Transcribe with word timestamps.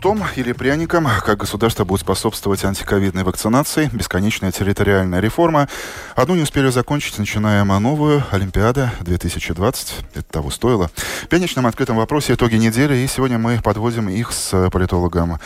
Кнутом 0.00 0.24
или 0.36 0.52
пряником, 0.52 1.06
как 1.26 1.40
государство 1.40 1.84
будет 1.84 2.00
способствовать 2.00 2.64
антиковидной 2.64 3.22
вакцинации, 3.22 3.90
бесконечная 3.92 4.50
территориальная 4.50 5.20
реформа. 5.20 5.68
Одну 6.16 6.36
не 6.36 6.42
успели 6.42 6.70
закончить, 6.70 7.18
начинаем 7.18 7.66
новую. 7.66 8.24
Олимпиада 8.30 8.92
2020. 9.02 9.94
Это 10.14 10.22
того 10.22 10.50
стоило. 10.50 10.90
В 11.24 11.26
пятничном 11.26 11.66
открытом 11.66 11.98
вопросе 11.98 12.32
итоги 12.32 12.54
недели. 12.54 12.96
И 12.96 13.06
сегодня 13.06 13.36
мы 13.36 13.60
подводим 13.62 14.08
их 14.08 14.32
с 14.32 14.70
политологом 14.70 15.38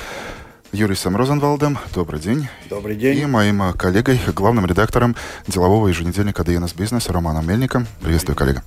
Юрисом 0.70 1.16
Розенвалдом. 1.16 1.76
Добрый 1.92 2.20
день. 2.20 2.46
Добрый 2.70 2.94
день. 2.94 3.18
И 3.18 3.26
моим 3.26 3.72
коллегой, 3.72 4.20
главным 4.36 4.66
редактором 4.66 5.16
делового 5.48 5.88
еженедельника 5.88 6.44
DNS 6.44 6.76
Бизнес 6.76 7.08
Романом 7.08 7.44
Мельником. 7.44 7.88
Приветствую, 8.00 8.36
коллега. 8.36 8.62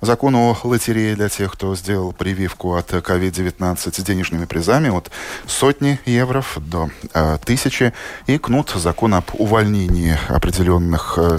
закон 0.00 0.34
о 0.36 0.56
лотерее 0.62 1.14
для 1.14 1.28
тех, 1.28 1.52
кто 1.52 1.74
сделал 1.74 2.12
прививку 2.12 2.74
от 2.74 2.92
COVID-19 2.92 3.94
с 3.94 4.04
денежными 4.04 4.44
призами 4.44 4.88
от 4.88 5.10
сотни 5.46 5.98
евро 6.04 6.44
до 6.56 6.90
э, 7.14 7.38
тысячи. 7.44 7.92
И 8.26 8.38
кнут 8.38 8.70
закон 8.70 9.14
об 9.14 9.24
увольнении 9.34 10.18
определенных 10.28 11.14
э, 11.18 11.38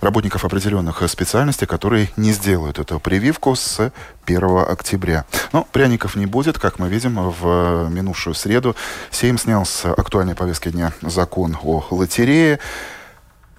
работников 0.00 0.44
определенных 0.44 1.02
специальностей, 1.08 1.66
которые 1.66 2.10
не 2.16 2.32
сделают 2.32 2.78
эту 2.78 3.00
прививку 3.00 3.54
с 3.54 3.92
1 4.26 4.58
октября. 4.68 5.24
Но 5.52 5.64
пряников 5.64 6.16
не 6.16 6.26
будет, 6.26 6.58
как 6.58 6.78
мы 6.78 6.88
видим, 6.88 7.16
в 7.30 7.88
минувшую 7.90 8.34
среду 8.34 8.76
Сейм 9.10 9.38
снял 9.38 9.64
с 9.66 9.84
актуальной 9.84 10.34
повестки 10.34 10.70
дня 10.70 10.92
закон 11.02 11.56
о 11.62 11.84
лотерее. 11.90 12.60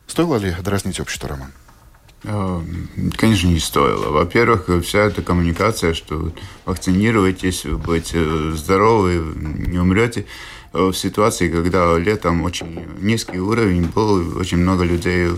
Стоило 0.08 0.38
ли 0.38 0.56
дразнить 0.62 1.00
общество, 1.00 1.30
Роман? 1.30 1.52
Э, 2.24 2.62
конечно, 3.16 3.48
не 3.48 3.60
стоило. 3.60 4.10
Во-первых, 4.10 4.70
вся 4.84 5.06
эта 5.06 5.22
коммуникация, 5.22 5.94
что 5.94 6.32
вакцинируйтесь, 6.66 7.64
быть 7.66 8.12
э, 8.14 8.54
здоровы, 8.56 9.24
не 9.68 9.80
умрете, 9.80 10.26
э, 10.74 10.80
в 10.80 10.94
ситуации, 10.94 11.50
когда 11.50 11.98
летом 11.98 12.44
очень 12.44 12.86
низкий 13.00 13.40
уровень 13.40 13.86
был, 13.86 14.38
очень 14.38 14.58
много 14.58 14.84
людей 14.84 15.30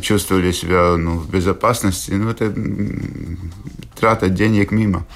чувствовали 0.00 0.50
себя 0.52 0.96
ну, 0.96 1.18
в 1.18 1.28
безопасности, 1.30 2.12
ну, 2.12 2.30
это 2.30 2.54
трата 3.98 4.28
денег 4.28 4.70
мимо. 4.70 5.06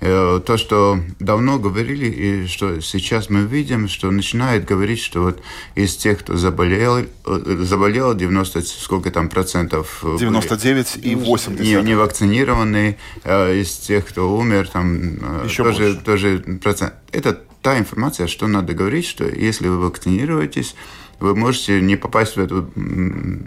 Э, 0.00 0.40
то, 0.44 0.56
что 0.58 1.00
давно 1.20 1.58
говорили, 1.58 2.06
и 2.06 2.46
что 2.46 2.80
сейчас 2.80 3.30
мы 3.30 3.42
видим, 3.42 3.88
что 3.88 4.10
начинает 4.10 4.66
говорить, 4.66 5.00
что 5.00 5.22
вот 5.22 5.42
из 5.74 5.96
тех, 5.96 6.18
кто 6.18 6.36
заболел, 6.36 6.98
э, 6.98 7.56
заболел 7.60 8.14
90, 8.14 8.60
сколько 8.62 9.10
там 9.10 9.30
процентов? 9.30 10.02
99 10.02 10.98
и 11.02 11.14
80. 11.14 11.60
Не, 11.60 11.82
не 11.82 11.94
вакцинированные, 11.94 12.98
из 13.24 13.76
тех, 13.78 14.06
кто 14.06 14.36
умер, 14.36 14.68
там 14.68 15.44
Еще 15.44 15.64
тоже, 15.64 15.94
тоже 15.94 16.44
процент. 16.62 16.92
Это 17.12 17.40
та 17.62 17.78
информация, 17.78 18.26
что 18.26 18.46
надо 18.46 18.74
говорить, 18.74 19.06
что 19.06 19.24
если 19.24 19.68
вы 19.68 19.80
вакцинируетесь, 19.80 20.76
вы 21.20 21.34
можете 21.34 21.80
не 21.80 21.96
попасть 21.96 22.36
в 22.36 22.40
эту 22.40 22.68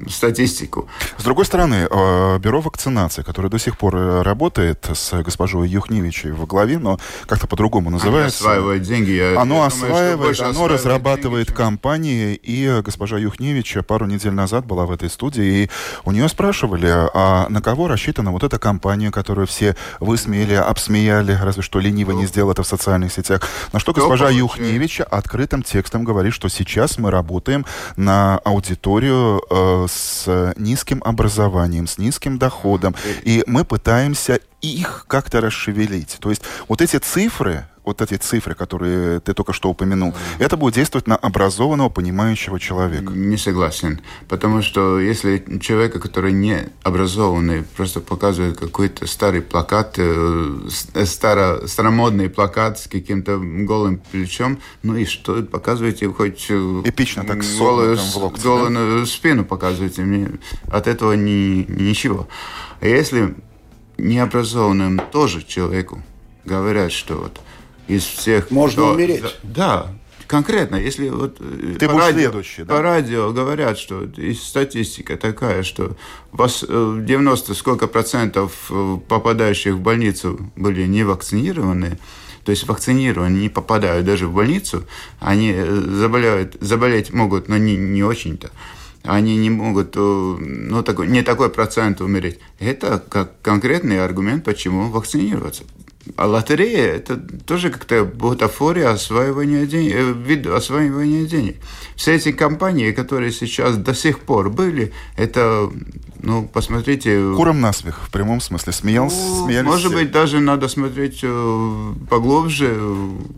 статистику. 0.10 0.88
С 1.18 1.24
другой 1.24 1.46
стороны, 1.46 1.88
э, 1.90 2.40
бюро 2.40 2.62
вакцинации, 2.62 3.22
которое 3.22 3.50
до 3.50 3.60
сих 3.60 3.78
пор 3.78 3.96
э, 3.96 4.22
работает 4.22 4.86
с 4.94 5.22
госпожой 5.24 5.70
Юхневичей 5.70 6.32
во 6.32 6.46
главе, 6.46 6.80
но 6.80 7.00
как-то 7.28 7.48
по-другому 7.48 7.90
называется. 7.90 8.44
Оно 8.44 8.52
осваивает 8.52 8.82
деньги. 8.84 9.12
Я, 9.12 9.40
оно 9.40 9.58
я 9.58 9.66
осваивает, 9.68 10.38
думаю, 10.38 10.50
оно 10.50 10.68
разрабатывает 10.68 11.48
деньги, 11.48 11.58
компании. 11.58 12.40
И 12.42 12.82
госпожа 12.84 13.18
Юхневич 13.18 13.78
пару 13.88 14.06
недель 14.06 14.34
назад 14.34 14.66
была 14.66 14.86
в 14.86 14.92
этой 14.92 15.10
студии, 15.10 15.64
и 15.64 15.70
у 16.06 16.12
нее 16.12 16.28
спрашивали, 16.30 16.90
а 16.90 17.48
на 17.50 17.62
кого 17.62 17.88
рассчитана 17.88 18.32
вот 18.32 18.44
эта 18.44 18.60
компания, 18.60 19.12
которую 19.12 19.48
все 19.48 19.76
высмеяли, 20.00 20.54
обсмеяли, 20.54 21.38
разве 21.42 21.62
что 21.62 21.80
лениво 21.80 22.12
не 22.12 22.26
сделал 22.26 22.52
это 22.52 22.64
в 22.64 22.68
социальных 22.68 23.14
сетях. 23.14 23.42
На 23.74 23.80
что 23.80 23.94
госпожа 23.94 24.30
Юхневич 24.30 25.02
открытым 25.02 25.64
текстом 25.64 26.04
говорит, 26.04 26.34
что 26.34 26.50
сейчас 26.50 26.98
мы 26.98 27.12
работаем 27.12 27.59
работаем 27.60 27.66
на 27.96 28.38
аудиторию 28.40 29.42
э, 29.50 29.88
с 29.90 30.54
низким 30.58 31.02
образованием, 31.04 31.88
с 31.88 31.98
низким 31.98 32.38
доходом, 32.38 32.96
и 33.24 33.44
мы 33.48 33.66
пытаемся 33.66 34.40
их 34.62 35.06
как-то 35.08 35.42
расшевелить. 35.42 36.18
То 36.20 36.30
есть 36.30 36.42
вот 36.68 36.82
эти 36.82 36.98
цифры, 36.98 37.68
вот 37.90 38.02
эти 38.02 38.16
цифры, 38.16 38.54
которые 38.54 39.20
ты 39.20 39.34
только 39.34 39.52
что 39.52 39.70
упомянул, 39.70 40.14
это 40.38 40.58
будет 40.58 40.76
действовать 40.76 41.08
на 41.08 41.16
образованного, 41.16 41.90
понимающего 41.90 42.60
человека. 42.60 43.12
Не 43.14 43.38
согласен. 43.38 44.00
Потому 44.28 44.62
что 44.62 45.00
если 45.00 45.60
человека, 45.60 46.00
который 46.00 46.32
не 46.32 46.70
образованный, 46.84 47.64
просто 47.64 48.00
показывает 48.00 48.58
какой-то 48.58 49.08
старый 49.08 49.42
плакат, 49.42 49.96
э, 49.98 50.70
старо, 51.06 51.68
старомодный 51.68 52.30
плакат 52.30 52.80
с 52.80 52.88
каким-то 52.88 53.40
голым 53.40 53.98
плечом, 54.12 54.60
ну 54.84 54.96
и 54.96 55.06
что, 55.06 55.42
показывайте 55.44 56.08
хоть... 56.10 56.46
Э, 56.50 56.82
Эпично 56.86 57.24
так, 57.26 57.44
голую, 57.58 57.98
в 57.98 58.16
локте, 58.18 58.44
голую 58.44 59.00
да? 59.00 59.06
спину 59.06 59.46
показывайте. 59.46 60.04
Мне 60.04 60.30
от 60.72 60.88
этого 60.88 61.14
ни, 61.14 61.66
ничего. 61.68 62.28
А 62.82 62.86
если 62.86 63.36
необразованным 63.98 65.02
тоже 65.12 65.44
человеку 65.44 66.04
говорят, 66.46 66.92
что 66.92 67.16
вот 67.16 67.40
из 67.90 68.04
всех... 68.04 68.52
Можно 68.52 68.84
кто, 68.84 68.92
умереть. 68.94 69.24
Да, 69.44 69.88
конкретно, 70.28 70.76
если 70.76 71.10
вот 71.10 71.38
э, 71.40 71.76
Ты 71.80 71.90
по, 71.90 71.98
радио, 71.98 72.32
да? 72.32 72.66
по 72.66 72.82
радио 72.82 73.32
говорят, 73.34 73.78
что 73.78 74.08
есть 74.16 74.48
статистика 74.48 75.18
такая, 75.18 75.64
что 75.64 75.98
вас 76.32 76.64
90 76.64 77.52
э, 77.52 77.56
сколько 77.56 77.88
процентов 77.88 78.68
э, 78.70 78.98
попадающих 79.08 79.74
в 79.74 79.80
больницу 79.80 80.40
были 80.56 80.86
не 80.86 81.04
вакцинированы, 81.04 81.98
то 82.46 82.52
есть 82.52 82.68
вакцинированные 82.68 83.42
не 83.42 83.50
попадают 83.50 84.06
даже 84.06 84.28
в 84.28 84.34
больницу, 84.34 84.86
они 85.20 85.54
заболеют, 85.54 86.58
заболеть 86.62 87.12
могут, 87.12 87.50
но 87.50 87.58
не, 87.58 87.76
не 87.76 88.04
очень-то 88.04 88.52
они 89.04 89.38
не 89.38 89.50
могут, 89.50 89.96
ну, 89.96 90.84
такой, 90.84 91.08
не 91.08 91.24
такой 91.24 91.50
процент 91.50 92.02
умереть. 92.02 92.38
Это 92.60 93.00
как 93.00 93.42
конкретный 93.42 94.04
аргумент, 94.04 94.44
почему 94.44 94.90
вакцинироваться. 94.90 95.64
А 96.16 96.28
лотерея– 96.28 96.94
это 96.96 97.18
тоже 97.18 97.70
как-то 97.70 98.06
бутафория 98.06 98.90
осваивания 98.90 99.66
денег, 99.66 99.94
э, 99.94 100.14
вид 100.14 100.48
осваивания 100.48 101.26
денег. 101.26 101.58
Все 101.96 102.16
эти 102.16 102.32
компании, 102.32 102.92
которые 102.92 103.32
сейчас 103.32 103.78
до 103.78 103.94
сих 103.94 104.22
пор 104.22 104.50
были, 104.50 104.92
это, 105.18 105.70
ну, 106.22 106.48
посмотрите… 106.48 107.34
Куром 107.36 107.62
насмех, 107.62 108.08
в 108.08 108.12
прямом 108.12 108.42
смысле. 108.42 108.74
Смеялся, 108.74 109.18
ну, 109.18 109.46
смеялись 109.46 109.68
Может 109.68 109.94
быть, 109.94 110.12
даже 110.12 110.40
надо 110.40 110.68
смотреть 110.70 111.20
э, 111.22 111.94
поглубже, 112.10 112.80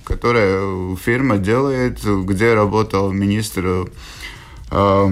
которая 0.06 0.96
фирма 0.96 1.38
делает, 1.38 2.02
где 2.04 2.54
работал 2.54 3.12
министр… 3.12 3.90
Э, 4.70 5.10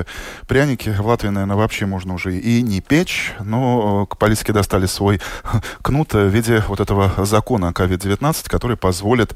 пряники 0.47 0.89
в 0.89 1.05
Латвии, 1.05 1.29
наверное, 1.29 1.57
вообще 1.57 1.85
можно 1.85 2.13
уже 2.13 2.37
и 2.37 2.61
не 2.61 2.81
печь, 2.81 3.33
но 3.43 4.05
к 4.05 4.17
политике 4.17 4.53
достали 4.53 4.85
свой 4.85 5.19
кнут 5.81 6.13
в 6.13 6.27
виде 6.27 6.63
вот 6.67 6.79
этого 6.79 7.25
закона 7.25 7.71
COVID-19, 7.71 8.49
который 8.49 8.77
позволит 8.77 9.35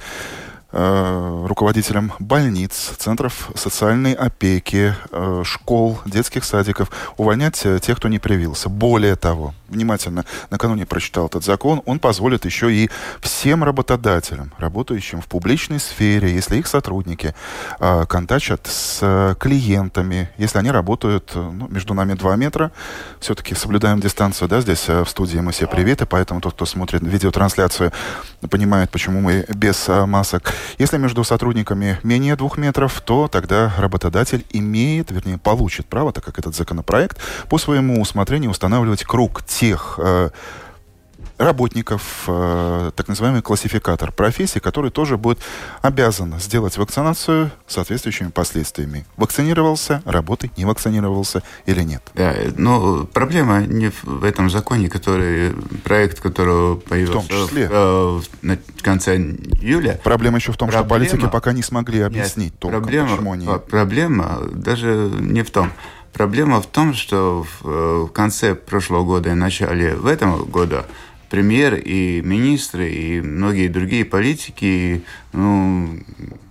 Э, 0.76 1.46
руководителям 1.48 2.14
больниц, 2.18 2.94
центров 2.98 3.52
социальной 3.54 4.14
опеки, 4.14 4.96
э, 5.12 5.44
школ, 5.46 6.00
детских 6.08 6.44
садиков 6.44 6.90
увольнять 7.16 7.64
э, 7.64 7.78
тех, 7.80 7.98
кто 7.98 8.08
не 8.08 8.18
привился. 8.18 8.70
Более 8.70 9.16
того, 9.16 9.54
внимательно 9.74 10.26
накануне 10.50 10.86
прочитал 10.86 11.28
этот 11.28 11.44
закон, 11.44 11.82
он 11.86 12.00
позволит 12.00 12.46
еще 12.46 12.74
и 12.74 12.90
всем 13.20 13.64
работодателям, 13.64 14.54
работающим 14.58 15.22
в 15.22 15.26
публичной 15.28 15.80
сфере, 15.80 16.34
если 16.34 16.58
их 16.58 16.68
сотрудники 16.68 17.36
контачат 17.80 18.68
с 18.68 19.36
клиентами, 19.40 20.30
если 20.38 20.60
они 20.60 20.72
работают, 20.72 21.32
ну, 21.36 21.68
между 21.70 21.94
нами 21.94 22.14
два 22.14 22.36
метра, 22.36 22.72
все-таки 23.20 23.56
соблюдаем 23.56 24.00
дистанцию, 24.00 24.48
да, 24.48 24.62
здесь 24.62 24.88
в 24.88 25.06
студии 25.06 25.40
мы 25.40 25.52
все 25.52 25.68
приветы, 25.68 26.06
поэтому 26.06 26.40
тот, 26.40 26.54
кто 26.54 26.66
смотрит 26.66 27.02
видеотрансляцию, 27.02 27.92
понимает, 28.50 28.92
почему 28.92 29.20
мы 29.20 29.46
без 29.50 29.88
масок. 29.88 30.54
Если 30.78 30.98
между 30.98 31.24
сотрудниками 31.24 32.00
менее 32.04 32.36
двух 32.36 32.58
метров, 32.58 33.02
то 33.02 33.28
тогда 33.28 33.74
работодатель 33.78 34.46
имеет, 34.52 35.12
вернее, 35.12 35.38
получит 35.38 35.88
право, 35.88 36.12
так 36.12 36.24
как 36.24 36.40
этот 36.40 36.56
законопроект, 36.56 37.18
по 37.50 37.58
своему 37.58 38.00
усмотрению 38.02 38.52
устанавливать 38.52 39.04
круг 39.04 39.44
тех 39.44 39.63
э, 39.72 40.30
работников, 41.38 42.24
э, 42.28 42.92
так 42.96 43.08
называемый 43.08 43.42
классификатор 43.42 44.12
профессий, 44.12 44.60
который 44.60 44.92
тоже 44.92 45.18
будет 45.18 45.40
обязан 45.82 46.40
сделать 46.40 46.78
вакцинацию 46.78 47.52
с 47.68 47.74
соответствующими 47.74 48.30
последствиями. 48.30 49.06
Вакцинировался, 49.18 50.02
работай, 50.06 50.52
не 50.58 50.66
вакцинировался 50.66 51.44
или 51.66 51.82
нет. 51.82 52.04
Да, 52.14 52.36
но 52.58 53.06
проблема 53.06 53.62
не 53.62 53.92
в 54.04 54.24
этом 54.24 54.50
законе, 54.50 54.90
который, 54.90 55.54
проект 55.84 56.20
которого 56.20 56.76
появился 56.76 57.20
в, 57.20 57.28
том 57.28 57.48
числе. 57.48 57.68
в, 57.68 57.72
э, 57.72 58.22
на 58.42 58.58
конце 58.82 59.18
июля. 59.18 60.00
Проблема 60.04 60.38
еще 60.38 60.52
в 60.52 60.58
том, 60.58 60.70
проблема, 60.70 61.06
что 61.06 61.18
политики 61.18 61.32
пока 61.32 61.54
не 61.54 61.64
смогли 61.64 62.02
объяснить 62.02 62.54
нет, 62.54 62.60
толком, 62.60 62.82
проблема, 62.82 63.10
почему 63.10 63.32
они... 63.34 63.48
Проблема 63.70 64.40
даже 64.52 65.10
не 65.20 65.44
в 65.44 65.52
том. 65.52 65.72
Проблема 66.14 66.62
в 66.62 66.68
том, 66.68 66.94
что 66.94 67.44
в, 67.44 67.68
э, 67.68 68.06
в 68.08 68.10
конце 68.10 68.54
прошлого 68.54 69.04
года 69.04 69.32
и 69.32 69.34
начале 69.34 69.96
в 69.96 70.06
этом 70.06 70.46
года 70.46 70.86
премьер 71.30 71.74
и 71.74 72.22
министры 72.22 72.92
и 72.92 73.20
многие 73.20 73.68
другие 73.68 74.06
политики, 74.06 75.04
ну, 75.32 76.00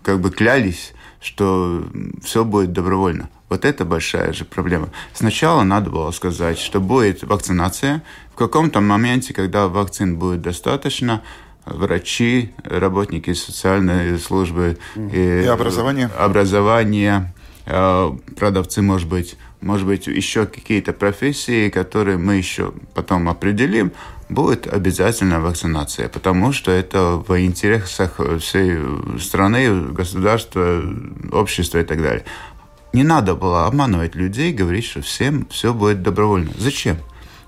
как 0.03 0.21
бы 0.21 0.33
клялись, 0.33 0.93
что 1.21 1.85
все 2.25 2.45
будет 2.45 2.73
добровольно. 2.73 3.29
Вот 3.49 3.65
это 3.65 3.85
большая 3.85 4.33
же 4.33 4.45
проблема. 4.45 4.89
Сначала 5.13 5.63
надо 5.63 5.91
было 5.91 6.11
сказать, 6.11 6.59
что 6.59 6.81
будет 6.81 7.23
вакцинация. 7.23 8.03
В 8.33 8.37
каком-то 8.37 8.81
моменте, 8.81 9.33
когда 9.33 9.69
вакцин 9.69 10.17
будет 10.17 10.43
достаточно, 10.43 11.23
врачи, 11.65 12.53
работники 12.65 13.33
социальной 13.35 14.19
службы 14.19 14.79
и, 14.97 15.43
и 15.45 15.47
образование, 15.47 16.11
образование 16.19 17.33
э, 17.67 18.13
продавцы, 18.37 18.83
может 18.83 19.09
быть, 19.09 19.37
может 19.63 19.87
быть, 19.87 20.07
еще 20.09 20.47
какие-то 20.47 20.93
профессии, 20.93 21.71
которые 21.71 22.19
мы 22.19 22.35
еще 22.37 22.73
потом 22.95 23.29
определим, 23.29 23.93
будет 24.29 24.67
обязательно 24.67 25.41
вакцинация, 25.41 26.09
потому 26.09 26.53
что 26.53 26.71
это 26.71 27.23
в 27.27 27.41
интересах 27.41 28.21
всей 28.41 28.79
страны, 29.19 29.93
государства, 29.93 30.83
общества 31.33 31.79
и 31.79 31.85
так 31.85 32.03
далее. 32.03 32.25
Не 32.93 33.05
надо 33.05 33.35
было 33.35 33.67
обманывать 33.67 34.15
людей, 34.15 34.53
говорить, 34.53 34.85
что 34.85 35.01
всем 35.01 35.47
все 35.51 35.73
будет 35.73 36.03
добровольно. 36.03 36.51
Зачем? 36.59 36.99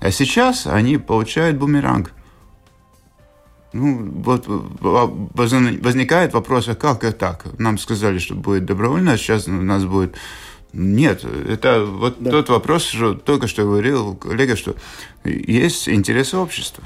А 0.00 0.10
сейчас 0.10 0.66
они 0.66 0.98
получают 0.98 1.56
бумеранг. 1.56 2.12
Ну, 3.72 4.08
вот 4.22 4.44
возникает 4.46 6.32
вопрос, 6.32 6.68
а 6.68 6.76
как 6.76 7.02
это 7.02 7.18
так? 7.18 7.46
Нам 7.58 7.76
сказали, 7.76 8.18
что 8.18 8.34
будет 8.36 8.66
добровольно, 8.66 9.12
а 9.12 9.16
сейчас 9.16 9.48
у 9.48 9.52
нас 9.52 9.84
будет 9.84 10.14
нет, 10.74 11.24
это 11.24 11.84
вот 11.84 12.16
да. 12.20 12.30
тот 12.30 12.48
вопрос, 12.48 12.82
что 12.84 13.14
только 13.14 13.46
что 13.46 13.62
говорил 13.62 14.14
коллега, 14.16 14.56
что 14.56 14.74
есть 15.24 15.88
интересы 15.88 16.36
общества. 16.36 16.82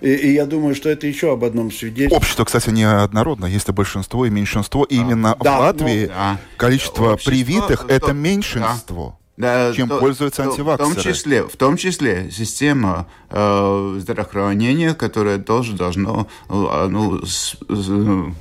И, 0.00 0.08
и 0.10 0.32
я 0.32 0.46
думаю, 0.46 0.74
что 0.74 0.88
это 0.88 1.06
еще 1.06 1.32
об 1.32 1.44
одном 1.44 1.70
свидетельстве. 1.70 2.16
Общество, 2.16 2.44
кстати, 2.46 2.70
не 2.70 2.84
однородно. 2.84 3.44
Есть 3.44 3.68
и 3.68 3.72
большинство, 3.72 4.24
и 4.24 4.30
меньшинство. 4.30 4.84
И 4.84 4.96
именно 4.96 5.36
Да, 5.40 5.58
в 5.58 5.60
Латвии 5.60 6.06
ну, 6.06 6.08
да. 6.08 6.40
количество 6.56 7.12
Общество, 7.12 7.30
привитых 7.30 7.86
то- 7.86 7.92
это 7.92 8.12
меньшинство. 8.14 9.18
Да, 9.36 9.72
чем 9.74 9.88
то- 9.88 9.98
пользуются 9.98 10.42
то- 10.42 10.50
антиваксеры. 10.50 10.90
В 10.90 10.94
том 10.94 11.02
числе, 11.02 11.42
в 11.44 11.56
том 11.56 11.76
числе 11.76 12.30
система 12.30 13.08
э, 13.28 13.96
здравоохранения, 14.00 14.94
которая 14.94 15.38
тоже 15.38 15.74
должно 15.74 16.26
э, 16.48 16.88
ну, 16.90 17.24
с- 17.26 17.56
с- 17.68 18.34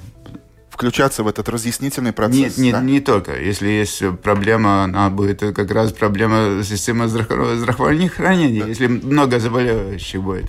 Включаться 0.80 1.24
в 1.24 1.28
этот 1.28 1.50
разъяснительный 1.50 2.14
процесс. 2.14 2.58
Нет, 2.58 2.58
не, 2.58 2.72
да? 2.72 2.80
не 2.80 3.02
только. 3.02 3.38
Если 3.38 3.68
есть 3.68 4.02
проблема, 4.24 4.86
она 4.86 5.10
будет 5.10 5.42
как 5.42 5.70
раз 5.72 5.92
проблема 5.92 6.64
системы 6.64 7.10
здраво- 7.10 7.58
здравоохранения, 7.58 8.64
если 8.66 8.88
много 8.88 9.40
заболевающих 9.40 10.24
будет. 10.24 10.46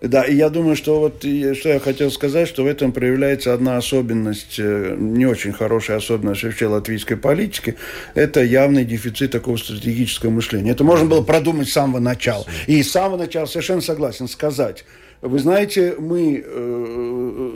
Да, 0.00 0.24
и 0.24 0.34
я 0.34 0.48
думаю, 0.48 0.74
что 0.74 0.98
вот 0.98 1.18
что 1.18 1.68
я 1.68 1.78
хотел 1.78 2.10
сказать, 2.10 2.48
что 2.48 2.64
в 2.64 2.66
этом 2.66 2.90
проявляется 2.90 3.54
одна 3.54 3.76
особенность, 3.76 4.56
э, 4.58 4.96
не 4.98 5.26
очень 5.26 5.52
хорошая 5.52 5.98
особенность 5.98 6.42
вообще 6.42 6.66
латвийской 6.66 7.14
политики, 7.14 7.76
это 8.14 8.42
явный 8.42 8.84
дефицит 8.84 9.30
такого 9.30 9.56
стратегического 9.56 10.30
мышления. 10.30 10.72
Это 10.72 10.82
можно 10.82 11.06
было 11.06 11.22
продумать 11.22 11.68
с 11.68 11.72
самого 11.74 12.00
начала. 12.00 12.44
И 12.66 12.82
с 12.82 12.90
самого 12.90 13.18
начала 13.18 13.46
совершенно 13.46 13.82
согласен 13.82 14.26
сказать. 14.26 14.84
Вы 15.22 15.38
знаете, 15.38 15.96
мы 15.98 16.42
э, 16.46 17.50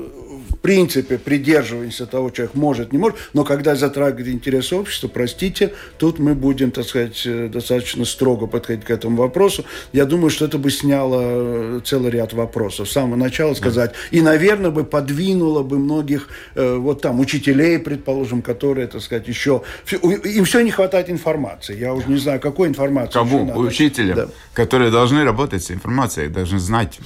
в 0.51 0.57
принципе 0.59 1.17
придерживаемся 1.17 2.05
того, 2.07 2.29
человек 2.29 2.55
может, 2.55 2.93
не 2.93 2.99
может, 2.99 3.17
но 3.33 3.45
когда 3.45 3.75
затрагивает 3.75 4.29
интересы 4.35 4.77
общества, 4.77 5.09
простите, 5.09 5.73
тут 5.97 6.19
мы 6.19 6.35
будем, 6.35 6.71
так 6.71 6.85
сказать, 6.85 7.23
э, 7.25 7.49
достаточно 7.49 8.05
строго 8.05 8.47
подходить 8.47 8.85
к 8.85 8.91
этому 8.91 9.17
вопросу. 9.17 9.65
Я 9.95 10.05
думаю, 10.05 10.29
что 10.29 10.45
это 10.45 10.59
бы 10.59 10.71
сняло 10.71 11.21
э, 11.23 11.81
целый 11.85 12.11
ряд 12.11 12.35
вопросов. 12.35 12.87
С 12.89 12.93
самого 12.93 13.17
начала 13.17 13.55
сказать. 13.55 13.95
И, 14.11 14.21
наверное, 14.21 14.71
бы 14.71 14.85
подвинуло 14.85 15.63
бы 15.63 15.79
многих, 15.79 16.29
э, 16.55 16.77
вот 16.77 17.01
там, 17.01 17.19
учителей, 17.19 17.79
предположим, 17.79 18.43
которые, 18.43 18.89
так 18.89 19.01
сказать, 19.01 19.27
еще... 19.27 19.63
Им 19.91 20.45
все 20.45 20.61
не 20.61 20.71
хватает 20.71 21.09
информации. 21.09 21.79
Я 21.79 21.95
уже 21.95 22.09
не 22.09 22.19
знаю, 22.19 22.41
какой 22.41 22.69
информации. 22.69 23.15
Кому? 23.15 23.51
Учителям, 23.57 24.17
Да. 24.17 24.29
которые 24.53 24.91
должны 24.91 25.25
работать 25.25 25.65
с 25.65 25.71
информацией, 25.71 26.29
должны 26.29 26.59
знать 26.59 26.99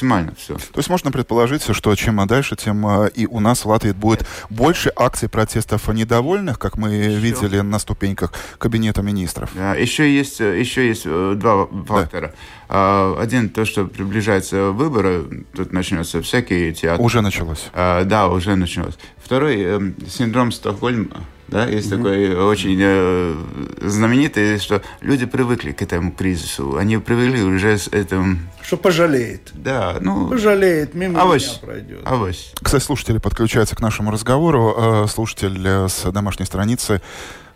максимально 0.00 0.34
все. 0.36 0.54
То 0.54 0.78
есть 0.78 0.88
можно 0.88 1.10
предположить, 1.10 1.62
что 1.62 1.94
чем 1.94 2.26
дальше, 2.26 2.56
тем 2.56 2.86
э, 2.86 3.10
и 3.14 3.26
у 3.26 3.40
нас 3.40 3.64
в 3.64 3.68
Латвии 3.68 3.92
будет 3.92 4.26
больше 4.50 4.92
акций 4.96 5.28
протестов 5.28 5.88
недовольных, 5.88 6.58
как 6.58 6.76
мы 6.76 6.98
видели 7.16 7.60
на 7.60 7.78
ступеньках 7.78 8.32
кабинета 8.58 9.02
министров. 9.02 9.50
Да, 9.54 9.74
еще 9.74 10.12
есть, 10.12 10.40
э, 10.40 10.58
еще 10.58 10.86
есть 10.86 11.02
э, 11.04 11.34
два 11.36 11.66
фактора. 11.86 12.34
А, 12.68 13.16
Один, 13.20 13.48
то, 13.48 13.64
что 13.64 13.86
приближаются 13.86 14.70
выборы, 14.70 15.44
тут 15.54 15.72
начнется 15.72 16.22
всякие 16.22 16.72
театры. 16.72 17.02
Уже 17.04 17.20
началось. 17.20 17.68
А, 17.72 18.04
да, 18.04 18.28
уже 18.28 18.56
началось. 18.56 18.98
Второй, 19.16 19.60
эм, 19.62 19.94
синдром 20.08 20.52
Стокгольма. 20.52 21.24
Да, 21.50 21.66
есть 21.66 21.90
такой 21.90 22.34
очень 22.36 22.78
э, 22.80 23.34
знаменитый, 23.80 24.58
что 24.58 24.82
люди 25.00 25.26
привыкли 25.26 25.72
к 25.72 25.82
этому 25.82 26.12
кризису. 26.12 26.76
Они 26.76 26.96
привыкли 26.98 27.42
уже 27.42 27.76
с 27.76 27.88
этим... 27.88 28.48
Что 28.62 28.76
пожалеет. 28.76 29.50
Да, 29.54 29.96
ну... 30.00 30.28
Пожалеет, 30.28 30.94
мимо 30.94 31.20
Авось. 31.20 31.48
меня 31.48 31.58
пройдет. 31.60 32.00
Авось. 32.04 32.52
Кстати, 32.62 32.84
слушатели 32.84 33.18
подключаются 33.18 33.74
к 33.74 33.80
нашему 33.80 34.12
разговору. 34.12 34.74
Э, 34.76 35.06
Слушатель 35.08 35.60
э, 35.66 35.88
с 35.88 36.10
домашней 36.12 36.46
страницы 36.46 37.02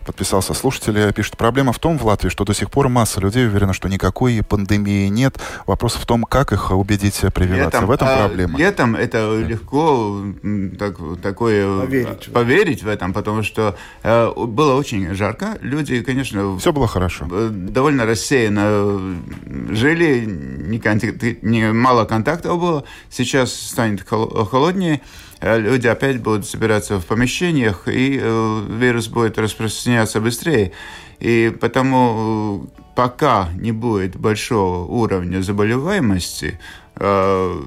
подписался 0.05 0.55
слушатель, 0.55 1.13
пишет, 1.13 1.37
проблема 1.37 1.73
в 1.73 1.79
том 1.79 1.99
в 1.99 2.05
Латвии, 2.07 2.29
что 2.29 2.45
до 2.45 2.55
сих 2.55 2.71
пор 2.71 2.89
масса 2.89 3.21
людей 3.21 3.47
уверена, 3.47 3.73
что 3.73 3.89
никакой 3.89 4.43
пандемии 4.43 5.09
нет. 5.09 5.39
Вопрос 5.67 5.95
в 5.95 6.07
том, 6.07 6.25
как 6.25 6.53
их 6.53 6.71
убедить 6.71 7.21
прививаться. 7.35 7.85
в 7.87 7.91
этом 7.91 8.09
а, 8.09 8.27
проблема. 8.29 8.59
Летом 8.59 8.95
это 8.97 9.39
легко 9.41 10.21
м, 10.43 10.77
так, 10.79 10.97
такое 11.23 11.81
Поверить 11.81 12.29
в 12.29 12.33
поверить 12.33 12.83
в 12.83 12.89
этом, 12.89 13.13
потому 13.13 13.43
что 13.43 13.77
э, 14.03 14.31
было 14.37 14.75
очень 14.75 15.15
жарко. 15.15 15.59
Люди, 15.61 16.03
конечно, 16.03 16.59
Все 16.59 16.73
было 16.73 16.87
хорошо. 16.87 17.27
э, 17.31 17.49
довольно 17.51 18.05
рассеянно 18.07 19.17
жили, 19.71 20.25
не 20.27 20.79
контакт- 20.79 21.39
не- 21.43 21.73
мало 21.73 22.05
контактов 22.05 22.61
было. 22.61 22.85
Сейчас 23.11 23.53
станет 23.55 24.07
хол- 24.07 24.45
холоднее, 24.47 25.01
люди 25.45 25.87
опять 25.87 26.21
будут 26.21 26.47
собираться 26.47 26.99
в 26.99 27.07
помещениях, 27.07 27.87
и 27.89 28.19
э, 28.21 28.61
вирус 28.79 29.09
будет 29.09 29.39
распространяться 29.39 30.21
быстрее. 30.21 30.73
И 31.21 31.53
потому 31.61 32.65
э, 32.65 32.81
пока 32.95 33.51
не 33.55 33.73
будет 33.73 34.17
большого 34.17 34.87
уровня 34.87 35.43
заболеваемости, 35.43 36.59
э, 36.97 37.63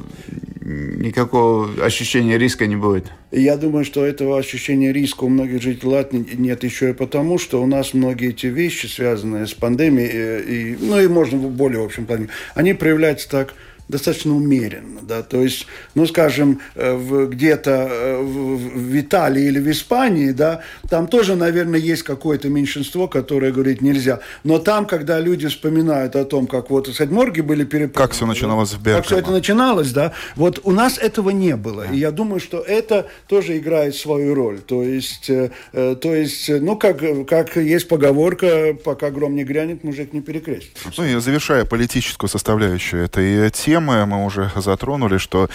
никакого 0.62 1.70
ощущения 1.84 2.38
риска 2.38 2.68
не 2.68 2.76
будет. 2.76 3.12
Я 3.32 3.58
думаю, 3.58 3.86
что 3.86 4.06
этого 4.06 4.38
ощущения 4.38 4.92
риска 4.92 5.26
у 5.26 5.30
многих 5.30 5.62
жителей 5.62 5.92
Латвии 5.92 6.26
нет 6.34 6.64
еще 6.64 6.92
и 6.92 6.94
потому, 6.94 7.38
что 7.38 7.62
у 7.62 7.68
нас 7.68 7.94
многие 7.94 8.30
эти 8.30 8.48
вещи, 8.48 8.88
связанные 8.88 9.48
с 9.48 9.54
пандемией, 9.54 10.10
э, 10.12 10.42
и, 10.44 10.78
ну 10.80 11.00
и 11.00 11.08
можно 11.08 11.38
в 11.38 11.52
более 11.52 11.84
общем 11.84 12.06
плане, 12.06 12.30
они 12.56 12.74
проявляются 12.74 13.30
так 13.30 13.54
достаточно 13.88 14.36
умеренно, 14.36 15.00
да, 15.02 15.24
то 15.24 15.42
есть, 15.42 15.68
ну, 15.96 16.06
скажем, 16.06 16.60
э, 16.76 17.28
где-то 17.30 17.88
э, 17.90 18.22
в, 18.22 19.00
Италии 19.00 19.46
или 19.46 19.60
в 19.60 19.72
Испании, 19.72 20.32
да, 20.32 20.62
там 20.90 21.08
тоже, 21.08 21.36
наверное, 21.36 21.80
есть 21.80 22.04
какое-то 22.04 22.50
меньшинство, 22.50 23.08
которое 23.08 23.52
говорит 23.52 23.82
нельзя, 23.82 24.20
но 24.44 24.60
там, 24.60 24.86
когда 24.86 25.20
люди 25.20 25.48
вспоминают 25.48 26.16
о 26.16 26.26
том, 26.26 26.48
как 26.48 26.70
вот, 26.70 26.88
сказать, 26.88 27.12
морги 27.12 27.42
были 27.42 27.64
переполнены, 27.64 27.94
Как 27.94 28.12
всё 28.12 28.26
начиналось 28.26 28.74
в 28.74 28.84
как 28.84 29.06
все 29.06 29.16
это 29.16 29.24
Бергамо. 29.24 29.38
начиналось, 29.38 29.92
да, 29.92 30.14
вот 30.36 30.60
у 30.64 30.72
нас 30.72 30.98
этого 30.98 31.30
не 31.30 31.56
было, 31.56 31.86
и 31.92 31.98
я 31.98 32.12
думаю, 32.12 32.40
что 32.40 32.60
это 32.60 33.08
тоже 33.28 33.58
играет 33.58 33.96
свою 33.96 34.34
роль, 34.34 34.60
то 34.60 34.84
есть, 34.84 35.30
э, 35.30 35.50
то 35.72 36.14
есть, 36.14 36.50
ну, 36.50 36.76
как, 36.76 37.00
как 37.28 37.56
есть 37.56 37.88
поговорка, 37.88 38.76
пока 38.84 39.12
гром 39.12 39.36
не 39.36 39.44
грянет, 39.44 39.84
мужик 39.84 40.12
не 40.12 40.22
перекрестится. 40.22 40.92
Ну 40.98 41.06
и 41.06 41.20
завершая 41.20 41.64
политическую 41.64 42.30
составляющую 42.30 43.04
этой 43.04 43.50
темы, 43.52 43.77
мы 43.80 44.26
уже 44.26 44.52
затронули, 44.56 45.18
что 45.18 45.50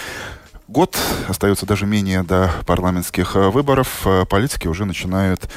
год 0.67 0.97
остается 1.27 1.65
даже 1.65 1.85
менее 1.85 2.23
до 2.23 2.51
парламентских 2.65 3.35
э, 3.35 3.49
выборов. 3.49 4.01
Э, 4.05 4.25
Политики 4.25 4.67
уже 4.67 4.85
начинают 4.85 5.49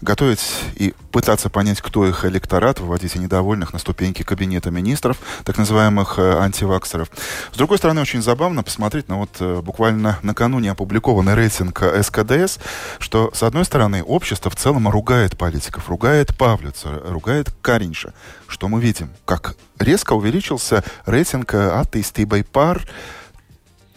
готовить 0.00 0.40
и 0.76 0.94
пытаться 1.10 1.50
понять, 1.50 1.80
кто 1.80 2.06
их 2.06 2.24
электорат, 2.24 2.78
выводить 2.78 3.16
и 3.16 3.18
недовольных 3.18 3.72
на 3.72 3.78
ступеньки 3.78 4.22
кабинета 4.22 4.70
министров, 4.70 5.18
так 5.44 5.58
называемых 5.58 6.18
э, 6.18 6.38
антиваксеров. 6.38 7.08
С 7.52 7.56
другой 7.56 7.78
стороны, 7.78 8.00
очень 8.00 8.22
забавно 8.22 8.62
посмотреть 8.62 9.08
на 9.08 9.16
вот 9.16 9.40
буквально 9.62 10.18
накануне 10.22 10.70
опубликованный 10.72 11.34
рейтинг 11.34 11.82
СКДС, 12.02 12.58
что, 12.98 13.30
с 13.34 13.42
одной 13.42 13.64
стороны, 13.64 14.02
общество 14.02 14.50
в 14.50 14.56
целом 14.56 14.88
ругает 14.88 15.36
политиков, 15.36 15.88
ругает 15.88 16.36
Павлица, 16.36 17.02
ругает 17.04 17.52
Каринша. 17.62 18.12
Что 18.46 18.68
мы 18.68 18.80
видим? 18.80 19.10
Как 19.24 19.56
резко 19.78 20.12
увеличился 20.12 20.84
рейтинг 21.06 21.54
э, 21.54 21.70
атеистибой 21.70 22.44
пар. 22.44 22.82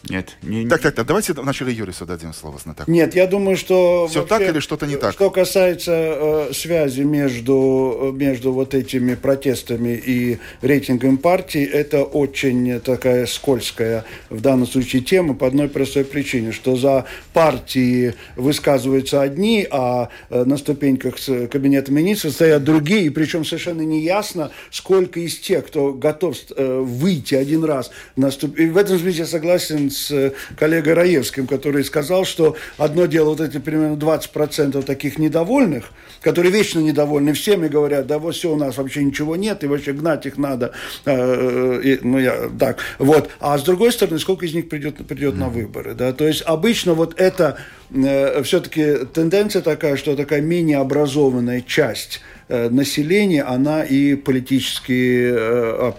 Нет, 0.10 0.38
не, 0.41 0.67
Так, 0.67 0.81
так, 0.81 0.96
так, 0.96 1.05
давайте 1.05 1.34
вначале 1.34 1.74
Юрису 1.74 2.05
дадим 2.05 2.34
слово 2.34 2.58
знатоку. 2.58 2.89
Нет, 2.89 3.15
я 3.15 3.27
думаю, 3.27 3.55
что... 3.55 4.08
Всё 4.08 4.24
так 4.24 4.41
или 4.41 4.60
что-то 4.60 4.88
не 4.88 4.96
так? 4.98 5.13
Что 5.13 5.29
касается 5.29 5.91
э, 5.91 6.53
связи 6.53 7.01
между, 7.01 8.12
между 8.15 8.51
вот 8.51 8.74
этими 8.74 9.13
протестами 9.13 9.89
и 9.89 10.39
рейтингом 10.62 11.17
партии, 11.17 11.63
это 11.63 12.03
очень 12.03 12.79
такая 12.79 13.27
скользкая 13.27 14.05
в 14.29 14.41
данном 14.41 14.65
случае 14.65 15.03
тема 15.03 15.36
по 15.36 15.46
одной 15.46 15.70
простой 15.70 16.03
причине, 16.03 16.51
что 16.51 16.75
за 16.75 17.05
партии 17.34 18.15
высказываются 18.36 19.22
одни, 19.22 19.67
а 19.70 20.10
э, 20.29 20.43
на 20.46 20.58
ступеньках 20.58 21.20
с 21.20 21.48
кабинета 21.48 21.91
министров 21.91 22.34
стоят 22.34 22.63
другие, 22.63 23.05
и 23.05 23.10
причем 23.10 23.46
совершенно 23.46 23.81
не 23.81 24.01
ясно, 24.01 24.51
сколько 24.72 25.20
из 25.20 25.38
тех, 25.38 25.67
кто 25.67 25.93
готов 25.93 26.36
э, 26.55 26.79
выйти 26.79 27.36
один 27.36 27.63
раз 27.63 27.91
на 28.15 28.31
ступ... 28.31 28.58
И 28.58 28.65
в 28.65 28.77
этом 28.77 28.98
смысле 28.98 29.20
я 29.20 29.25
согласен 29.27 29.90
с 29.91 30.12
э, 30.12 30.31
коллегой 30.57 30.93
Раевским, 30.93 31.48
который 31.48 31.83
сказал, 31.83 32.25
что 32.25 32.55
одно 32.77 33.05
дело 33.05 33.29
вот 33.29 33.41
эти 33.41 33.57
примерно 33.57 33.95
20% 33.95 34.81
таких 34.83 35.17
недовольных, 35.17 35.91
которые 36.21 36.51
вечно 36.51 36.79
недовольны 36.79 37.33
всем 37.33 37.65
и 37.65 37.69
говорят, 37.69 38.07
да 38.07 38.19
вот 38.19 38.36
все, 38.36 38.53
у 38.53 38.55
нас 38.55 38.77
вообще 38.77 39.03
ничего 39.03 39.36
нет, 39.36 39.63
и 39.63 39.67
вообще 39.67 39.93
гнать 39.93 40.25
их 40.25 40.38
надо. 40.38 40.74
Э, 41.05 41.81
и, 41.83 42.00
ну, 42.01 42.19
я 42.19 42.50
так. 42.60 42.77
Вот. 43.00 43.29
А 43.39 43.57
с 43.57 43.63
другой 43.63 43.91
стороны, 43.91 44.19
сколько 44.19 44.45
из 44.45 44.53
них 44.53 44.69
придет, 44.69 45.05
придет 45.07 45.36
на 45.36 45.50
выборы. 45.50 45.93
Да? 45.93 46.13
То 46.13 46.27
есть 46.27 46.43
обычно 46.45 46.93
вот 46.93 47.19
это 47.19 47.57
э, 47.93 48.43
все-таки 48.43 49.05
тенденция 49.13 49.62
такая, 49.62 49.95
что 49.98 50.15
такая 50.15 50.41
менее 50.41 50.77
образованная 50.77 51.62
часть 51.62 52.21
э, 52.48 52.69
населения, 52.69 53.43
она 53.43 53.83
и 53.83 54.15
политически 54.15 55.31
э, 55.33 55.91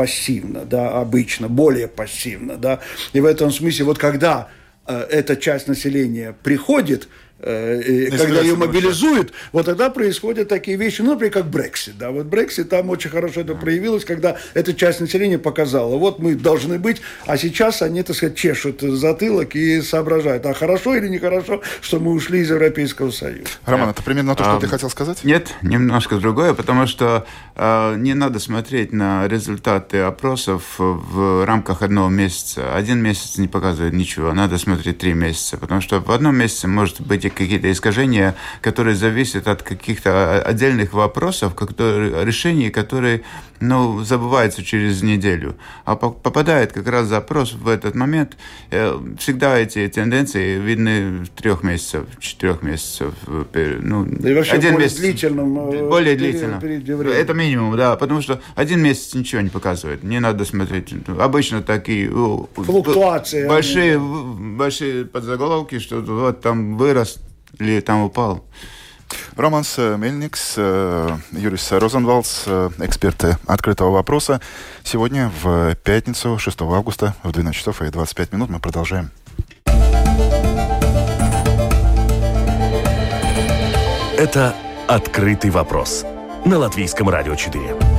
пассивно, 0.00 0.64
да, 0.64 0.98
обычно, 0.98 1.48
более 1.48 1.86
пассивно, 1.86 2.56
да. 2.56 2.80
И 3.12 3.20
в 3.20 3.26
этом 3.26 3.50
смысле, 3.50 3.84
вот 3.84 3.98
когда 3.98 4.48
э, 4.86 4.98
эта 5.10 5.36
часть 5.36 5.68
населения 5.68 6.34
приходит 6.42 7.08
э, 7.42 8.10
когда 8.10 8.40
ее 8.40 8.56
мобилизуют, 8.56 9.32
вот 9.52 9.66
тогда 9.66 9.90
происходят 9.90 10.48
такие 10.48 10.76
вещи, 10.76 11.02
ну, 11.02 11.12
например, 11.12 11.32
как 11.32 11.46
Брексит. 11.46 11.98
Да? 11.98 12.10
Вот 12.10 12.26
Брексит, 12.26 12.68
там 12.68 12.90
очень 12.90 13.10
хорошо 13.10 13.40
это 13.40 13.54
проявилось, 13.54 14.04
когда 14.04 14.36
эта 14.54 14.74
часть 14.74 15.00
населения 15.00 15.38
показала, 15.38 15.96
вот 15.96 16.18
мы 16.18 16.34
должны 16.34 16.78
быть, 16.78 17.00
а 17.26 17.36
сейчас 17.36 17.82
они, 17.82 18.02
так 18.02 18.16
сказать, 18.16 18.36
чешут 18.36 18.80
затылок 18.80 19.54
и 19.54 19.80
соображают, 19.82 20.46
а 20.46 20.54
хорошо 20.54 20.96
или 20.96 21.08
нехорошо, 21.08 21.62
что 21.80 21.98
мы 21.98 22.12
ушли 22.12 22.40
из 22.40 22.50
Европейского 22.50 23.10
Союза. 23.10 23.48
Роман, 23.64 23.90
это 23.90 24.02
примерно 24.02 24.34
то, 24.34 24.44
что 24.44 24.56
а, 24.56 24.60
ты 24.60 24.66
хотел 24.66 24.90
сказать? 24.90 25.24
Нет, 25.24 25.54
немножко 25.62 26.16
другое, 26.16 26.54
потому 26.54 26.86
что 26.86 27.26
э, 27.56 27.94
не 27.96 28.14
надо 28.14 28.38
смотреть 28.38 28.92
на 28.92 29.26
результаты 29.28 29.98
опросов 29.98 30.74
в 30.78 31.44
рамках 31.44 31.82
одного 31.82 32.08
месяца. 32.08 32.74
Один 32.74 32.98
месяц 32.98 33.38
не 33.38 33.48
показывает 33.48 33.92
ничего, 33.94 34.32
надо 34.32 34.58
смотреть 34.58 34.98
три 34.98 35.14
месяца, 35.14 35.56
потому 35.56 35.80
что 35.80 36.00
в 36.00 36.10
одном 36.10 36.36
месяце 36.36 36.68
может 36.68 37.00
быть 37.00 37.24
какие-то 37.34 37.70
искажения, 37.70 38.34
которые 38.60 38.96
зависят 38.96 39.48
от 39.48 39.62
каких-то 39.62 40.42
отдельных 40.42 40.92
вопросов, 40.92 41.54
которые, 41.54 42.24
решений, 42.24 42.70
которые 42.70 43.22
ну, 43.60 44.02
забываются 44.04 44.64
через 44.64 45.02
неделю. 45.02 45.56
А 45.84 45.94
попадает 45.96 46.72
как 46.72 46.88
раз 46.88 47.06
запрос 47.06 47.52
в 47.52 47.68
этот 47.68 47.94
момент. 47.94 48.36
Э, 48.70 48.98
всегда 49.18 49.58
эти 49.58 49.86
тенденции 49.88 50.58
видны 50.58 51.24
в 51.24 51.28
трех 51.28 51.62
месяцев, 51.62 52.06
четырех 52.18 52.62
месяцев. 52.62 53.12
Ну, 53.54 54.04
и 54.06 54.34
вообще 54.34 54.52
один 54.52 54.72
более 54.72 54.86
месяц, 54.86 54.98
длительном. 54.98 55.70
Э, 55.70 55.88
более 55.88 56.16
длительно. 56.16 56.60
Это 57.12 57.34
минимум, 57.34 57.76
да, 57.76 57.96
потому 57.96 58.22
что 58.22 58.40
один 58.54 58.80
месяц 58.80 59.14
ничего 59.14 59.42
не 59.42 59.50
показывает. 59.50 60.02
Не 60.02 60.20
надо 60.20 60.44
смотреть. 60.44 60.94
Обычно 61.18 61.62
такие 61.62 62.08
флуктуации. 62.08 63.46
Большие, 63.46 63.98
большие 63.98 65.04
подзаголовки, 65.04 65.78
что 65.78 66.00
вот 66.00 66.40
там 66.40 66.78
вырос 66.78 67.19
или 67.58 67.80
там 67.80 68.02
упал. 68.02 68.44
Романс 69.36 69.78
Мельникс, 69.78 70.54
э, 70.56 71.16
Юрис 71.32 71.72
Розенвалдс, 71.72 72.44
э, 72.46 72.70
эксперты 72.78 73.38
«Открытого 73.46 73.90
вопроса». 73.90 74.40
Сегодня 74.84 75.32
в 75.42 75.74
пятницу, 75.76 76.38
6 76.38 76.76
августа, 76.76 77.14
в 77.22 77.32
12 77.32 77.58
часов 77.58 77.82
и 77.82 77.90
25 77.90 78.32
минут 78.32 78.50
мы 78.50 78.60
продолжаем. 78.60 79.10
Это 84.16 84.54
«Открытый 84.86 85.50
вопрос» 85.50 86.04
на 86.44 86.58
Латвийском 86.58 87.08
радио 87.08 87.34
4 87.34 87.89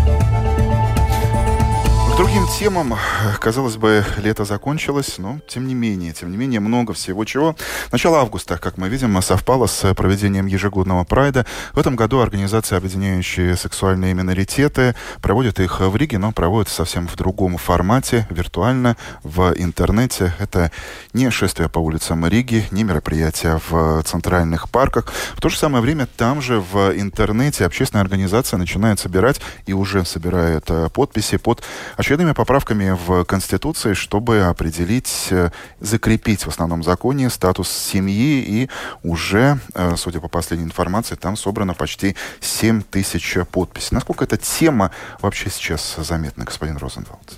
другим 2.17 2.47
темам, 2.47 2.95
казалось 3.39 3.77
бы, 3.77 4.05
лето 4.17 4.43
закончилось, 4.45 5.15
но 5.17 5.39
тем 5.47 5.67
не 5.67 5.73
менее, 5.73 6.13
тем 6.13 6.31
не 6.31 6.37
менее, 6.37 6.59
много 6.59 6.93
всего 6.93 7.25
чего. 7.25 7.55
Начало 7.91 8.19
августа, 8.19 8.57
как 8.57 8.77
мы 8.77 8.89
видим, 8.89 9.21
совпало 9.21 9.67
с 9.67 9.93
проведением 9.93 10.45
ежегодного 10.45 11.03
прайда. 11.03 11.45
В 11.73 11.79
этом 11.79 11.95
году 11.95 12.19
организации, 12.19 12.75
объединяющие 12.75 13.55
сексуальные 13.55 14.13
миноритеты, 14.13 14.95
проводят 15.21 15.59
их 15.59 15.79
в 15.79 15.95
Риге, 15.95 16.17
но 16.17 16.31
проводят 16.31 16.69
совсем 16.69 17.07
в 17.07 17.15
другом 17.15 17.57
формате, 17.57 18.27
виртуально, 18.29 18.97
в 19.23 19.53
интернете. 19.57 20.33
Это 20.39 20.71
не 21.13 21.29
шествие 21.29 21.69
по 21.69 21.79
улицам 21.79 22.25
Риги, 22.27 22.65
не 22.71 22.83
мероприятия 22.83 23.59
в 23.69 24.03
центральных 24.03 24.69
парках. 24.69 25.11
В 25.35 25.41
то 25.41 25.49
же 25.49 25.57
самое 25.57 25.81
время 25.81 26.07
там 26.17 26.41
же 26.41 26.59
в 26.59 26.91
интернете 26.95 27.65
общественная 27.65 28.03
организация 28.03 28.57
начинает 28.57 28.99
собирать 28.99 29.39
и 29.65 29.73
уже 29.73 30.05
собирает 30.05 30.65
э, 30.69 30.89
подписи 30.93 31.37
под 31.37 31.63
очередными 32.01 32.33
поправками 32.33 32.97
в 33.05 33.23
Конституции, 33.25 33.93
чтобы 33.93 34.41
определить, 34.41 35.27
э, 35.29 35.51
закрепить 35.79 36.45
в 36.45 36.47
основном 36.47 36.83
законе 36.83 37.29
статус 37.29 37.69
семьи. 37.69 38.43
И 38.47 38.69
уже, 39.03 39.59
э, 39.75 39.95
судя 39.97 40.19
по 40.19 40.27
последней 40.27 40.65
информации, 40.65 41.15
там 41.15 41.37
собрано 41.37 41.75
почти 41.75 42.15
7 42.39 42.81
тысяч 42.81 43.37
подписей. 43.51 43.89
Насколько 43.91 44.23
эта 44.23 44.37
тема 44.37 44.89
вообще 45.21 45.49
сейчас 45.51 45.95
заметна, 45.97 46.43
господин 46.43 46.77
Розенвалд? 46.77 47.37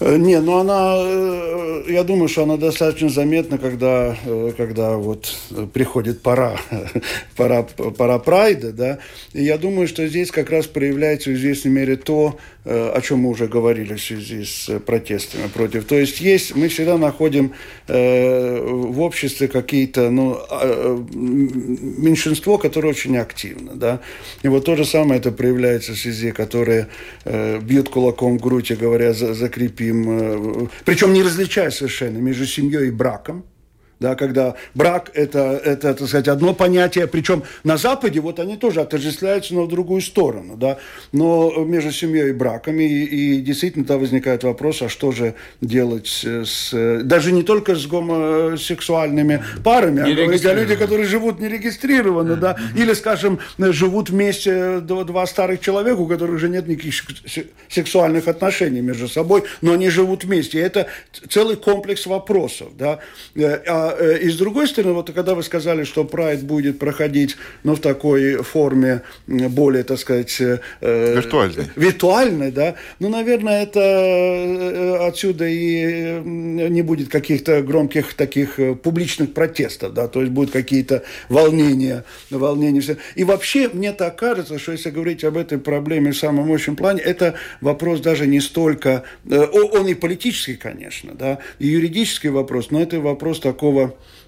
Э, 0.00 0.16
не, 0.16 0.38
ну 0.40 0.58
она, 0.58 0.94
я 1.90 2.04
думаю, 2.04 2.28
что 2.28 2.42
она 2.42 2.58
достаточно 2.58 3.08
заметна, 3.08 3.56
когда, 3.56 4.14
когда 4.56 4.96
вот 4.96 5.34
приходит 5.72 6.20
пора, 6.20 6.56
пора, 7.36 7.62
пора 7.62 8.18
прайда, 8.18 8.72
да. 8.72 8.98
И 9.32 9.42
я 9.42 9.56
думаю, 9.56 9.88
что 9.88 10.06
здесь 10.06 10.30
как 10.30 10.50
раз 10.50 10.66
проявляется 10.66 11.30
в 11.30 11.32
известной 11.32 11.70
мере 11.70 11.96
то, 11.96 12.36
о 12.70 13.00
чем 13.00 13.20
мы 13.20 13.30
уже 13.30 13.46
говорили 13.46 13.94
в 13.94 14.02
связи 14.02 14.44
с 14.44 14.78
протестами 14.80 15.48
против. 15.48 15.84
То 15.86 15.96
есть 15.96 16.20
есть, 16.20 16.54
мы 16.54 16.68
всегда 16.68 16.98
находим 16.98 17.54
в 17.86 19.00
обществе 19.00 19.48
какие-то, 19.48 20.10
ну, 20.10 20.38
а, 20.50 21.04
меньшинство, 21.14 22.58
которое 22.58 22.88
очень 22.88 23.16
активно, 23.16 23.74
да. 23.74 24.00
И 24.42 24.48
вот 24.48 24.64
то 24.64 24.76
же 24.76 24.84
самое 24.84 25.20
это 25.20 25.32
проявляется 25.32 25.92
в 25.92 25.96
связи, 25.98 26.32
которые 26.32 26.88
бьют 27.24 27.88
кулаком 27.88 28.38
в 28.38 28.42
грудь 28.42 28.70
и 28.70 28.74
говорят, 28.74 29.16
закрепи 29.16 29.84
им, 29.84 30.64
э, 30.64 30.68
причем 30.84 31.12
не 31.12 31.22
различая 31.22 31.70
совершенно 31.70 32.18
между 32.18 32.46
семьей 32.46 32.88
и 32.88 32.90
браком, 32.90 33.44
да, 34.00 34.14
когда 34.14 34.54
брак 34.74 35.10
это, 35.14 35.60
это, 35.64 35.94
так 35.94 36.08
сказать, 36.08 36.28
одно 36.28 36.54
понятие, 36.54 37.06
причем 37.06 37.42
на 37.64 37.76
Западе 37.76 38.20
вот 38.20 38.38
они 38.38 38.56
тоже 38.56 38.80
отождествляются, 38.80 39.54
но 39.54 39.64
в 39.64 39.68
другую 39.68 40.00
сторону, 40.00 40.56
да, 40.56 40.78
но 41.12 41.52
между 41.64 41.92
семьей 41.92 42.30
и 42.30 42.32
браком, 42.32 42.78
и, 42.78 42.86
и 42.86 43.40
действительно 43.40 43.84
там 43.84 44.00
возникает 44.00 44.44
вопрос, 44.44 44.82
а 44.82 44.88
что 44.88 45.10
же 45.10 45.34
делать 45.60 46.24
с, 46.24 47.02
даже 47.02 47.32
не 47.32 47.42
только 47.42 47.74
с 47.74 47.86
гомосексуальными 47.86 49.42
парами, 49.64 50.02
а 50.02 50.14
говорить 50.14 50.46
о 50.46 50.54
людях, 50.54 50.78
которые 50.78 51.06
живут 51.06 51.40
нерегистрированно, 51.40 52.36
да, 52.36 52.56
или, 52.76 52.92
скажем, 52.94 53.40
живут 53.58 54.10
вместе 54.10 54.80
два, 54.80 55.04
два 55.04 55.26
старых 55.26 55.60
человека, 55.60 55.98
у 55.98 56.06
которых 56.06 56.36
уже 56.36 56.48
нет 56.48 56.68
никаких 56.68 56.94
сексуальных 57.68 58.28
отношений 58.28 58.80
между 58.80 59.08
собой, 59.08 59.44
но 59.60 59.72
они 59.72 59.88
живут 59.88 60.24
вместе, 60.24 60.58
и 60.58 60.60
это 60.60 60.86
целый 61.28 61.56
комплекс 61.56 62.06
вопросов, 62.06 62.68
да, 62.76 63.00
а 63.36 63.87
Э, 63.98 64.18
и 64.18 64.28
с 64.28 64.36
другой 64.36 64.68
стороны, 64.68 64.94
вот 64.94 65.10
когда 65.12 65.34
вы 65.34 65.42
сказали, 65.42 65.84
что 65.84 66.04
Прайд 66.04 66.42
будет 66.42 66.78
проходить, 66.78 67.36
ну, 67.64 67.74
в 67.74 67.80
такой 67.80 68.42
форме 68.42 69.02
более, 69.26 69.84
так 69.84 69.98
сказать... 69.98 70.40
Э, 70.40 70.60
э 70.80 71.14
виртуальной. 71.16 71.64
Виртуальной, 71.76 72.50
да. 72.50 72.74
Ну, 72.98 73.08
наверное, 73.08 73.62
это 73.62 75.06
отсюда 75.06 75.46
и 75.46 76.20
не 76.24 76.82
будет 76.82 77.08
каких-то 77.08 77.62
громких 77.62 78.14
таких 78.14 78.58
публичных 78.82 79.34
протестов, 79.34 79.94
да, 79.94 80.08
то 80.08 80.20
есть 80.20 80.32
будут 80.32 80.52
какие-то 80.52 81.02
волнения, 81.28 82.04
волнения. 82.30 82.82
И 83.14 83.24
вообще, 83.24 83.68
мне 83.72 83.92
так 83.92 84.16
кажется, 84.16 84.58
что 84.58 84.72
если 84.72 84.90
говорить 84.90 85.24
об 85.24 85.36
этой 85.36 85.58
проблеме 85.58 86.12
в 86.12 86.16
самом 86.16 86.52
общем 86.52 86.76
плане, 86.76 87.00
это 87.00 87.34
вопрос 87.60 88.00
даже 88.00 88.26
не 88.26 88.40
столько... 88.40 89.04
Он 89.28 89.86
и 89.86 89.94
политический, 89.94 90.56
конечно, 90.56 91.14
да, 91.14 91.38
и 91.58 91.66
юридический 91.66 92.30
вопрос, 92.30 92.70
но 92.70 92.80
это 92.80 93.00
вопрос 93.00 93.40
такого, 93.40 93.77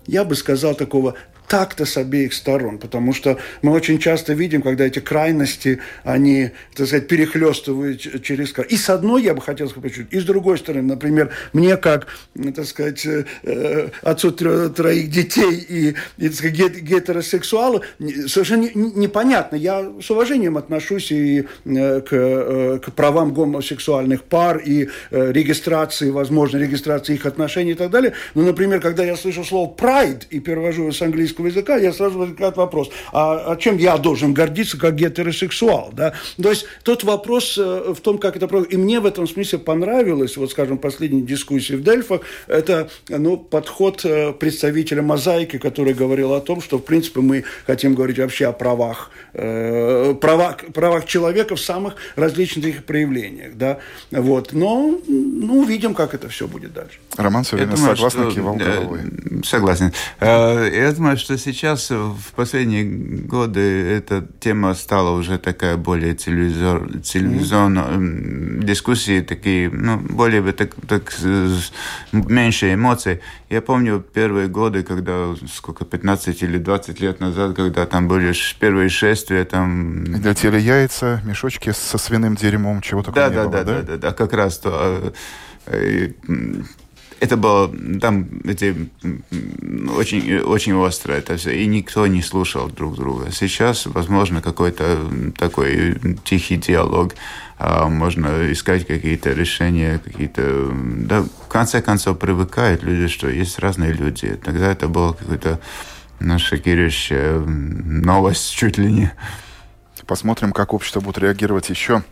я 0.06 0.24
бы 0.24 0.34
сказал, 0.34 0.74
такого 0.74 1.14
так-то 1.50 1.84
с 1.84 1.96
обеих 1.96 2.32
сторон, 2.32 2.78
потому 2.78 3.12
что 3.12 3.36
мы 3.60 3.72
очень 3.72 3.98
часто 3.98 4.34
видим, 4.34 4.62
когда 4.62 4.86
эти 4.86 5.00
крайности, 5.00 5.80
они, 6.04 6.52
так 6.76 6.86
сказать, 6.86 7.08
перехлестывают 7.08 8.22
через... 8.22 8.54
И 8.68 8.76
с 8.76 8.88
одной 8.88 9.24
я 9.24 9.34
бы 9.34 9.42
хотел 9.42 9.68
сказать, 9.68 9.94
и 10.12 10.20
с 10.20 10.24
другой 10.24 10.58
стороны, 10.58 10.86
например, 10.86 11.30
мне 11.52 11.76
как, 11.76 12.06
так 12.54 12.64
сказать, 12.66 13.04
э, 13.04 13.88
отцу 14.02 14.30
троих 14.30 15.10
детей 15.10 15.56
и, 15.56 15.94
и 16.18 16.28
так 16.28 16.34
сказать, 16.34 16.82
гетеросексуалу, 16.82 17.82
совершенно 18.28 18.68
непонятно. 18.72 19.56
Я 19.56 19.90
с 20.00 20.08
уважением 20.08 20.56
отношусь 20.56 21.10
и 21.10 21.46
э, 21.64 22.00
к, 22.00 22.12
э, 22.12 22.78
к 22.78 22.92
правам 22.92 23.34
гомосексуальных 23.34 24.22
пар, 24.22 24.58
и 24.58 24.88
регистрации, 25.10 26.10
возможно, 26.10 26.58
регистрации 26.58 27.14
их 27.14 27.26
отношений 27.26 27.72
и 27.72 27.74
так 27.74 27.90
далее. 27.90 28.12
Но, 28.34 28.42
например, 28.42 28.80
когда 28.80 29.04
я 29.04 29.16
слышу 29.16 29.42
слово 29.42 29.74
«pride» 29.76 30.22
и 30.30 30.38
перевожу 30.38 30.92
с 30.92 31.02
английского 31.02 31.39
английского 31.40 31.46
языка, 31.46 31.76
я 31.76 31.92
сразу 31.92 32.18
возникает 32.18 32.56
вопрос, 32.56 32.90
а, 33.12 33.52
а 33.52 33.56
чем 33.56 33.76
я 33.78 33.96
должен 33.98 34.32
гордиться 34.32 34.78
как 34.78 34.94
гетеросексуал? 34.94 35.90
Да? 35.92 36.14
То 36.40 36.50
есть 36.50 36.66
тот 36.82 37.04
вопрос 37.04 37.58
э, 37.58 37.94
в 37.94 38.00
том, 38.00 38.18
как 38.18 38.36
это... 38.36 38.46
И 38.70 38.76
мне 38.76 39.00
в 39.00 39.06
этом 39.06 39.26
смысле 39.26 39.58
понравилось, 39.58 40.36
вот, 40.36 40.50
скажем, 40.50 40.78
последней 40.78 41.22
дискуссии 41.22 41.74
в 41.74 41.82
Дельфах, 41.82 42.22
это 42.46 42.88
ну, 43.08 43.36
подход 43.36 44.04
э, 44.04 44.32
представителя 44.32 45.02
мозаики, 45.02 45.58
который 45.58 45.94
говорил 45.94 46.34
о 46.34 46.40
том, 46.40 46.60
что, 46.60 46.78
в 46.78 46.82
принципе, 46.82 47.20
мы 47.20 47.44
хотим 47.66 47.94
говорить 47.94 48.18
вообще 48.18 48.46
о 48.46 48.52
правах, 48.52 49.10
э, 49.34 50.14
правах, 50.20 50.58
правах 50.74 51.06
человека 51.06 51.56
в 51.56 51.60
самых 51.60 51.96
различных 52.16 52.66
их 52.66 52.84
проявлениях. 52.84 53.54
Да? 53.54 53.78
Вот. 54.10 54.52
Но 54.52 54.98
ну, 55.06 55.60
увидим, 55.60 55.94
как 55.94 56.14
это 56.14 56.28
все 56.28 56.46
будет 56.46 56.72
дальше. 56.72 56.98
Роман 57.16 57.44
все 57.44 57.56
время 57.56 57.76
согласен, 57.76 58.30
кивал 58.30 58.54
головой. 58.54 59.00
Согласен. 59.44 59.92
Я 60.20 60.92
думаю, 60.92 61.16
что 61.16 61.29
что 61.30 61.38
сейчас, 61.38 61.90
в 61.90 62.32
последние 62.34 62.82
годы, 62.84 63.60
эта 63.60 64.26
тема 64.40 64.74
стала 64.74 65.10
уже 65.10 65.38
такая 65.38 65.76
более 65.76 66.16
телевизор, 66.16 66.98
телевизионная, 67.04 67.84
mm-hmm. 67.84 68.64
дискуссии 68.64 69.20
такие, 69.20 69.70
ну, 69.70 69.98
более 69.98 70.42
бы 70.42 70.52
так, 70.52 70.74
так 70.88 71.14
меньше 72.10 72.74
эмоций. 72.74 73.20
Я 73.48 73.62
помню 73.62 74.00
первые 74.00 74.48
годы, 74.48 74.82
когда, 74.82 75.36
сколько, 75.54 75.84
15 75.84 76.42
или 76.42 76.58
20 76.58 77.00
лет 77.00 77.20
назад, 77.20 77.54
когда 77.54 77.86
там 77.86 78.08
были 78.08 78.34
первые 78.58 78.88
шествия, 78.88 79.44
там... 79.44 80.02
Летели 80.02 80.58
яйца, 80.58 81.22
мешочки 81.24 81.70
со 81.70 81.96
свиным 81.96 82.34
дерьмом, 82.34 82.80
чего 82.80 83.04
такого 83.04 83.28
да, 83.28 83.28
не 83.28 83.36
да, 83.36 83.42
было, 83.44 83.52
да? 83.52 83.62
Да, 83.62 83.72
да, 83.72 83.82
да, 83.82 83.96
да, 83.98 84.12
как 84.12 84.32
раз 84.32 84.58
то 84.58 85.12
а, 85.66 85.92
это 87.20 87.36
было 87.36 87.70
там 88.00 88.28
эти 88.44 88.90
очень 89.96 90.38
очень 90.38 90.72
остро 90.74 91.12
это 91.12 91.36
все 91.36 91.50
и 91.50 91.66
никто 91.66 92.06
не 92.06 92.22
слушал 92.22 92.68
друг 92.68 92.96
друга. 92.96 93.30
Сейчас 93.30 93.86
возможно 93.86 94.40
какой-то 94.40 94.98
такой 95.38 95.98
тихий 96.24 96.56
диалог 96.56 97.14
а, 97.58 97.88
можно 97.88 98.50
искать 98.50 98.86
какие-то 98.86 99.32
решения 99.32 100.00
какие-то 100.02 100.70
да 100.72 101.22
в 101.22 101.48
конце 101.48 101.82
концов 101.82 102.18
привыкают 102.18 102.82
люди 102.82 103.06
что 103.08 103.28
есть 103.28 103.58
разные 103.58 103.92
люди. 103.92 104.38
Тогда 104.42 104.72
это 104.72 104.88
было 104.88 105.12
какое-то 105.12 105.60
шокирующая 106.38 107.38
новость 107.38 108.54
чуть 108.54 108.78
ли 108.78 108.90
не 108.92 109.12
Посмотрим, 110.10 110.50
как 110.50 110.74
общество 110.74 110.98
будет 110.98 111.18
реагировать 111.18 111.70
еще 111.70 112.02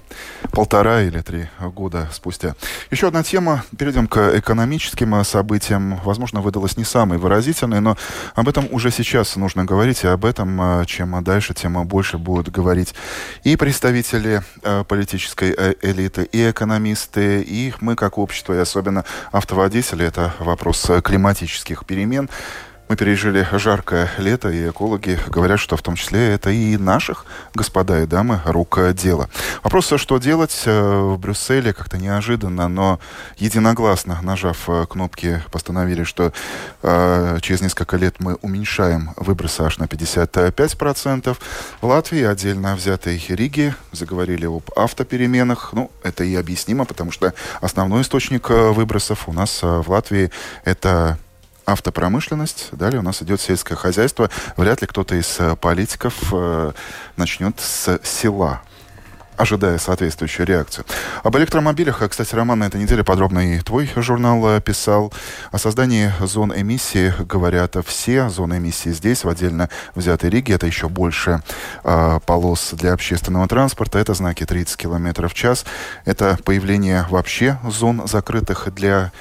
полтора 0.53 1.03
или 1.03 1.21
три 1.21 1.49
года 1.61 2.09
спустя. 2.13 2.55
Еще 2.93 3.09
одна 3.09 3.25
тема. 3.25 3.65
Перейдем 3.77 4.07
к 4.07 4.39
экономическим 4.39 5.25
событиям. 5.25 5.97
Возможно, 6.05 6.41
выдалась 6.41 6.77
не 6.77 6.85
самой 6.85 7.19
выразительной, 7.19 7.81
но 7.81 7.97
об 8.37 8.49
этом 8.49 8.69
уже 8.71 8.93
сейчас 8.93 9.35
нужно 9.35 9.65
говорить, 9.65 10.05
и 10.05 10.07
об 10.07 10.25
этом, 10.25 10.61
а, 10.61 10.85
чем 10.85 11.25
дальше, 11.25 11.55
тем 11.55 11.85
больше 11.89 12.19
будут 12.19 12.51
говорить 12.51 12.95
и 13.43 13.57
представители 13.57 14.45
а, 14.63 14.85
политической 14.85 15.53
э, 15.59 15.75
элиты, 15.83 16.23
и 16.23 16.51
экономисты, 16.51 17.43
и 17.43 17.75
мы 17.81 17.97
как 17.97 18.17
общество, 18.17 18.55
и 18.55 18.59
особенно 18.59 19.05
автоводители. 19.33 20.07
Это 20.07 20.35
вопрос 20.39 20.89
климатических 21.03 21.85
перемен. 21.85 22.31
Мы 22.89 22.97
пережили 22.97 23.47
жаркое 23.53 24.11
лето, 24.17 24.49
и 24.49 24.71
экологи 24.71 25.19
говорят, 25.29 25.61
что 25.61 25.77
в 25.77 25.83
том 25.83 25.95
числе 25.95 26.33
это 26.33 26.49
и 26.49 26.79
наших, 26.79 27.27
господа 27.53 28.01
и 28.03 28.07
дамы, 28.07 28.41
рук 28.47 28.79
дело. 28.95 29.29
Вопрос, 29.63 29.93
что 29.97 30.17
делать 30.17 30.63
э, 30.65 31.01
в 31.01 31.19
Брюсселе, 31.19 31.75
как-то 31.75 31.99
неожиданно, 31.99 32.67
но 32.69 32.99
единогласно, 33.37 34.19
нажав 34.23 34.71
э, 34.71 34.87
кнопки, 34.89 35.43
постановили, 35.53 36.05
что 36.05 36.33
э, 36.83 37.39
через 37.43 37.61
несколько 37.61 37.99
лет 37.99 38.21
мы 38.21 38.37
уменьшаем 38.37 39.11
выбросы 39.17 39.61
аж 39.61 39.77
на 39.77 39.85
55%. 39.85 41.37
В 41.83 41.87
Латвии, 41.87 42.23
отдельно 42.23 42.75
взятой 42.75 43.23
Риге, 43.29 43.75
заговорили 43.93 44.47
об 44.47 44.71
автопеременах. 44.75 45.75
Ну, 45.75 45.91
это 46.03 46.25
и 46.25 46.35
объяснимо, 46.35 46.87
потому 46.87 47.11
что 47.11 47.35
основной 47.61 48.01
источник 48.01 48.49
выбросов 48.49 49.29
у 49.29 49.35
нас 49.35 49.61
в 49.63 49.85
Латвии 49.89 50.31
это 50.65 51.19
автопромышленность, 51.69 52.69
далее 52.73 53.01
у 53.01 53.03
нас 53.03 53.23
идет 53.23 53.41
сельское 53.41 53.77
хозяйство. 53.77 54.31
Вряд 54.57 54.81
ли 54.81 54.87
кто-то 54.87 55.15
из 55.15 55.37
э, 55.39 55.55
политиков 55.57 56.15
э, 56.33 56.73
начнет 57.17 57.61
с 57.61 58.01
села 58.03 58.63
ожидая 59.39 59.79
соответствующую 59.79 60.47
реакцию. 60.47 60.85
Об 61.23 61.37
электромобилях, 61.37 62.03
э, 62.03 62.09
кстати, 62.09 62.35
Роман, 62.35 62.59
на 62.59 62.65
этой 62.65 62.81
неделе 62.81 63.05
подробно 63.05 63.55
и 63.55 63.61
твой 63.61 63.89
журнал 63.97 64.47
э, 64.49 64.61
писал. 64.61 65.13
О 65.53 65.59
создании 65.59 66.13
зон 66.21 66.53
эмиссии 66.53 67.15
говорят 67.21 67.77
все. 67.87 68.29
Зоны 68.29 68.59
эмиссии 68.59 68.91
здесь, 68.91 69.25
в 69.25 69.29
отдельно 69.29 69.71
взятой 69.95 70.31
Риге. 70.31 70.55
Это 70.55 70.67
еще 70.67 70.89
больше 70.89 71.41
э, 71.85 72.21
полос 72.27 72.71
для 72.73 72.93
общественного 72.93 73.47
транспорта. 73.47 73.99
Это 73.99 74.13
знаки 74.15 74.45
30 74.45 74.77
км 74.77 75.29
в 75.29 75.35
час. 75.35 75.65
Это 76.05 76.37
появление 76.45 77.07
вообще 77.09 77.59
зон 77.65 78.07
закрытых 78.07 78.75
для 78.75 79.13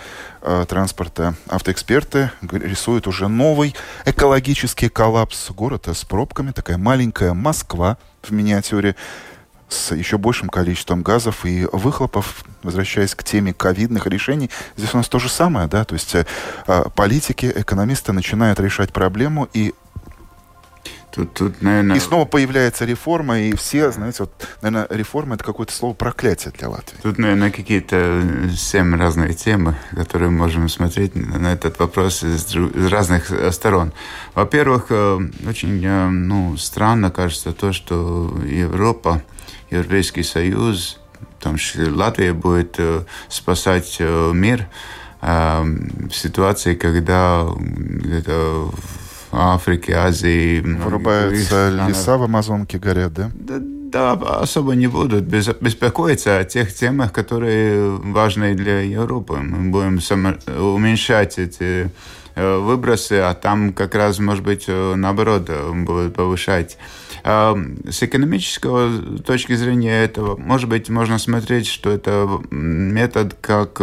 транспорта 0.67 1.35
автоэксперты 1.47 2.31
рисуют 2.41 3.07
уже 3.07 3.27
новый 3.27 3.75
экологический 4.05 4.89
коллапс 4.89 5.51
города 5.51 5.93
с 5.93 6.03
пробками. 6.03 6.51
Такая 6.51 6.77
маленькая 6.77 7.33
Москва 7.33 7.97
в 8.21 8.31
миниатюре 8.31 8.95
с 9.69 9.93
еще 9.93 10.17
большим 10.17 10.49
количеством 10.49 11.03
газов 11.03 11.45
и 11.45 11.67
выхлопов. 11.71 12.45
Возвращаясь 12.63 13.15
к 13.15 13.23
теме 13.23 13.53
ковидных 13.53 14.07
решений, 14.07 14.49
здесь 14.75 14.93
у 14.93 14.97
нас 14.97 15.09
то 15.09 15.19
же 15.19 15.29
самое, 15.29 15.67
да, 15.67 15.85
то 15.85 15.93
есть 15.93 16.15
э, 16.15 16.25
политики, 16.95 17.51
экономисты 17.55 18.13
начинают 18.13 18.59
решать 18.59 18.91
проблему 18.91 19.47
и 19.53 19.73
Тут, 21.17 21.33
тут, 21.33 21.61
наверное... 21.63 21.97
И 21.97 21.99
снова 21.99 22.25
появляется 22.25 22.85
реформа, 22.85 23.39
и 23.39 23.55
все, 23.55 23.91
знаете, 23.91 24.17
вот, 24.19 24.47
наверное, 24.61 24.87
реформа 24.95 25.33
это 25.33 25.43
какое-то 25.43 25.73
слово 25.73 25.95
проклятие 25.95 26.53
для 26.55 26.69
Латвии. 26.69 26.99
Тут, 27.01 27.17
наверное, 27.17 27.49
какие-то 27.49 28.21
семь 28.55 28.95
разные 28.95 29.33
темы, 29.33 29.75
которые 29.95 30.29
мы 30.29 30.37
можем 30.37 30.69
смотреть 30.69 31.15
на 31.15 31.51
этот 31.51 31.79
вопрос 31.79 32.21
из, 32.21 32.55
из 32.55 32.85
разных 32.91 33.31
э, 33.31 33.51
сторон. 33.51 33.93
Во-первых, 34.35 34.85
э, 34.91 35.19
очень 35.49 35.83
э, 35.83 36.07
ну, 36.07 36.55
странно 36.55 37.09
кажется 37.09 37.51
то, 37.51 37.73
что 37.73 38.39
Европа, 38.45 39.23
Европейский 39.71 40.21
Союз, 40.21 40.99
там 41.39 41.57
Латвия 41.95 42.33
будет 42.33 42.79
спасать 43.27 43.99
мир 43.99 44.67
в 45.19 46.11
ситуации, 46.11 46.75
когда 46.75 47.47
это 48.05 48.69
Африке, 49.31 49.93
Азии. 49.93 50.61
Вырубаются 50.61 51.69
леса 51.87 52.17
в 52.17 52.23
Амазонке, 52.23 52.77
горят, 52.77 53.13
да? 53.13 53.31
Да, 53.33 53.59
да, 53.59 54.11
особо 54.11 54.75
не 54.75 54.87
будут 54.87 55.23
беспокоиться 55.23 56.39
о 56.39 56.43
тех 56.43 56.73
темах, 56.73 57.13
которые 57.13 57.89
важны 57.89 58.53
для 58.53 58.81
Европы. 58.81 59.37
Мы 59.37 59.71
будем 59.71 59.99
уменьшать 60.75 61.39
эти 61.39 61.89
э, 62.35 62.57
выбросы, 62.57 63.13
а 63.13 63.33
там 63.33 63.73
как 63.73 63.95
раз, 63.95 64.19
может 64.19 64.43
быть, 64.43 64.65
э, 64.67 64.95
наоборот, 64.95 65.45
э, 65.47 65.71
будут 65.73 66.15
повышать. 66.15 66.77
А, 67.23 67.57
с 67.89 68.03
экономического 68.03 69.19
точки 69.21 69.55
зрения 69.55 70.03
этого, 70.03 70.37
может 70.37 70.69
быть, 70.69 70.89
можно 70.89 71.17
смотреть, 71.17 71.67
что 71.67 71.89
это 71.89 72.41
метод, 72.51 73.35
как 73.41 73.81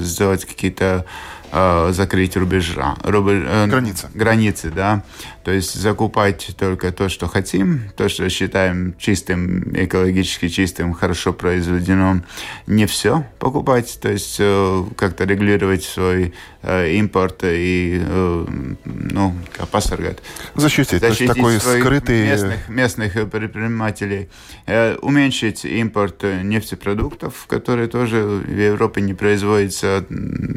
сделать 0.00 0.44
какие-то 0.44 1.06
э, 1.54 1.92
закрыть 1.92 2.36
рубежа. 2.36 2.96
Рубеж, 3.02 3.44
э, 3.46 3.66
границы. 3.66 4.08
Границы, 4.12 4.70
да. 4.70 5.02
То 5.44 5.52
есть 5.52 5.74
закупать 5.74 6.54
только 6.58 6.90
то, 6.90 7.08
что 7.08 7.28
хотим, 7.28 7.90
то, 7.96 8.08
что 8.08 8.28
считаем 8.28 8.94
чистым, 8.98 9.62
экологически 9.74 10.48
чистым, 10.48 10.92
хорошо 10.94 11.32
произведенным. 11.32 12.24
Не 12.66 12.86
все 12.86 13.24
покупать, 13.38 13.98
то 14.00 14.10
есть 14.10 14.36
э, 14.38 14.84
как-то 14.96 15.24
регулировать 15.24 15.84
свой 15.84 16.34
э, 16.64 16.94
импорт 16.94 17.44
и, 17.44 18.00
э, 18.02 18.46
ну, 18.84 19.34
как 19.52 19.68
посоргать. 19.68 20.18
Защитить, 20.54 21.00
Защитить 21.00 21.32
то 21.32 21.48
есть 21.48 21.62
такой 21.62 21.80
скрытый... 21.80 22.26
Местных, 22.26 22.68
местных 22.68 23.30
предпринимателей. 23.30 24.28
Э, 24.66 24.96
уменьшить 25.02 25.64
импорт 25.64 26.22
нефтепродуктов, 26.22 27.46
которые 27.46 27.88
тоже 27.88 28.22
в 28.22 28.50
Европе 28.50 29.02
не 29.02 29.14
производятся 29.14 30.04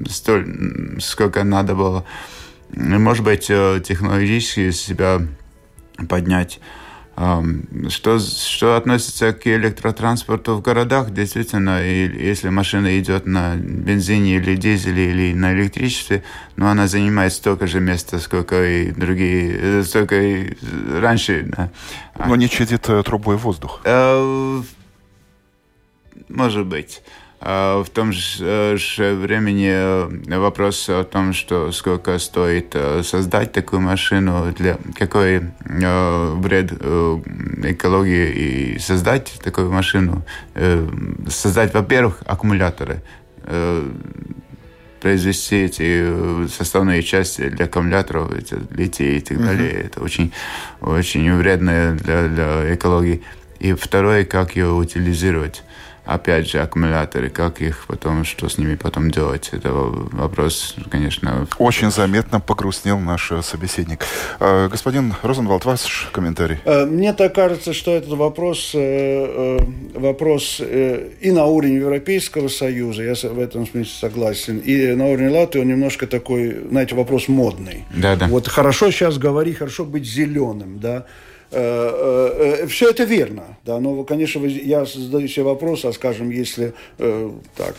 столь 0.10 1.00
сколько 1.00 1.44
надо 1.44 1.76
было. 1.76 2.06
Может 2.72 3.24
быть, 3.24 3.48
технологически 3.48 4.72
себя 4.72 5.22
поднять. 6.10 6.60
Что, 7.18 8.20
что 8.20 8.76
относится 8.76 9.34
к 9.34 9.48
электротранспорту 9.48 10.54
в 10.54 10.62
городах, 10.62 11.10
действительно, 11.10 11.82
если 11.82 12.50
машина 12.50 13.00
идет 13.00 13.26
на 13.26 13.56
бензине 13.56 14.36
или 14.36 14.56
дизеле 14.56 15.10
или 15.10 15.34
на 15.34 15.52
электричестве, 15.54 16.24
но 16.58 16.66
ну, 16.66 16.72
она 16.72 16.88
занимает 16.88 17.34
столько 17.34 17.66
же 17.66 17.80
места, 17.80 18.20
сколько 18.20 18.64
и 18.64 18.92
другие, 18.92 19.58
э, 19.60 19.84
столько 19.84 20.22
и 20.22 20.54
раньше. 21.00 21.52
Да. 21.58 21.72
Но 22.28 22.36
не 22.36 22.48
чадит 22.48 22.88
э, 22.88 23.02
трубой 23.02 23.38
воздух. 23.38 23.82
Может 26.30 26.68
быть. 26.68 27.02
А, 27.40 27.84
в 27.84 27.90
том 27.90 28.14
же 28.14 28.44
э, 28.44 29.14
времени 29.14 29.70
э, 29.72 30.40
вопрос 30.40 30.90
о 30.90 31.04
том, 31.04 31.34
что 31.34 31.72
сколько 31.72 32.18
стоит 32.18 32.72
э, 32.74 33.04
создать 33.04 33.52
такую 33.52 33.82
машину, 33.82 34.52
для 34.58 34.78
какой 34.96 35.42
вред 35.60 36.72
экологии 36.72 38.76
и 38.76 38.80
создать 38.80 39.40
такую 39.44 39.72
машину. 39.72 40.24
Создать, 41.28 41.74
во-первых, 41.74 42.24
аккумуляторы, 42.26 43.02
произвести 45.00 45.58
эти 45.58 46.48
составные 46.48 47.04
части 47.04 47.50
для 47.50 47.66
аккумуляторов, 47.66 48.32
литий 48.72 49.18
и 49.18 49.22
так 49.22 49.38
далее. 49.38 49.74
Uh-huh. 49.74 49.86
Это 49.86 50.02
очень, 50.02 50.34
очень 50.82 51.32
вредно 51.36 51.96
для, 51.96 52.28
для 52.28 52.74
экологии. 52.74 53.22
И 53.60 53.74
второе, 53.74 54.26
как 54.26 54.56
ее 54.56 54.72
утилизировать. 54.72 55.64
Опять 56.08 56.50
же, 56.50 56.60
аккумуляторы, 56.60 57.30
как 57.30 57.62
их 57.62 57.86
потом, 57.88 58.24
что 58.24 58.50
с 58.50 58.58
ними 58.58 58.76
потом 58.76 59.12
делать, 59.12 59.50
это 59.52 59.72
вопрос, 59.72 60.76
конечно... 60.90 61.48
Очень 61.58 61.92
заметно 61.92 62.40
погрустнел 62.40 63.00
наш 63.00 63.32
собеседник. 63.44 64.06
А, 64.40 64.70
господин 64.70 65.14
Розенвалд, 65.22 65.66
ваш 65.66 66.10
комментарий? 66.14 66.58
Э, 66.66 66.86
мне 66.86 67.14
так 67.14 67.36
кажется, 67.36 67.74
что 67.74 67.92
этот 67.92 68.12
вопрос, 68.12 68.72
э, 68.74 68.80
э, 68.80 70.00
вопрос 70.00 70.62
и 70.62 71.32
на 71.32 71.46
уровне 71.46 71.78
Европейского 71.78 72.48
Союза, 72.48 73.04
я 73.04 73.14
в 73.14 73.40
этом 73.40 73.68
смысле 73.68 73.92
согласен, 73.92 74.60
и 74.60 74.94
на 74.96 75.08
уровне 75.08 75.30
Латвии 75.30 75.60
он 75.60 75.68
немножко 75.68 76.08
такой, 76.08 76.68
знаете, 76.70 76.96
вопрос 76.96 77.28
модный. 77.28 77.86
Да, 77.96 78.16
да. 78.16 78.28
Вот 78.28 78.48
хорошо 78.48 78.92
сейчас 78.92 79.18
говорить, 79.18 79.58
хорошо 79.58 79.84
быть 79.84 80.06
зеленым, 80.06 80.80
да, 80.80 80.88
Э, 80.98 81.00
э, 81.00 81.04
э, 81.04 81.27
Все 81.50 82.90
это 82.90 83.06
верно, 83.06 83.58
да, 83.66 83.80
но, 83.80 84.04
конечно, 84.04 84.46
я 84.46 84.84
задаю 84.84 85.30
себе 85.30 85.44
вопрос, 85.44 85.86
а, 85.86 85.94
скажем, 85.94 86.30
если 86.30 86.74
так, 86.98 87.76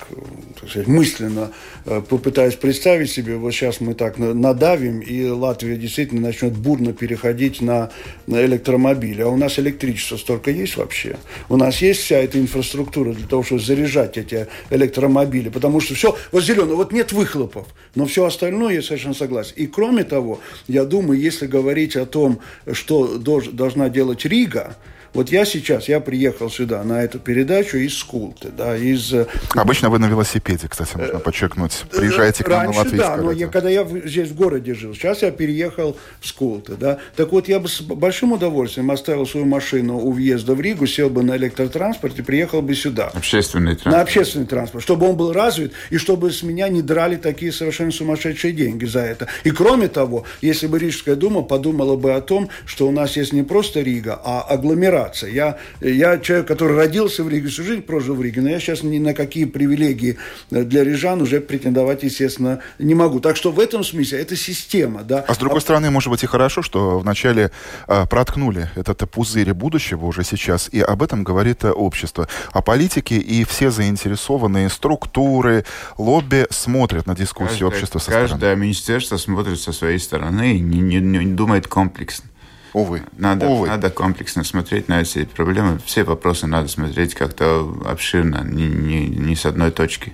так 0.59 0.71
сказать, 0.71 0.89
мысленно 0.89 1.53
попытаюсь 1.85 2.55
представить 2.55 3.11
себе, 3.11 3.37
вот 3.37 3.53
сейчас 3.53 3.83
мы 3.83 3.93
так 3.93 4.17
надавим, 4.17 5.01
и 5.01 5.27
Латвия 5.29 5.77
действительно 5.77 6.23
начнет 6.23 6.55
бурно 6.55 6.95
переходить 6.95 7.61
на, 7.61 7.91
на 8.27 8.43
электромобили, 8.43 9.21
а 9.21 9.29
у 9.29 9.37
нас 9.37 9.59
электричество 9.59 10.17
столько 10.17 10.51
есть 10.51 10.79
вообще, 10.79 11.17
у 11.51 11.57
нас 11.57 11.83
есть 11.83 12.01
вся 12.01 12.17
эта 12.17 12.41
инфраструктура 12.41 13.13
для 13.13 13.27
того, 13.27 13.43
чтобы 13.43 13.61
заряжать 13.61 14.17
эти 14.17 14.47
электромобили, 14.71 15.51
потому 15.51 15.81
что 15.81 15.95
все, 15.95 16.17
вот 16.33 16.43
зеленое, 16.43 16.75
вот 16.75 16.93
нет 16.93 17.13
выхлопов, 17.13 17.67
но 17.95 18.07
все 18.07 18.25
остальное 18.25 18.75
я 18.75 18.83
совершенно 18.83 19.15
согласен. 19.15 19.53
И 19.57 19.67
кроме 19.67 20.05
того, 20.05 20.41
я 20.69 20.85
думаю, 20.87 21.21
если 21.21 21.47
говорить 21.47 21.97
о 21.97 22.07
том, 22.07 22.41
что 22.73 23.19
должен 23.19 23.58
должна 23.59 23.91
делать 23.91 24.25
Рига, 24.25 24.77
вот 25.15 25.31
я 25.31 25.45
сейчас, 25.45 25.89
я 25.89 26.01
приехал 26.01 26.51
сюда 26.51 26.83
на 26.85 27.03
эту 27.03 27.19
передачу 27.19 27.77
из 27.79 27.97
Скулты, 27.97 28.51
да, 28.51 28.77
из... 28.77 29.13
Э, 29.13 29.27
Обычно 29.55 29.89
вы 29.91 29.99
на 29.99 30.07
велосипеде, 30.07 30.69
кстати, 30.69 30.97
нужно 30.97 31.17
э, 31.17 31.21
подчеркнуть. 31.21 31.85
Приезжаете 31.91 32.45
к 32.45 32.49
нам 32.49 32.59
Раньше, 32.61 32.73
на 32.73 32.85
латвийское 32.85 33.17
да, 33.17 33.23
но 33.23 33.33
я, 33.33 33.47
когда 33.49 33.71
я 33.71 33.87
здесь 34.05 34.29
в 34.29 34.35
городе 34.35 34.75
жил, 34.75 34.95
сейчас 34.95 35.23
я 35.23 35.31
переехал 35.31 35.97
в 36.21 36.27
Скулты, 36.27 36.75
да. 36.77 36.99
Так 37.17 37.33
вот, 37.33 37.49
я 37.49 37.59
бы 37.59 37.69
с 37.69 37.81
большим 37.81 38.33
удовольствием 38.33 38.91
оставил 38.91 39.27
свою 39.27 39.47
машину 39.47 39.99
у 39.99 40.13
въезда 40.13 40.55
в 40.55 40.61
Ригу, 40.61 40.87
сел 40.87 41.09
бы 41.09 41.23
на 41.23 41.37
электротранспорт 41.37 42.19
и 42.19 42.23
приехал 42.23 42.61
бы 42.61 42.75
сюда. 42.75 43.11
Общественный 43.15 43.77
транспорт. 43.77 43.95
На 43.95 44.03
общественный 44.03 44.47
транспорт, 44.47 44.85
чтобы 44.85 45.09
он 45.09 45.17
был 45.17 45.33
развит, 45.33 45.73
и 45.91 45.97
чтобы 45.97 46.31
с 46.31 46.43
меня 46.43 46.69
не 46.69 46.83
драли 46.83 47.17
такие 47.17 47.51
совершенно 47.51 47.93
сумасшедшие 47.93 48.53
деньги 48.53 48.85
за 48.85 49.01
это. 49.01 49.27
И 49.45 49.51
кроме 49.51 49.89
того, 49.89 50.25
если 50.43 50.67
бы 50.67 50.79
Рижская 50.79 51.17
дума 51.17 51.43
подумала 51.43 51.97
бы 51.97 52.13
о 52.13 52.21
том, 52.21 52.51
что 52.67 52.87
у 52.87 52.91
нас 52.91 53.17
есть 53.17 53.33
не 53.33 53.43
просто 53.43 53.81
Рига, 53.81 54.21
а 54.23 54.43
агломерация 54.43 54.98
агломерация. 54.99 55.31
Я, 55.31 55.59
я 55.81 56.19
человек, 56.19 56.47
который 56.47 56.77
родился 56.77 57.25
в 57.25 57.29
Риге, 57.29 57.49
всю 57.49 57.65
жизнь 57.65 57.83
прожил 57.83 58.17
в 58.17 58.23
Риге, 58.23 58.41
но 58.41 58.51
я 58.51 58.61
сейчас 58.61 58.83
ни 58.83 58.99
на 58.99 59.15
какие 59.15 59.45
привилегии 59.45 60.19
для 60.51 60.85
рижан 60.85 61.23
уже 61.23 61.41
претендовать, 61.41 62.03
естественно, 62.03 62.61
не 62.79 62.95
могу. 62.95 63.21
Так 63.21 63.37
что 63.37 63.51
в 63.53 63.61
этом 63.61 63.85
смысле 63.85 64.21
это 64.21 64.37
система. 64.37 65.03
Да. 65.03 65.25
А 65.27 65.35
с 65.35 65.39
другой 65.39 65.59
а... 65.59 65.61
стороны, 65.61 65.91
может 65.91 66.11
быть 66.11 66.23
и 66.23 66.27
хорошо, 66.27 66.63
что 66.63 66.99
вначале 66.99 67.51
э, 67.87 68.07
проткнули 68.07 68.71
этот 68.77 69.09
пузырь 69.11 69.53
будущего 69.53 70.07
уже 70.07 70.25
сейчас, 70.25 70.69
и 70.73 70.81
об 70.81 71.03
этом 71.03 71.25
говорит 71.25 71.65
общество. 71.65 72.29
А 72.53 72.63
политики 72.63 73.15
и 73.15 73.45
все 73.45 73.71
заинтересованные 73.71 74.69
структуры, 74.69 75.65
лобби 75.97 76.47
смотрят 76.51 77.07
на 77.07 77.15
дискуссию 77.15 77.49
каждое, 77.49 77.67
общества 77.67 77.99
со 77.99 78.07
каждое 78.07 78.27
стороны. 78.27 78.41
Каждое 78.41 78.57
министерство 78.57 79.17
смотрит 79.17 79.61
со 79.61 79.73
своей 79.73 79.99
стороны 79.99 80.57
и 80.57 80.61
не, 80.61 80.81
не, 80.81 81.01
не 81.01 81.35
думает 81.35 81.67
комплексно. 81.67 82.29
Увы. 82.73 83.03
Надо, 83.17 83.47
Увы. 83.47 83.69
надо 83.69 83.91
комплексно 83.91 84.45
смотреть 84.45 84.89
на 84.89 85.01
эти 85.01 85.25
проблемы. 85.25 85.79
Все 85.85 86.05
вопросы 86.05 86.47
надо 86.47 86.69
смотреть 86.69 87.15
как-то 87.15 87.69
обширно, 87.85 88.43
не, 88.45 88.67
не, 88.67 89.09
не 89.09 89.37
с 89.37 89.47
одной 89.47 89.71
точки. 89.71 90.13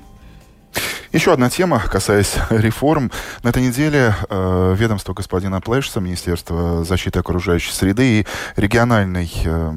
Еще 1.15 1.33
одна 1.33 1.49
тема, 1.49 1.79
касаясь 1.79 2.35
реформ. 2.51 3.13
На 3.45 3.51
этой 3.51 3.63
неделе 3.63 4.17
э, 4.29 4.75
ведомство 4.77 5.15
господина 5.15 5.61
Плэшса, 5.61 6.01
Министерство 6.01 6.83
защиты 6.83 7.21
окружающей 7.21 7.71
среды 7.71 8.21
и 8.21 8.27
региональной, 8.57 9.31
э, 9.45 9.73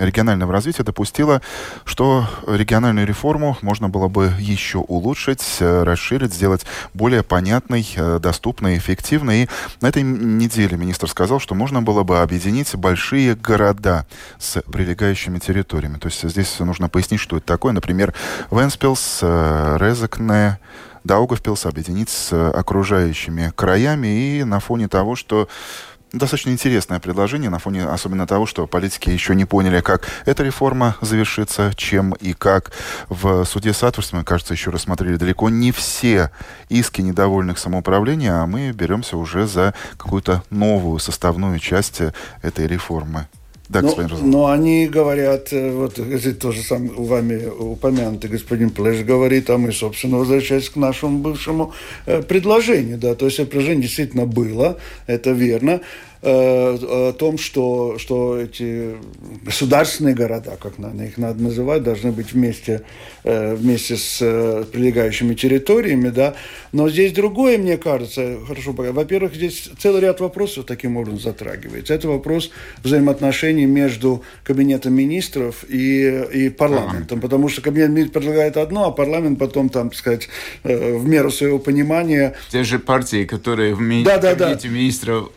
регионального 0.00 0.52
развития 0.52 0.82
допустило, 0.82 1.42
что 1.84 2.26
региональную 2.44 3.06
реформу 3.06 3.56
можно 3.62 3.88
было 3.88 4.08
бы 4.08 4.32
еще 4.40 4.78
улучшить, 4.78 5.58
э, 5.60 5.84
расширить, 5.84 6.34
сделать 6.34 6.66
более 6.92 7.22
понятной, 7.22 7.88
э, 7.94 8.18
доступной, 8.20 8.76
эффективной. 8.76 9.44
И 9.44 9.48
на 9.80 9.90
этой 9.90 10.02
неделе 10.02 10.76
министр 10.76 11.08
сказал, 11.08 11.38
что 11.38 11.54
можно 11.54 11.82
было 11.82 12.02
бы 12.02 12.18
объединить 12.18 12.74
большие 12.74 13.36
города 13.36 14.06
с 14.40 14.60
прилегающими 14.62 15.38
территориями. 15.38 15.98
То 15.98 16.08
есть 16.08 16.28
здесь 16.28 16.58
нужно 16.58 16.88
пояснить, 16.88 17.20
что 17.20 17.36
это 17.36 17.46
такое. 17.46 17.72
Например, 17.72 18.12
Венспилс, 18.50 19.20
э, 19.22 19.76
Резекне, 19.78 20.58
Даугавпилс 21.04 21.66
объединить 21.66 22.10
с 22.10 22.32
окружающими 22.50 23.52
краями 23.54 24.38
и 24.38 24.44
на 24.44 24.60
фоне 24.60 24.88
того, 24.88 25.16
что 25.16 25.48
достаточно 26.12 26.50
интересное 26.50 26.98
предложение, 26.98 27.50
на 27.50 27.58
фоне 27.58 27.84
особенно 27.84 28.26
того, 28.26 28.46
что 28.46 28.66
политики 28.66 29.10
еще 29.10 29.34
не 29.34 29.44
поняли, 29.44 29.80
как 29.80 30.08
эта 30.26 30.42
реформа 30.42 30.96
завершится, 31.00 31.72
чем 31.76 32.12
и 32.14 32.32
как. 32.32 32.72
В 33.08 33.44
суде 33.44 33.72
Сатворс 33.72 34.12
мы, 34.12 34.24
кажется, 34.24 34.54
еще 34.54 34.70
рассмотрели 34.70 35.16
далеко 35.16 35.48
не 35.48 35.72
все 35.72 36.30
иски 36.68 37.00
недовольных 37.00 37.58
самоуправления, 37.58 38.42
а 38.42 38.46
мы 38.46 38.72
беремся 38.72 39.16
уже 39.16 39.46
за 39.46 39.74
какую-то 39.96 40.42
новую 40.50 40.98
составную 40.98 41.58
часть 41.58 42.00
этой 42.42 42.66
реформы. 42.66 43.28
Да, 43.70 43.82
но, 43.82 43.94
но 44.20 44.46
они 44.48 44.88
говорят, 44.88 45.52
э, 45.52 45.70
вот 45.70 45.96
это 46.00 46.34
тоже 46.34 46.60
сам 46.62 46.88
вами 46.88 47.46
упомянутый 47.46 48.28
господин 48.28 48.70
Плеш 48.70 49.04
говорит, 49.04 49.48
а 49.48 49.58
мы, 49.58 49.70
собственно, 49.70 50.18
возвращаясь 50.18 50.68
к 50.68 50.74
нашему 50.74 51.20
бывшему 51.20 51.72
э, 52.04 52.20
предложению, 52.20 52.98
да, 52.98 53.14
то 53.14 53.26
есть 53.26 53.36
предложение 53.36 53.82
действительно 53.82 54.26
было, 54.26 54.76
это 55.06 55.30
верно, 55.30 55.82
о 56.22 57.12
том, 57.12 57.38
что, 57.38 57.98
что 57.98 58.38
эти 58.38 58.96
государственные 59.42 60.14
города, 60.14 60.58
как 60.60 60.74
их 60.78 61.18
надо 61.18 61.42
называть, 61.42 61.82
должны 61.82 62.12
быть 62.12 62.32
вместе, 62.32 62.82
э, 63.24 63.54
вместе 63.54 63.96
с 63.96 64.18
э, 64.20 64.64
прилегающими 64.70 65.34
территориями, 65.34 66.10
да. 66.10 66.34
Но 66.72 66.90
здесь 66.90 67.12
другое, 67.12 67.56
мне 67.56 67.78
кажется, 67.78 68.36
хорошо, 68.46 68.72
во-первых, 68.72 69.34
здесь 69.34 69.70
целый 69.78 70.02
ряд 70.02 70.20
вопросов 70.20 70.66
таким 70.66 70.98
образом 70.98 71.20
затрагивается. 71.20 71.94
Это 71.94 72.08
вопрос 72.08 72.50
взаимоотношений 72.82 73.66
между 73.66 74.22
Кабинетом 74.44 74.92
министров 74.92 75.64
и, 75.68 76.24
и 76.32 76.48
парламентом, 76.50 77.20
потому 77.20 77.48
что 77.48 77.62
Кабинет 77.62 77.90
министров 77.90 78.22
предлагает 78.22 78.56
одно, 78.58 78.86
а 78.86 78.90
парламент 78.90 79.38
потом, 79.38 79.70
там, 79.70 79.88
так 79.88 79.98
сказать, 79.98 80.28
в 80.64 81.06
меру 81.06 81.30
своего 81.30 81.58
понимания... 81.58 82.34
Те 82.50 82.64
же 82.64 82.78
партии, 82.78 83.24
которые 83.24 83.74
в 83.74 83.80
ми... 83.80 84.04
да, 84.04 84.18
да, 84.18 84.34
Кабинете 84.34 84.68
да. 84.68 84.74
министров 84.74 85.30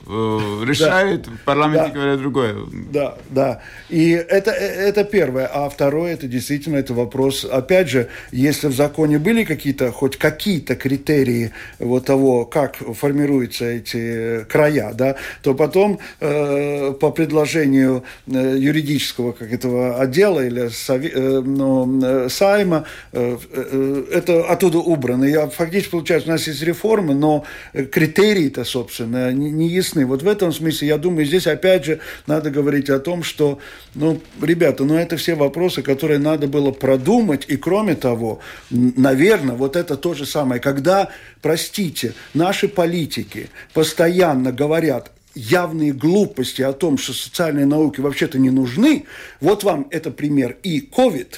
решают, 0.73 1.23
да. 1.23 1.31
в 1.31 1.39
парламенте 1.45 1.85
да. 1.87 1.89
говорят 1.89 2.19
другое. 2.19 2.55
Да, 2.91 3.15
да. 3.29 3.61
И 3.89 4.11
это, 4.11 4.51
это 4.51 5.03
первое. 5.03 5.47
А 5.47 5.69
второе, 5.69 6.13
это 6.13 6.27
действительно 6.27 6.77
это 6.77 6.93
вопрос, 6.93 7.45
опять 7.45 7.89
же, 7.89 8.09
если 8.31 8.67
в 8.67 8.75
законе 8.75 9.19
были 9.19 9.43
какие-то, 9.43 9.91
хоть 9.91 10.17
какие-то 10.17 10.75
критерии 10.75 11.51
вот 11.79 12.05
того, 12.05 12.45
как 12.45 12.75
формируются 12.75 13.65
эти 13.65 14.43
края, 14.45 14.93
да, 14.93 15.15
то 15.41 15.53
потом 15.53 15.99
э, 16.19 16.93
по 16.99 17.11
предложению 17.11 18.03
э, 18.27 18.55
юридического 18.57 19.31
как 19.31 19.51
этого 19.51 19.99
отдела 19.99 20.45
или 20.45 20.69
сови, 20.69 21.11
э, 21.13 21.41
ну, 21.45 22.01
э, 22.03 22.29
сайма 22.29 22.85
э, 23.11 23.37
э, 23.51 24.03
это 24.11 24.45
оттуда 24.45 24.79
убрано. 24.79 25.25
И 25.25 25.49
фактически 25.49 25.91
получается, 25.91 26.29
у 26.29 26.31
нас 26.31 26.47
есть 26.47 26.61
реформы, 26.63 27.13
но 27.13 27.43
критерии-то, 27.73 28.63
собственно, 28.63 29.31
не, 29.31 29.51
не 29.51 29.67
ясны. 29.67 30.05
Вот 30.05 30.23
в 30.23 30.27
этом 30.27 30.51
смысле 30.51 30.62
смысле, 30.71 30.87
я 30.87 30.97
думаю, 30.97 31.25
здесь 31.25 31.47
опять 31.47 31.85
же 31.85 31.99
надо 32.27 32.49
говорить 32.49 32.89
о 32.89 32.99
том, 32.99 33.23
что, 33.23 33.59
ну, 33.95 34.21
ребята, 34.41 34.83
ну 34.83 34.95
это 34.95 35.17
все 35.17 35.35
вопросы, 35.35 35.81
которые 35.81 36.19
надо 36.19 36.47
было 36.47 36.71
продумать, 36.71 37.45
и 37.47 37.57
кроме 37.57 37.95
того, 37.95 38.39
наверное, 38.69 39.55
вот 39.55 39.75
это 39.75 39.97
то 39.97 40.13
же 40.13 40.25
самое, 40.25 40.61
когда, 40.61 41.09
простите, 41.41 42.13
наши 42.33 42.67
политики 42.67 43.49
постоянно 43.73 44.51
говорят 44.51 45.11
явные 45.35 45.93
глупости 45.93 46.61
о 46.61 46.73
том, 46.73 46.97
что 46.97 47.13
социальные 47.13 47.65
науки 47.65 47.99
вообще-то 47.99 48.39
не 48.39 48.49
нужны, 48.51 49.05
вот 49.41 49.63
вам 49.63 49.87
это 49.89 50.11
пример 50.11 50.57
и 50.63 50.79
COVID, 50.79 51.35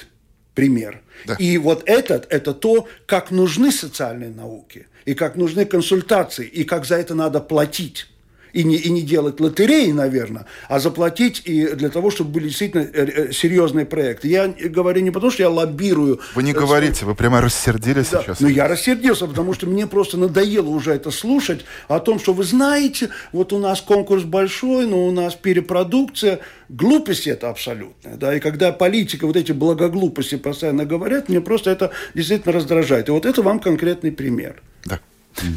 пример. 0.54 1.02
Да. 1.26 1.36
И 1.36 1.58
вот 1.58 1.84
этот, 1.86 2.28
это 2.30 2.54
то, 2.54 2.88
как 3.06 3.32
нужны 3.32 3.72
социальные 3.72 4.30
науки, 4.30 4.88
и 5.06 5.14
как 5.14 5.36
нужны 5.36 5.66
консультации, 5.66 6.46
и 6.46 6.64
как 6.64 6.86
за 6.86 6.96
это 6.96 7.16
надо 7.16 7.40
платить. 7.40 8.08
И 8.56 8.64
не, 8.64 8.78
и 8.78 8.90
не 8.90 9.02
делать 9.02 9.42
лотереи, 9.42 9.92
наверное, 9.92 10.46
а 10.70 10.80
заплатить 10.80 11.42
и 11.44 11.68
для 11.76 11.90
того, 11.90 12.10
чтобы 12.10 12.32
были 12.32 12.48
действительно 12.48 12.84
э, 12.84 12.88
э, 12.94 13.32
серьезные 13.34 13.86
проекты. 13.86 14.30
Я 14.30 14.48
говорю 14.48 15.02
не 15.02 15.12
потому, 15.12 15.30
что 15.30 15.44
я 15.44 15.50
лоббирую. 15.50 16.22
Вы 16.36 16.44
не 16.44 16.54
говорите, 16.54 17.06
вы 17.06 17.16
прямо 17.16 17.42
рассердились 17.42 18.10
да, 18.10 18.22
сейчас. 18.22 18.40
Ну, 18.40 18.48
я 18.48 18.70
рассердился, 18.70 19.28
потому 19.28 19.54
что 19.54 19.68
мне 19.68 19.88
просто 19.88 20.18
надоело 20.18 20.70
уже 20.70 20.94
это 20.94 21.12
слушать 21.12 21.66
о 21.90 22.00
том, 22.00 22.18
что 22.18 22.34
вы 22.34 22.46
знаете, 22.46 23.10
вот 23.34 23.52
у 23.52 23.60
нас 23.60 23.82
конкурс 23.82 24.24
большой, 24.24 24.88
но 24.88 25.06
у 25.06 25.12
нас 25.12 25.36
перепродукция. 25.36 26.40
Глупость 26.70 27.28
это 27.28 27.50
абсолютная. 27.50 28.16
Да? 28.16 28.34
И 28.34 28.40
когда 28.40 28.72
политика 28.72 29.28
вот 29.28 29.36
эти 29.36 29.52
благоглупости 29.52 30.36
постоянно 30.36 30.86
говорят, 30.86 31.28
мне 31.28 31.42
просто 31.42 31.72
это 31.72 31.92
действительно 32.14 32.54
раздражает. 32.54 33.10
И 33.10 33.12
вот 33.12 33.26
это 33.26 33.42
вам 33.42 33.60
конкретный 33.60 34.14
пример. 34.14 34.62
Да. 34.86 35.02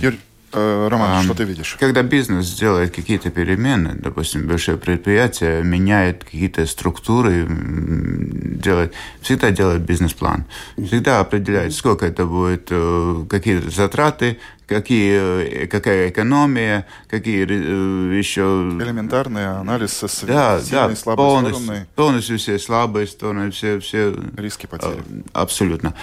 Юрий, 0.02 0.16
э, 0.16 0.27
Роман, 0.52 1.10
а, 1.10 1.22
что 1.22 1.34
ты 1.34 1.44
видишь? 1.44 1.76
Когда 1.78 2.02
бизнес 2.02 2.54
делает 2.54 2.94
какие-то 2.94 3.30
перемены, 3.30 3.94
допустим, 3.94 4.46
большое 4.46 4.78
предприятие 4.78 5.62
меняет 5.62 6.24
какие-то 6.24 6.66
структуры, 6.66 7.46
делает, 7.48 8.94
всегда 9.20 9.50
делает 9.50 9.82
бизнес-план. 9.82 10.44
Всегда 10.76 11.20
определяет, 11.20 11.74
сколько 11.74 12.06
это 12.06 12.24
будет, 12.24 12.68
э, 12.70 13.24
какие 13.28 13.58
затраты, 13.68 14.38
какие, 14.66 15.66
какая 15.66 16.10
экономия, 16.10 16.86
какие 17.08 17.46
э, 17.46 18.18
еще... 18.18 18.42
Элементарный 18.80 19.58
анализ 19.58 20.04
да, 20.22 20.60
да, 20.70 20.94
слабые 20.94 21.16
полностью, 21.16 21.64
стороны. 21.64 21.86
Полностью 21.94 22.38
все 22.38 22.58
слабые 22.58 23.06
стороны, 23.06 23.50
все... 23.50 23.80
все 23.80 24.14
Риски 24.36 24.66
потери. 24.66 25.02
Абсолютно. 25.32 25.94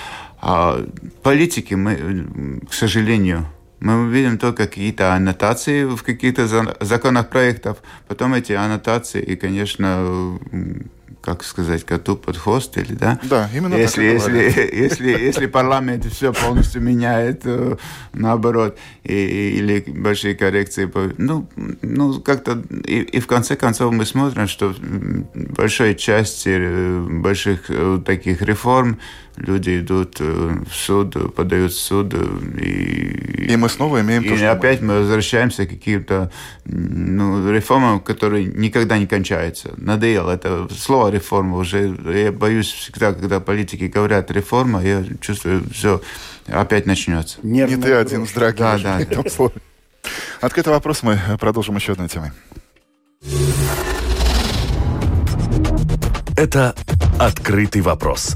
А 0.42 0.86
политики 1.24 1.74
мы, 1.74 2.60
к 2.70 2.74
сожалению, 2.74 3.48
мы 3.80 4.10
видим 4.10 4.38
только 4.38 4.68
какие-то 4.68 5.14
аннотации 5.14 5.84
в 5.84 6.02
каких-то 6.04 6.48
законах 6.80 7.30
проектов, 7.30 7.78
потом 8.08 8.34
эти 8.34 8.54
аннотации 8.54 9.22
и, 9.22 9.36
конечно, 9.36 10.40
как 11.26 11.44
сказать, 11.44 11.84
коту 11.84 12.16
под 12.16 12.38
хвост, 12.38 12.78
или 12.78 12.94
да? 12.94 13.20
Да, 13.24 13.50
именно 13.54 13.74
если, 13.76 14.18
так 14.18 14.32
если, 14.32 14.70
если, 14.74 15.10
если 15.10 15.46
парламент 15.48 16.06
все 16.06 16.32
полностью 16.32 16.82
меняет, 16.82 17.42
э, 17.46 17.78
наоборот, 18.14 18.78
и, 19.04 19.58
или 19.58 19.84
большие 19.88 20.36
коррекции, 20.36 20.90
ну, 21.18 21.50
ну 21.82 22.22
как-то, 22.22 22.62
и, 22.86 23.02
и 23.02 23.20
в 23.20 23.26
конце 23.26 23.56
концов 23.56 23.92
мы 23.92 24.06
смотрим, 24.06 24.48
что 24.48 24.76
большая 25.34 25.96
часть 25.96 26.44
э, 26.46 27.00
больших 27.10 27.66
э, 27.70 28.00
таких 28.06 28.44
реформ 28.44 29.00
люди 29.38 29.80
идут 29.80 30.20
в 30.20 30.72
суд, 30.72 31.36
подают 31.36 31.72
в 31.72 31.80
суд. 31.80 32.14
И, 32.14 33.46
и 33.50 33.56
мы 33.56 33.70
снова 33.70 34.02
имеем 34.02 34.24
и 34.24 34.38
то, 34.38 34.52
опять 34.52 34.82
мы 34.82 35.00
возвращаемся 35.00 35.66
к 35.66 35.70
каким-то 35.70 36.32
ну, 36.66 37.52
реформам, 37.52 38.00
которые 38.00 38.46
никогда 38.46 38.98
не 38.98 39.08
кончаются. 39.08 39.74
Надоело. 39.78 40.32
Это 40.32 40.68
слово 40.76 41.10
реформа 41.10 41.58
уже. 41.58 41.96
Я 42.06 42.32
боюсь 42.32 42.72
всегда, 42.72 43.14
когда 43.14 43.40
политики 43.40 43.86
говорят 43.86 44.32
реформа, 44.32 44.84
я 44.84 45.04
чувствую, 45.22 45.64
все 45.72 46.02
опять 46.48 46.86
начнется. 46.86 47.38
Не, 47.44 47.64
Не 47.64 47.78
ты 47.78 47.94
один, 47.94 48.26
драги. 48.34 48.58
Да, 48.58 48.78
да. 48.78 49.00
Открытый 50.42 50.74
вопрос 50.74 51.04
мы 51.04 51.20
продолжим 51.40 51.76
еще 51.76 51.94
одной 51.94 52.08
темой. 52.08 52.32
Это 56.38 56.76
«Открытый 57.18 57.82
вопрос» 57.82 58.36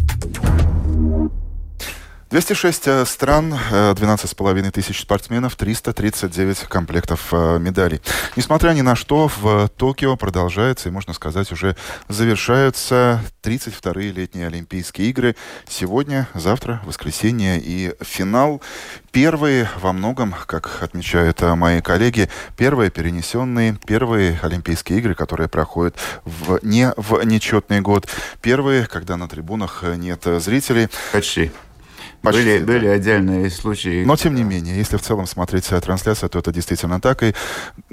206 2.31 2.87
э, 2.87 3.05
стран, 3.05 3.53
12,5 3.53 4.67
э, 4.67 4.71
тысяч 4.71 5.01
спортсменов, 5.01 5.57
339 5.57 6.59
комплектов 6.59 7.27
э, 7.33 7.59
медалей. 7.59 7.99
Несмотря 8.37 8.71
ни 8.71 8.79
на 8.79 8.95
что, 8.95 9.27
в 9.27 9.67
Токио 9.75 10.15
продолжается 10.15 10.87
и, 10.87 10.93
можно 10.93 11.11
сказать, 11.11 11.51
уже 11.51 11.75
завершаются 12.07 13.21
32-е 13.43 14.13
летние 14.13 14.47
Олимпийские 14.47 15.09
игры. 15.09 15.35
Сегодня, 15.67 16.29
завтра, 16.33 16.81
воскресенье 16.85 17.59
и 17.59 17.93
финал. 17.99 18.61
Первые 19.11 19.69
во 19.81 19.91
многом, 19.91 20.33
как 20.45 20.81
отмечают 20.81 21.41
мои 21.41 21.81
коллеги, 21.81 22.29
первые 22.55 22.91
перенесенные, 22.91 23.77
первые 23.85 24.39
Олимпийские 24.41 24.99
игры, 24.99 25.15
которые 25.15 25.49
проходят 25.49 25.97
в, 26.23 26.59
не 26.61 26.93
в 26.95 27.21
нечетный 27.25 27.81
год. 27.81 28.07
Первые, 28.41 28.87
когда 28.87 29.17
на 29.17 29.27
трибунах 29.27 29.83
нет 29.83 30.23
зрителей. 30.23 30.87
Почти. 31.11 31.51
Почти, 32.21 32.43
были, 32.43 32.59
да. 32.59 32.65
были 32.65 32.87
отдельные 32.87 33.49
случаи. 33.49 34.03
Но, 34.03 34.15
тем 34.15 34.35
не 34.35 34.43
менее, 34.43 34.77
если 34.77 34.97
в 34.97 35.01
целом 35.01 35.25
смотреть 35.25 35.67
трансляцию, 35.67 36.29
то 36.29 36.39
это 36.39 36.51
действительно 36.51 37.01
так. 37.01 37.23
И, 37.23 37.33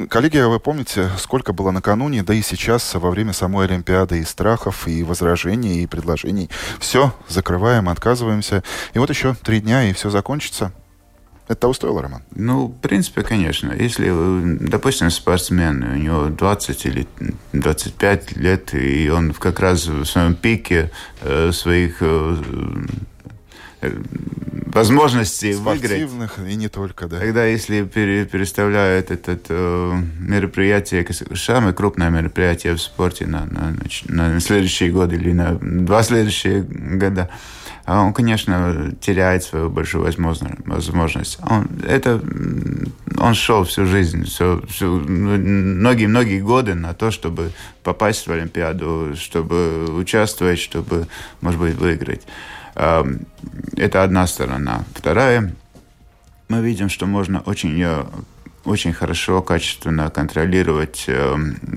коллеги, 0.09 0.39
вы 0.39 0.61
помните, 0.61 1.11
сколько 1.19 1.53
было 1.53 1.71
накануне, 1.71 2.23
да 2.23 2.35
и 2.35 2.43
сейчас, 2.43 2.95
во 2.95 3.11
время 3.11 3.33
самой 3.33 3.67
Олимпиады, 3.67 4.19
и 4.19 4.25
страхов, 4.25 4.87
и 4.87 5.03
возражений, 5.03 5.83
и 5.83 5.87
предложений. 5.87 6.51
Все, 6.79 7.15
закрываем, 7.29 7.89
отказываемся. 7.89 8.63
И 8.93 8.99
вот 8.99 9.09
еще 9.09 9.35
три 9.35 9.61
дня, 9.61 9.89
и 9.89 9.93
все 9.95 10.11
закончится. 10.11 10.73
Это 11.49 11.63
того 11.63 11.73
стоило, 11.73 12.03
Роман? 12.03 12.23
Ну, 12.35 12.67
в 12.67 12.79
принципе, 12.81 13.23
конечно. 13.23 13.73
Если, 13.73 14.13
допустим, 14.69 15.11
спортсмен, 15.11 15.83
у 15.83 15.97
него 15.97 16.27
20 16.27 16.87
или 16.87 17.09
25 17.55 18.37
лет, 18.37 18.75
и 18.75 19.09
он 19.09 19.33
как 19.33 19.59
раз 19.59 19.87
в 19.87 20.05
своем 20.05 20.35
пике 20.35 20.91
э, 21.23 21.51
своих 21.53 22.03
э, 23.81 23.93
возможностей 24.75 25.55
выиграть. 25.55 26.11
и 26.49 26.55
не 26.57 26.69
только, 26.69 27.07
да. 27.07 27.19
Тогда, 27.19 27.45
если 27.45 27.83
пере, 27.85 28.25
переставляют 28.25 29.11
это 29.11 29.39
э, 29.49 30.03
мероприятие, 30.19 31.07
самое 31.35 31.75
крупное 31.75 32.11
мероприятие 32.11 32.75
в 32.75 32.81
спорте 32.81 33.27
на, 33.27 33.47
на, 33.47 33.75
на 34.09 34.41
следующие 34.41 34.91
годы 34.91 35.17
или 35.17 35.33
на 35.33 35.59
два 35.61 36.03
следующие 36.03 36.63
года, 36.63 37.31
а 37.89 38.03
он, 38.03 38.13
конечно, 38.13 38.93
теряет 39.01 39.45
свою 39.45 39.71
большую 39.71 40.05
возможность. 40.05 41.39
Он, 41.43 41.67
это, 41.87 42.21
он 43.17 43.33
шел 43.33 43.65
всю 43.65 43.87
жизнь, 43.87 44.25
всю, 44.25 44.61
всю, 44.67 45.01
многие-многие 45.01 46.41
годы 46.41 46.75
на 46.75 46.93
то, 46.93 47.11
чтобы 47.11 47.51
попасть 47.83 48.27
в 48.27 48.31
Олимпиаду, 48.31 49.15
чтобы 49.17 49.87
участвовать, 49.95 50.59
чтобы, 50.59 51.07
может 51.41 51.59
быть, 51.59 51.77
выиграть. 51.77 52.27
Это 52.79 54.05
одна 54.05 54.27
сторона. 54.27 54.85
Вторая, 54.95 55.53
мы 56.49 56.61
видим, 56.63 56.89
что 56.89 57.07
можно 57.07 57.41
очень 57.41 57.81
э, 57.83 58.05
очень 58.69 58.93
хорошо, 58.93 59.43
качественно 59.43 60.11
контролировать 60.11 61.05
э, 61.07 61.37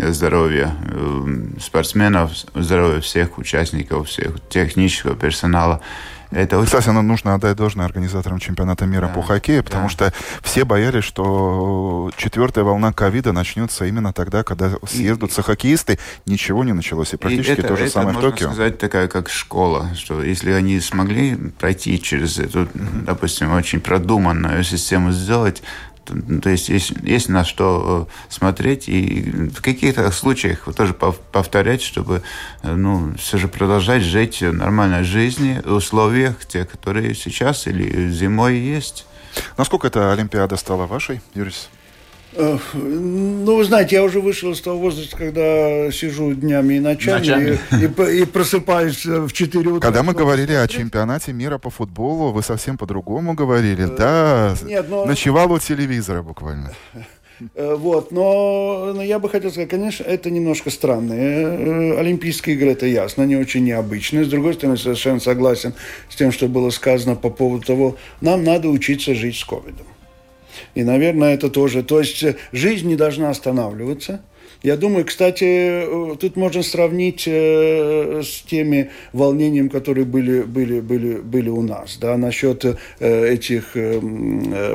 здоровье 0.09 0.73
э, 0.83 1.59
спортсменов, 1.59 2.31
здоровье 2.53 3.01
всех 3.01 3.37
участников, 3.37 4.07
всех 4.09 4.35
технического 4.49 5.15
персонала. 5.15 5.81
Это 6.31 6.57
очень... 6.57 6.67
Кстати, 6.67 6.89
нам 6.89 7.07
нужно 7.07 7.35
отдать 7.35 7.57
должное 7.57 7.85
организаторам 7.85 8.39
чемпионата 8.39 8.85
мира 8.85 9.07
да, 9.07 9.13
по 9.13 9.21
хоккею, 9.21 9.63
потому 9.63 9.85
да. 9.85 9.89
что 9.89 10.13
все 10.41 10.63
боялись, 10.63 11.03
что 11.03 12.09
четвертая 12.15 12.63
волна 12.63 12.93
ковида 12.93 13.33
начнется 13.33 13.85
именно 13.85 14.13
тогда, 14.13 14.43
когда 14.43 14.71
съездятся 14.87 15.41
и, 15.41 15.43
хоккеисты. 15.43 15.99
Ничего 16.25 16.63
не 16.63 16.71
началось. 16.71 17.13
И 17.13 17.17
практически 17.17 17.49
и 17.49 17.53
это, 17.53 17.67
то 17.67 17.75
же 17.75 17.83
это, 17.83 17.91
самое 17.91 18.13
можно 18.13 18.29
в 18.29 18.31
Токио. 18.31 18.47
сказать, 18.47 18.77
такая 18.77 19.09
как 19.09 19.29
школа, 19.29 19.89
что 19.95 20.23
если 20.23 20.51
они 20.51 20.79
смогли 20.79 21.35
пройти 21.59 22.01
через 22.01 22.39
эту, 22.39 22.69
допустим, 22.73 23.51
очень 23.51 23.81
продуманную 23.81 24.63
систему 24.63 25.11
сделать, 25.11 25.61
то 26.05 26.49
есть 26.49 26.69
есть, 26.69 26.93
есть 27.03 27.29
на 27.29 27.45
что 27.45 28.07
э, 28.09 28.31
смотреть 28.33 28.89
и 28.89 29.49
в 29.53 29.61
каких-то 29.61 30.09
случаях 30.11 30.67
тоже 30.75 30.93
повторять, 30.93 31.81
чтобы 31.81 32.23
э, 32.63 32.73
ну, 32.73 33.13
все 33.17 33.37
же 33.37 33.47
продолжать 33.47 34.01
жить 34.01 34.41
нормальной 34.41 35.03
жизнью 35.03 35.61
в 35.65 35.73
условиях, 35.73 36.45
те, 36.45 36.65
которые 36.65 37.13
сейчас 37.15 37.67
или 37.67 38.09
зимой 38.11 38.57
есть. 38.57 39.05
Насколько 39.57 39.87
эта 39.87 40.11
Олимпиада 40.11 40.57
стала 40.57 40.85
вашей, 40.85 41.21
Юрис? 41.35 41.69
Ну, 42.33 43.55
вы 43.57 43.63
знаете, 43.63 43.97
я 43.97 44.03
уже 44.03 44.21
вышел 44.21 44.51
из 44.51 44.61
того 44.61 44.79
возраста, 44.79 45.17
когда 45.17 45.91
сижу 45.91 46.33
днями 46.33 46.75
и 46.75 46.79
ночами, 46.79 47.19
ночами. 47.19 47.59
И, 47.71 48.11
и, 48.17 48.21
и 48.21 48.25
просыпаюсь 48.25 49.05
в 49.05 49.31
4 49.31 49.69
утра. 49.69 49.79
Когда 49.79 50.03
мы 50.03 50.13
говорили 50.13 50.53
о 50.53 50.67
чемпионате 50.67 51.33
мира 51.33 51.57
по 51.57 51.69
футболу, 51.69 52.31
вы 52.31 52.41
совсем 52.41 52.77
по-другому 52.77 53.33
говорили. 53.33 53.85
Э, 53.85 53.97
да, 53.97 54.55
Нет, 54.63 54.85
но... 54.89 55.05
ночевал 55.05 55.51
у 55.51 55.59
телевизора 55.59 56.21
буквально. 56.21 56.71
Э, 57.55 57.75
вот, 57.75 58.11
но, 58.11 58.91
но 58.93 59.01
я 59.01 59.17
бы 59.17 59.29
хотел 59.29 59.49
сказать, 59.49 59.69
конечно, 59.69 60.03
это 60.03 60.29
немножко 60.29 60.69
странные 60.69 61.47
э, 61.47 61.99
Олимпийские 61.99 62.55
игры, 62.55 62.71
это 62.71 62.85
ясно, 62.85 63.23
они 63.23 63.35
очень 63.35 63.63
необычные. 63.63 64.25
С 64.25 64.27
другой 64.27 64.53
стороны, 64.53 64.77
совершенно 64.77 65.19
согласен 65.19 65.73
с 66.09 66.15
тем, 66.15 66.31
что 66.31 66.47
было 66.47 66.69
сказано 66.69 67.15
по 67.15 67.29
поводу 67.29 67.65
того, 67.65 67.95
нам 68.21 68.43
надо 68.43 68.69
учиться 68.69 69.15
жить 69.15 69.37
с 69.37 69.43
ковидом. 69.43 69.87
И, 70.75 70.83
наверное, 70.83 71.33
это 71.33 71.49
тоже... 71.49 71.83
То 71.83 71.99
есть 71.99 72.23
э, 72.23 72.35
жизнь 72.51 72.87
не 72.87 72.95
должна 72.95 73.29
останавливаться. 73.29 74.21
я 74.63 74.77
думаю, 74.77 75.05
кстати, 75.05 75.85
тут 76.19 76.35
можно 76.35 76.63
сравнить 76.63 77.27
с 77.27 78.41
теми 78.43 78.91
волнениями, 79.13 79.69
которые 79.69 80.05
были, 80.05 80.41
были, 80.41 80.79
были, 80.79 81.15
были 81.15 81.49
у 81.49 81.61
нас, 81.61 81.97
да, 81.99 82.15
насчет 82.17 82.63
этих 82.99 83.75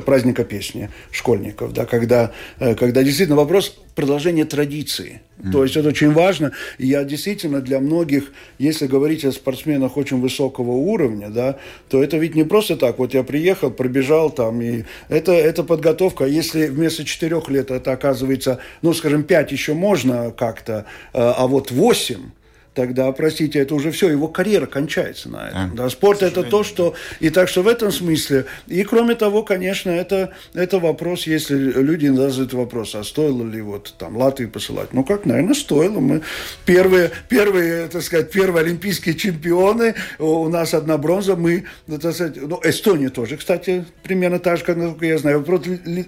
праздника 0.04 0.44
песни 0.44 0.90
школьников, 1.12 1.72
да, 1.72 1.84
когда, 1.84 2.32
когда 2.58 3.02
действительно 3.04 3.36
вопрос 3.36 3.78
продолжения 3.96 4.44
традиции. 4.44 5.22
Mm. 5.38 5.52
То 5.52 5.64
есть 5.64 5.76
это 5.76 5.88
очень 5.88 6.12
важно. 6.12 6.52
И 6.78 6.86
я 6.86 7.02
действительно 7.02 7.60
для 7.60 7.80
многих, 7.80 8.30
если 8.58 8.86
говорить 8.86 9.24
о 9.24 9.32
спортсменах 9.32 9.96
очень 9.96 10.20
высокого 10.20 10.72
уровня, 10.72 11.30
да, 11.30 11.56
то 11.88 12.04
это 12.04 12.18
ведь 12.18 12.36
не 12.36 12.44
просто 12.44 12.76
так. 12.76 12.98
Вот 12.98 13.14
я 13.14 13.24
приехал, 13.24 13.70
пробежал 13.70 14.30
там, 14.30 14.60
и 14.60 14.84
это, 15.08 15.32
это 15.32 15.64
подготовка. 15.64 16.26
Если 16.26 16.66
вместо 16.66 17.04
четырех 17.04 17.48
лет 17.48 17.70
это 17.70 17.90
оказывается, 17.90 18.60
ну, 18.82 18.92
скажем, 18.92 19.24
пять 19.24 19.50
еще 19.50 19.72
можно 19.72 20.30
как-то, 20.30 20.84
а, 21.14 21.34
а 21.38 21.46
вот 21.46 21.70
восемь, 21.70 22.30
тогда, 22.76 23.10
простите, 23.10 23.58
это 23.58 23.74
уже 23.74 23.90
все, 23.90 24.10
его 24.10 24.28
карьера 24.28 24.66
кончается 24.66 25.30
на 25.30 25.48
этом. 25.48 25.70
Да, 25.74 25.84
да 25.84 25.90
спорт 25.90 26.22
это 26.22 26.42
то, 26.44 26.62
что... 26.62 26.94
И 27.20 27.30
так 27.30 27.48
что 27.48 27.62
в 27.62 27.68
этом 27.68 27.90
смысле... 27.90 28.44
И 28.66 28.84
кроме 28.84 29.14
того, 29.14 29.42
конечно, 29.42 29.90
это, 29.90 30.34
это 30.52 30.78
вопрос, 30.78 31.26
если 31.26 31.56
люди 31.56 32.06
задают 32.06 32.52
вопрос, 32.52 32.94
а 32.94 33.02
стоило 33.02 33.44
ли 33.44 33.62
вот 33.62 33.94
там 33.98 34.16
Латвии 34.18 34.46
посылать? 34.46 34.92
Ну, 34.92 35.04
как, 35.04 35.24
наверное, 35.24 35.54
стоило. 35.54 36.00
Мы 36.00 36.20
первые, 36.66 37.10
первые, 37.28 37.88
так 37.88 38.02
сказать, 38.02 38.30
первые 38.30 38.64
олимпийские 38.64 39.14
чемпионы, 39.14 39.94
у 40.18 40.48
нас 40.48 40.74
одна 40.74 40.98
бронза, 40.98 41.34
мы, 41.34 41.64
так 41.88 42.12
сказать, 42.12 42.36
ну, 42.36 42.60
Эстония 42.62 43.08
тоже, 43.08 43.38
кстати, 43.38 43.86
примерно 44.02 44.38
так 44.38 44.58
же, 44.58 44.64
как, 44.64 44.76
насколько 44.76 45.06
я 45.06 45.16
знаю. 45.16 45.38
Вопрос 45.38 45.62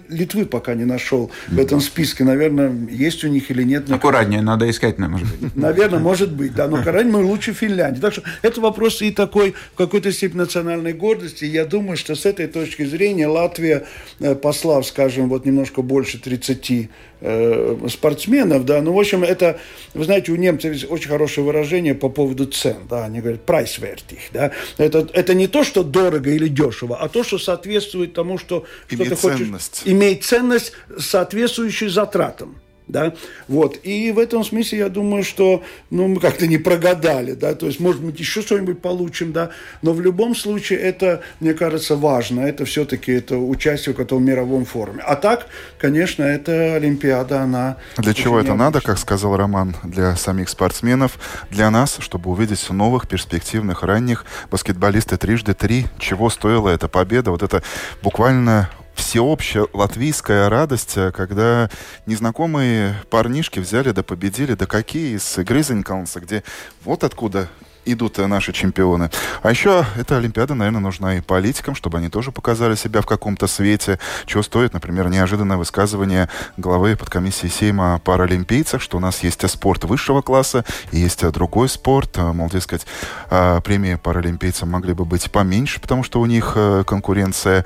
Литвы 0.07 0.45
пока 0.45 0.75
не 0.75 0.85
нашел 0.85 1.31
в 1.47 1.57
этом 1.57 1.81
списке. 1.81 2.23
Наверное, 2.23 2.71
есть 2.91 3.23
у 3.23 3.27
них 3.27 3.49
или 3.49 3.63
нет. 3.63 3.89
Аккуратнее, 3.89 4.43
надо 4.43 4.69
искать, 4.69 4.99
может 4.99 5.35
быть. 5.39 5.55
Наверное, 5.55 5.99
может 5.99 6.31
быть 6.31 6.58
да, 6.59 6.67
но 6.67 6.83
Карань 6.83 7.07
мы 7.07 7.23
лучше 7.23 7.53
Финляндии. 7.53 8.01
Так 8.01 8.13
что 8.13 8.23
это 8.41 8.59
вопрос 8.59 9.01
и 9.01 9.11
такой 9.11 9.55
в 9.73 9.77
какой-то 9.77 10.11
степени 10.11 10.39
национальной 10.39 10.91
гордости. 10.91 11.45
Я 11.45 11.65
думаю, 11.65 11.95
что 11.95 12.15
с 12.15 12.25
этой 12.25 12.47
точки 12.47 12.83
зрения 12.83 13.27
Латвия, 13.27 13.85
э, 14.19 14.35
послав, 14.35 14.85
скажем, 14.85 15.29
вот 15.29 15.45
немножко 15.45 15.81
больше 15.81 16.19
30 16.19 16.89
э, 17.21 17.77
спортсменов, 17.89 18.65
да, 18.65 18.81
ну, 18.81 18.93
в 18.93 18.99
общем, 18.99 19.23
это, 19.23 19.59
вы 19.93 20.03
знаете, 20.03 20.33
у 20.33 20.35
немцев 20.35 20.75
очень 20.89 21.09
хорошее 21.09 21.45
выражение 21.45 21.95
по 21.95 22.09
поводу 22.09 22.45
цен, 22.45 22.77
да, 22.89 23.05
они 23.05 23.21
говорят 23.21 23.41
preiswertig, 23.45 24.19
да, 24.33 24.51
это, 24.77 25.07
это 25.13 25.33
не 25.33 25.47
то, 25.47 25.63
что 25.63 25.83
дорого 25.83 26.29
или 26.29 26.47
дешево, 26.47 26.97
а 26.97 27.07
то, 27.07 27.23
что 27.23 27.37
соответствует 27.37 28.13
тому, 28.13 28.37
что, 28.37 28.65
что 28.87 29.03
ты 29.03 29.15
хочешь, 29.15 29.39
ценность. 29.39 29.81
имеет 29.85 30.23
ценность, 30.23 30.73
соответствующую 30.97 31.89
затратам 31.89 32.55
да, 32.89 33.13
вот, 33.47 33.79
и 33.83 34.11
в 34.11 34.19
этом 34.19 34.43
смысле 34.43 34.79
я 34.79 34.89
думаю, 34.89 35.23
что, 35.23 35.63
ну, 35.89 36.07
мы 36.07 36.19
как-то 36.19 36.47
не 36.47 36.57
прогадали, 36.57 37.33
да, 37.33 37.53
то 37.53 37.67
есть, 37.67 37.79
может 37.79 38.01
быть, 38.03 38.19
еще 38.19 38.41
что-нибудь 38.41 38.81
получим, 38.81 39.31
да, 39.31 39.51
но 39.81 39.93
в 39.93 40.01
любом 40.01 40.35
случае 40.35 40.79
это, 40.79 41.21
мне 41.39 41.53
кажется, 41.53 41.95
важно, 41.95 42.41
это 42.41 42.65
все-таки 42.65 43.13
это 43.13 43.37
участие 43.37 43.95
в 43.95 43.99
этом 43.99 44.23
мировом 44.25 44.65
форуме, 44.65 45.01
а 45.05 45.15
так, 45.15 45.47
конечно, 45.77 46.23
это 46.23 46.75
Олимпиада, 46.75 47.41
она... 47.41 47.77
Для 47.97 48.13
чего 48.13 48.39
это 48.39 48.55
надо, 48.55 48.81
как 48.81 48.97
сказал 48.97 49.37
Роман, 49.37 49.75
для 49.83 50.15
самих 50.15 50.49
спортсменов, 50.49 51.19
для 51.49 51.69
нас, 51.69 51.97
чтобы 51.99 52.31
увидеть 52.31 52.69
новых, 52.69 53.07
перспективных, 53.07 53.83
ранних 53.83 54.25
баскетболисты 54.51 55.17
трижды 55.17 55.53
три, 55.53 55.85
чего 55.99 56.29
стоила 56.29 56.69
эта 56.69 56.87
победа, 56.87 57.31
вот 57.31 57.43
это 57.43 57.61
буквально 58.01 58.69
всеобщая 58.99 59.65
латвийская 59.73 60.49
радость, 60.49 60.97
э, 60.97 61.11
когда 61.11 61.69
незнакомые 62.05 62.95
парнишки 63.09 63.59
взяли 63.59 63.91
да 63.91 64.03
победили, 64.03 64.53
да 64.53 64.65
какие 64.65 65.15
из 65.15 65.37
Гризенкалнса, 65.37 66.19
где 66.19 66.43
вот 66.83 67.03
откуда 67.03 67.49
идут 67.85 68.19
э, 68.19 68.27
наши 68.27 68.51
чемпионы. 68.51 69.09
А 69.41 69.49
еще 69.49 69.85
эта 69.97 70.17
Олимпиада, 70.17 70.53
наверное, 70.53 70.81
нужна 70.81 71.15
и 71.15 71.21
политикам, 71.21 71.75
чтобы 71.75 71.97
они 71.97 72.09
тоже 72.09 72.31
показали 72.31 72.75
себя 72.75 73.01
в 73.01 73.05
каком-то 73.05 73.47
свете. 73.47 73.99
Чего 74.25 74.43
стоит, 74.43 74.73
например, 74.73 75.09
неожиданное 75.09 75.57
высказывание 75.57 76.29
главы 76.57 76.95
подкомиссии 76.95 77.47
Сейма 77.47 77.95
о 77.95 77.99
паралимпийцах, 77.99 78.81
что 78.81 78.97
у 78.97 78.99
нас 78.99 79.23
есть 79.23 79.49
спорт 79.49 79.85
высшего 79.85 80.21
класса 80.21 80.65
и 80.91 80.99
есть 80.99 81.25
другой 81.31 81.69
спорт. 81.69 82.17
Мол, 82.17 82.49
дескать, 82.49 82.85
премии 83.29 83.95
паралимпийцам 83.95 84.69
могли 84.69 84.93
бы 84.93 85.05
быть 85.05 85.31
поменьше, 85.31 85.79
потому 85.79 86.03
что 86.03 86.19
у 86.19 86.25
них 86.25 86.53
э, 86.55 86.83
конкуренция 86.85 87.65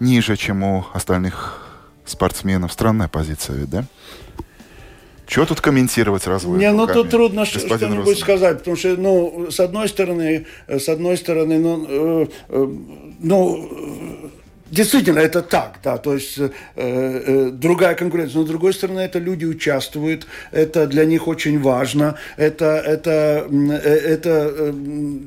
ниже, 0.00 0.36
чем 0.36 0.62
у 0.62 0.86
остальных 0.92 1.62
спортсменов. 2.04 2.72
Странная 2.72 3.08
позиция 3.08 3.56
ведь, 3.56 3.70
да? 3.70 3.84
Чего 5.26 5.46
тут 5.46 5.60
комментировать 5.60 6.26
разве? 6.26 6.50
Не, 6.50 6.72
ну 6.72 6.88
тут 6.88 7.10
трудно 7.10 7.44
что-нибудь 7.44 8.18
сказать, 8.18 8.58
потому 8.58 8.76
что, 8.76 8.96
ну, 8.96 9.48
с 9.48 9.60
одной 9.60 9.88
стороны, 9.88 10.46
с 10.66 10.88
одной 10.88 11.16
стороны, 11.16 11.58
ну, 11.60 11.86
э, 11.88 12.26
э, 12.48 12.68
ну 13.20 14.30
Действительно, 14.70 15.18
это 15.18 15.42
так, 15.42 15.80
да, 15.82 15.98
то 15.98 16.14
есть 16.14 16.38
э, 16.38 16.50
э, 16.76 17.50
другая 17.52 17.96
конкуренция. 17.96 18.38
Но 18.38 18.44
с 18.44 18.48
другой 18.48 18.72
стороны, 18.72 19.00
это 19.00 19.18
люди 19.18 19.44
участвуют, 19.44 20.26
это 20.52 20.86
для 20.86 21.04
них 21.04 21.26
очень 21.26 21.60
важно, 21.60 22.14
это, 22.36 22.76
это, 22.76 23.48
э, 23.50 23.74
это 23.74 24.52
э, 24.56 24.72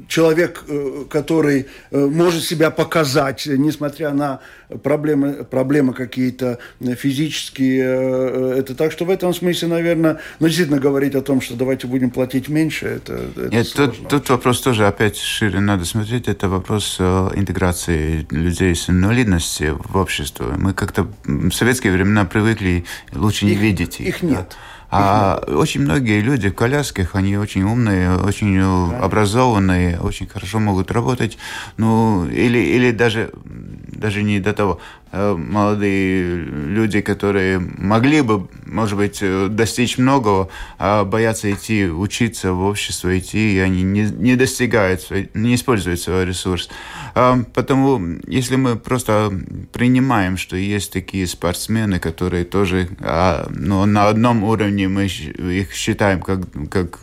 человек, 0.08 0.64
э, 0.68 1.04
который 1.10 1.68
может 1.92 2.44
себя 2.44 2.72
показать, 2.72 3.46
несмотря 3.46 4.12
на 4.12 4.40
проблемы, 4.82 5.44
проблемы 5.44 5.94
какие-то 5.94 6.60
физические. 6.80 8.60
Это 8.60 8.76
так, 8.76 8.92
что 8.92 9.06
в 9.06 9.10
этом 9.10 9.34
смысле, 9.34 9.68
наверное, 9.68 10.20
ну, 10.40 10.48
действительно 10.48 10.80
говорить 10.80 11.16
о 11.16 11.22
том, 11.22 11.42
что 11.42 11.56
давайте 11.56 11.88
будем 11.88 12.10
платить 12.10 12.50
меньше, 12.50 12.88
это, 12.88 13.14
это 13.36 13.50
Нет, 13.50 13.74
тут, 13.76 14.08
тут 14.08 14.30
вопрос 14.30 14.62
тоже 14.62 14.88
опять 14.88 15.18
шире 15.18 15.60
надо 15.60 15.86
смотреть, 15.86 16.28
это 16.28 16.48
вопрос 16.48 17.00
интеграции 17.00 18.26
людей 18.32 18.74
с 18.76 18.90
инвалидностью 18.90 19.33
ценности 19.40 19.76
в 19.78 19.98
обществе. 19.98 20.48
Мы 20.58 20.74
как-то 20.74 21.08
в 21.24 21.52
советские 21.52 21.94
времена 21.94 22.26
привыкли 22.26 22.86
лучше 23.14 23.46
не 23.46 23.54
их, 23.54 23.60
видеть 23.60 24.00
их. 24.00 24.08
Их 24.08 24.24
нет. 24.24 24.58
А 24.96 25.42
очень 25.48 25.82
многие 25.82 26.22
люди 26.22 26.50
в 26.50 26.54
колясках, 26.54 27.16
они 27.16 27.36
очень 27.36 27.64
умные, 27.64 28.16
очень 28.16 28.60
да. 28.60 29.00
образованные, 29.00 30.00
очень 30.00 30.28
хорошо 30.28 30.60
могут 30.60 30.92
работать. 30.92 31.40
Ну, 31.78 32.28
или, 32.28 32.60
или 32.60 32.92
даже, 32.92 33.32
даже 33.44 34.22
не 34.22 34.40
до 34.40 34.54
того. 34.54 34.80
Э, 35.16 35.36
молодые 35.38 36.38
люди, 36.38 37.02
которые 37.02 37.60
могли 37.60 38.22
бы, 38.22 38.48
может 38.66 38.98
быть, 38.98 39.20
э, 39.22 39.48
достичь 39.48 40.00
многого, 40.00 40.50
а 40.80 41.06
боятся 41.06 41.52
идти 41.52 41.86
учиться 41.86 42.54
в 42.54 42.62
общество, 42.62 43.16
идти, 43.16 43.58
и 43.58 43.60
они 43.60 43.84
не, 43.84 44.06
не 44.06 44.36
достигают, 44.36 45.08
не 45.36 45.54
используют 45.54 46.00
свой 46.00 46.26
ресурс. 46.26 46.68
А, 47.14 47.44
потому, 47.54 48.02
если 48.26 48.56
мы 48.56 48.76
просто 48.76 49.32
принимаем, 49.72 50.36
что 50.36 50.56
есть 50.56 50.92
такие 50.92 51.28
спортсмены, 51.28 52.00
которые 52.00 52.44
тоже 52.44 52.90
а, 53.00 53.48
ну, 53.52 53.86
на 53.86 54.10
одном 54.10 54.44
уровне 54.44 54.88
мы 54.88 55.06
их 55.06 55.74
считаем 55.74 56.22
как, 56.22 56.40
как, 56.72 57.00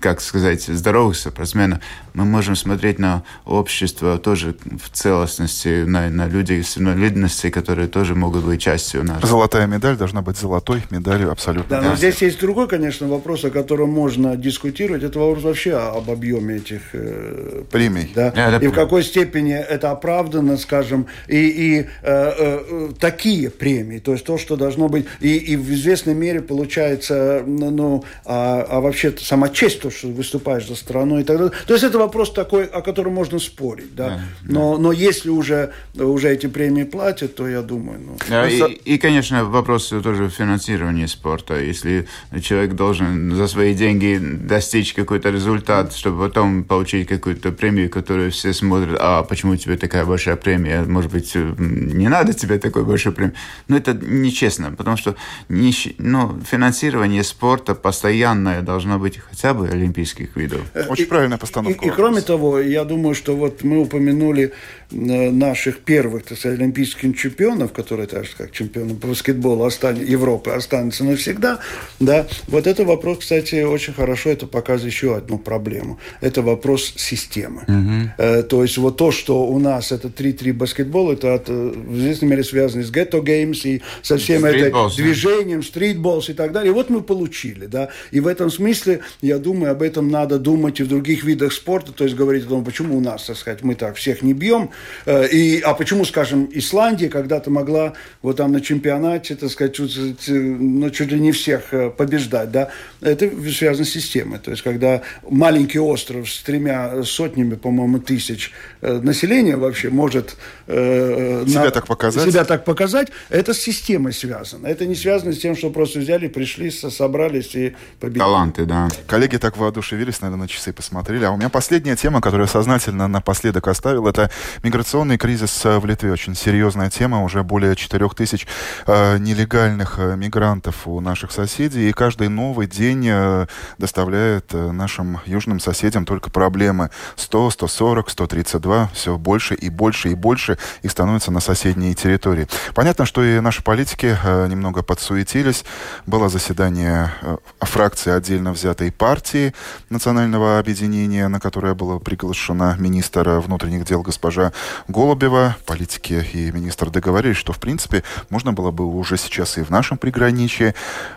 как 0.00 0.22
сказать, 0.22 0.62
здоровых 0.62 1.14
спортсменов, 1.14 1.80
мы 2.14 2.24
можем 2.24 2.56
смотреть 2.56 2.98
на 2.98 3.22
общество 3.44 4.18
тоже 4.18 4.56
в 4.64 4.88
целостности, 4.90 5.84
на, 5.84 6.08
на 6.08 6.26
людей 6.26 6.64
с 6.64 6.78
инвалидностью, 6.78 7.17
инвалидности, 7.18 7.50
которые 7.50 7.88
тоже 7.88 8.14
могут 8.14 8.44
быть 8.44 8.60
частью 8.60 9.04
нас. 9.04 9.22
Золотая 9.22 9.66
медаль 9.66 9.96
должна 9.96 10.22
быть 10.22 10.36
золотой 10.36 10.82
медалью 10.90 11.30
абсолютно. 11.30 11.80
Да, 11.80 11.82
но 11.82 11.96
здесь 11.96 12.22
есть 12.22 12.40
другой, 12.40 12.68
конечно, 12.68 13.08
вопрос, 13.08 13.44
о 13.44 13.50
котором 13.50 13.90
можно 13.90 14.36
дискутировать. 14.36 15.02
Это 15.02 15.18
вопрос 15.18 15.44
вообще 15.44 15.74
об 15.74 16.10
объеме 16.10 16.56
этих 16.56 16.80
э, 16.92 17.64
премий. 17.70 18.10
Да? 18.14 18.28
Yeah, 18.30 18.64
и 18.64 18.68
в 18.68 18.72
какой 18.72 19.02
степени 19.02 19.54
это 19.54 19.90
оправдано, 19.90 20.56
скажем, 20.56 21.06
и, 21.26 21.36
и 21.36 21.80
э, 21.80 21.86
э, 22.02 22.88
такие 22.98 23.50
премии, 23.50 23.98
то 23.98 24.12
есть 24.12 24.24
то, 24.24 24.38
что 24.38 24.56
должно 24.56 24.88
быть, 24.88 25.06
и, 25.20 25.36
и 25.36 25.56
в 25.56 25.70
известной 25.72 26.14
мере 26.14 26.40
получается, 26.40 27.42
ну, 27.46 28.04
а, 28.24 28.66
а 28.68 28.80
вообще 28.80 29.14
сама 29.18 29.48
честь, 29.48 29.80
то, 29.80 29.90
что 29.90 30.08
выступаешь 30.08 30.66
за 30.68 30.74
страну 30.74 31.18
и 31.18 31.24
так 31.24 31.38
далее. 31.38 31.52
То 31.66 31.74
есть 31.74 31.84
это 31.84 31.98
вопрос 31.98 32.32
такой, 32.32 32.64
о 32.64 32.80
котором 32.82 33.14
можно 33.14 33.38
спорить, 33.38 33.94
да. 33.94 34.08
Yeah, 34.08 34.18
но, 34.42 34.78
но 34.78 34.92
если 34.92 35.30
уже, 35.30 35.72
уже 35.94 36.32
эти 36.32 36.46
премии 36.46 36.84
платят, 36.84 37.07
платят, 37.08 37.34
то 37.34 37.48
я 37.48 37.62
думаю... 37.62 38.00
Ну, 38.00 38.16
да, 38.28 38.48
и, 38.48 38.60
и, 38.94 38.98
конечно, 38.98 39.44
вопрос 39.44 39.88
тоже 39.88 40.28
финансирования 40.28 41.08
спорта. 41.08 41.54
Если 41.54 42.06
человек 42.42 42.74
должен 42.74 43.34
за 43.34 43.48
свои 43.48 43.74
деньги 43.74 44.18
достичь 44.20 44.94
какой-то 44.94 45.30
результат, 45.30 45.94
чтобы 45.94 46.28
потом 46.28 46.64
получить 46.64 47.08
какую-то 47.08 47.50
премию, 47.52 47.90
которую 47.90 48.30
все 48.30 48.52
смотрят, 48.52 48.98
а 49.00 49.22
почему 49.22 49.56
тебе 49.56 49.76
такая 49.76 50.04
большая 50.04 50.36
премия? 50.36 50.82
Может 50.82 51.12
быть, 51.12 51.34
не 51.34 52.08
надо 52.08 52.32
тебе 52.32 52.58
такой 52.58 52.84
большой 52.84 53.12
премии? 53.12 53.34
Но 53.68 53.76
это 53.76 53.94
нечестно, 53.94 54.70
потому 54.70 54.96
что 54.96 55.14
не, 55.48 55.72
ну, 55.98 56.38
финансирование 56.50 57.24
спорта 57.24 57.74
постоянное 57.74 58.62
должно 58.62 58.98
быть 58.98 59.18
хотя 59.18 59.54
бы 59.54 59.68
олимпийских 59.68 60.36
видов. 60.36 60.60
Э, 60.74 60.84
Очень 60.88 61.04
и, 61.04 61.06
правильная 61.06 61.38
постановка. 61.38 61.84
И, 61.84 61.88
и 61.88 61.90
кроме 61.90 62.20
того, 62.20 62.60
я 62.60 62.84
думаю, 62.84 63.14
что 63.14 63.36
вот 63.36 63.64
мы 63.64 63.80
упомянули 63.80 64.42
э, 64.42 64.50
наших 64.90 65.80
первых, 65.80 66.24
так 66.24 66.38
сказать, 66.38 66.58
олимпийских 66.58 67.16
чемпионов, 67.16 67.72
которые 67.72 68.06
так 68.06 68.24
же 68.24 68.30
как 68.36 68.52
чемпионы 68.52 68.94
по 68.94 69.08
баскетболу 69.08 69.68
Европы, 69.68 70.50
останется 70.50 71.04
навсегда, 71.04 71.58
да, 72.00 72.26
вот 72.46 72.66
это 72.66 72.84
вопрос, 72.84 73.18
кстати, 73.18 73.62
очень 73.62 73.92
хорошо, 73.92 74.30
это 74.30 74.46
показывает 74.46 74.92
еще 74.92 75.16
одну 75.16 75.38
проблему. 75.38 75.98
Это 76.20 76.42
вопрос 76.42 76.94
системы. 76.96 77.64
Угу. 77.68 78.44
То 78.48 78.62
есть 78.62 78.78
вот 78.78 78.96
то, 78.96 79.10
что 79.10 79.46
у 79.46 79.58
нас 79.58 79.92
это 79.92 80.08
3-3 80.08 80.52
баскетбол, 80.54 81.12
это 81.12 81.34
от, 81.34 81.48
в 81.48 81.98
известной 81.98 82.28
мере 82.28 82.44
связано 82.44 82.82
с 82.82 82.90
гетто 82.90 83.20
геймс 83.20 83.64
и 83.66 83.82
со 84.02 84.16
всем 84.16 84.44
этим 84.44 84.72
движением, 84.96 85.62
стритболс 85.62 86.30
и 86.30 86.34
так 86.34 86.52
далее. 86.52 86.70
И 86.70 86.74
вот 86.74 86.88
мы 86.88 87.02
получили, 87.02 87.66
да. 87.66 87.90
И 88.10 88.20
в 88.20 88.26
этом 88.26 88.50
смысле, 88.50 89.00
я 89.20 89.38
думаю, 89.38 89.72
об 89.72 89.82
этом 89.82 90.08
надо 90.08 90.38
думать 90.38 90.80
и 90.80 90.82
в 90.82 90.88
других 90.88 91.24
видах 91.24 91.52
спорта, 91.52 91.92
то 91.92 92.04
есть 92.04 92.16
говорить 92.16 92.46
о 92.46 92.48
том, 92.48 92.64
почему 92.64 92.96
у 92.96 93.00
нас, 93.00 93.24
так 93.26 93.36
сказать, 93.36 93.62
мы 93.62 93.74
так 93.74 93.96
всех 93.96 94.22
не 94.22 94.32
бьем, 94.32 94.70
э, 94.70 94.77
и, 95.06 95.60
а 95.64 95.74
почему, 95.74 96.04
скажем, 96.04 96.48
Исландия 96.52 97.08
когда-то 97.08 97.50
могла 97.50 97.94
вот 98.22 98.36
там 98.36 98.52
на 98.52 98.60
чемпионате, 98.60 99.36
так 99.36 99.50
сказать, 99.50 99.74
чуть, 99.74 99.96
ну, 100.28 100.90
чуть 100.90 101.10
ли 101.12 101.20
не 101.20 101.32
всех 101.32 101.72
э, 101.72 101.90
побеждать, 101.90 102.50
да, 102.50 102.70
это 103.00 103.30
связано 103.50 103.84
с 103.84 103.90
системой. 103.90 104.38
То 104.38 104.50
есть, 104.50 104.62
когда 104.62 105.02
маленький 105.28 105.78
остров 105.78 106.30
с 106.30 106.42
тремя 106.42 107.02
сотнями, 107.04 107.54
по-моему, 107.54 107.98
тысяч 107.98 108.52
э, 108.80 109.00
населения 109.00 109.56
вообще 109.56 109.90
может 109.90 110.36
себя 110.66 111.64
на, 111.64 111.70
так 111.70 111.86
показать, 111.86 112.30
себя 112.30 112.44
так 112.44 112.64
показать, 112.64 113.08
это 113.30 113.54
с 113.54 113.58
системой 113.58 114.12
связано. 114.12 114.66
Это 114.66 114.84
не 114.84 114.94
связано 114.94 115.32
с 115.32 115.38
тем, 115.38 115.56
что 115.56 115.70
просто 115.70 115.98
взяли, 116.00 116.28
пришли, 116.28 116.70
собрались 116.70 117.54
и 117.54 117.74
победили. 118.00 118.20
Таланты, 118.20 118.66
да. 118.66 118.88
Коллеги 119.06 119.36
так 119.36 119.56
воодушевились, 119.56 120.20
наверное, 120.20 120.42
на 120.42 120.48
часы 120.48 120.72
посмотрели. 120.72 121.24
А 121.24 121.30
у 121.30 121.36
меня 121.36 121.48
последняя 121.48 121.96
тема, 121.96 122.20
которую 122.20 122.46
я 122.46 122.52
сознательно 122.52 123.08
напоследок 123.08 123.66
оставил, 123.66 124.06
это 124.06 124.30
миграционный 124.68 125.16
кризис 125.16 125.64
в 125.64 125.86
Литве. 125.86 126.12
Очень 126.12 126.34
серьезная 126.34 126.90
тема. 126.90 127.24
Уже 127.24 127.42
более 127.42 127.74
4 127.74 128.06
тысяч 128.10 128.46
э, 128.86 129.16
нелегальных 129.16 129.98
э, 129.98 130.14
мигрантов 130.14 130.86
у 130.86 131.00
наших 131.00 131.32
соседей. 131.32 131.88
И 131.88 131.92
каждый 131.94 132.28
новый 132.28 132.66
день 132.66 133.06
э, 133.08 133.46
доставляет 133.78 134.52
э, 134.52 134.70
нашим 134.70 135.20
южным 135.24 135.58
соседям 135.58 136.04
только 136.04 136.28
проблемы. 136.28 136.90
100, 137.16 137.50
140, 137.50 138.10
132. 138.10 138.90
Все 138.92 139.16
больше 139.16 139.54
и 139.54 139.70
больше 139.70 140.10
и 140.10 140.14
больше 140.14 140.58
их 140.82 140.90
становится 140.90 141.30
на 141.30 141.40
соседней 141.40 141.94
территории. 141.94 142.46
Понятно, 142.74 143.06
что 143.06 143.24
и 143.24 143.40
наши 143.40 143.62
политики 143.62 144.18
э, 144.22 144.48
немного 144.48 144.82
подсуетились. 144.82 145.64
Было 146.04 146.28
заседание 146.28 147.10
э, 147.22 147.38
фракции 147.60 148.12
отдельно 148.12 148.52
взятой 148.52 148.92
партии 148.92 149.54
национального 149.88 150.58
объединения, 150.58 151.26
на 151.28 151.40
которое 151.40 151.72
была 151.72 151.98
приглашена 151.98 152.76
министр 152.78 153.40
внутренних 153.40 153.86
дел 153.86 154.02
госпожа 154.02 154.52
Голубева. 154.88 155.56
Политики 155.66 156.26
и 156.32 156.50
министр 156.52 156.90
договорились, 156.90 157.36
что, 157.36 157.52
в 157.52 157.58
принципе, 157.58 158.02
можно 158.30 158.52
было 158.52 158.70
бы 158.70 158.86
уже 158.86 159.16
сейчас 159.16 159.58
и 159.58 159.62
в 159.62 159.70
нашем 159.70 159.98
приграничье 159.98 160.74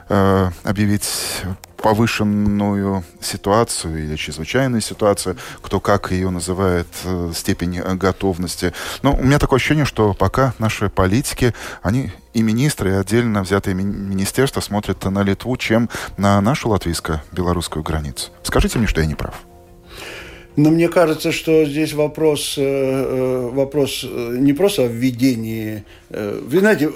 э, 0.10 0.50
объявить 0.64 1.44
повышенную 1.78 3.04
ситуацию 3.22 4.06
или 4.06 4.16
чрезвычайную 4.16 4.82
ситуацию, 4.82 5.38
кто 5.62 5.80
как 5.80 6.12
ее 6.12 6.30
называет, 6.30 6.88
э, 7.04 7.32
степень 7.36 7.82
готовности. 7.98 8.74
Но 9.02 9.16
у 9.16 9.24
меня 9.24 9.40
такое 9.40 9.58
ощущение, 9.58 9.86
что 9.86 10.14
пока 10.14 10.54
наши 10.60 10.90
политики, 10.90 11.54
они 11.82 12.12
и 12.34 12.44
министры, 12.44 12.92
и 12.92 12.94
отдельно 12.94 13.42
взятые 13.42 13.74
ми- 13.74 13.84
министерства 13.84 14.62
смотрят 14.62 15.04
на 15.04 15.24
Литву, 15.24 15.58
чем 15.58 15.90
на 16.18 16.40
нашу 16.42 16.70
латвийско-белорусскую 16.70 17.84
границу. 17.84 18.32
Скажите 18.44 18.78
мне, 18.78 18.88
что 18.88 19.02
я 19.02 19.08
не 19.08 19.16
прав. 19.16 19.34
Но 20.56 20.70
мне 20.70 20.90
кажется, 20.90 21.32
что 21.32 21.66
здесь 21.66 21.94
вопрос, 21.94 22.56
э, 22.58 22.62
э, 22.64 23.50
вопрос 23.54 24.04
не 24.04 24.54
просто 24.54 24.84
о 24.84 24.88
введении. 24.88 25.84
Вы 26.10 26.60
знаете, 26.60 26.90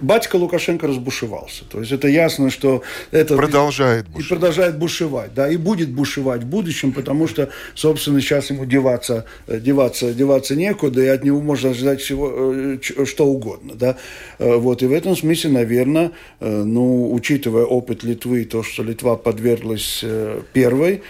батька 0.00 0.36
Лукашенко 0.36 0.86
разбушевался. 0.86 1.64
То 1.64 1.80
есть 1.80 1.92
это 1.92 2.08
ясно, 2.08 2.50
что 2.50 2.82
это... 3.10 3.36
Продолжает 3.36 4.08
бушевать. 4.08 4.26
И 4.26 4.28
продолжает 4.28 4.78
бушевать, 4.78 5.34
да, 5.34 5.48
и 5.48 5.56
будет 5.56 5.90
бушевать 5.90 6.42
в 6.42 6.46
будущем, 6.46 6.92
потому 6.92 7.28
что, 7.28 7.50
собственно, 7.74 8.20
сейчас 8.20 8.50
ему 8.50 8.64
деваться, 8.64 9.26
э, 9.46 9.60
деваться, 9.60 10.12
деваться 10.12 10.56
некуда, 10.56 11.02
и 11.02 11.06
от 11.06 11.24
него 11.24 11.40
можно 11.40 11.70
ожидать 11.70 12.00
всего, 12.00 12.52
э, 12.54 12.78
что 13.04 13.26
угодно, 13.26 13.74
да. 13.74 13.96
Э, 14.38 14.56
вот, 14.56 14.82
и 14.82 14.86
в 14.86 14.92
этом 14.92 15.16
смысле, 15.16 15.50
наверное, 15.50 16.12
ну, 16.40 17.12
учитывая 17.12 17.64
опыт 17.64 18.02
Литвы, 18.02 18.44
то, 18.44 18.62
что 18.62 18.82
Литва 18.82 19.16
подверглась 19.16 20.04
первой, 20.52 21.02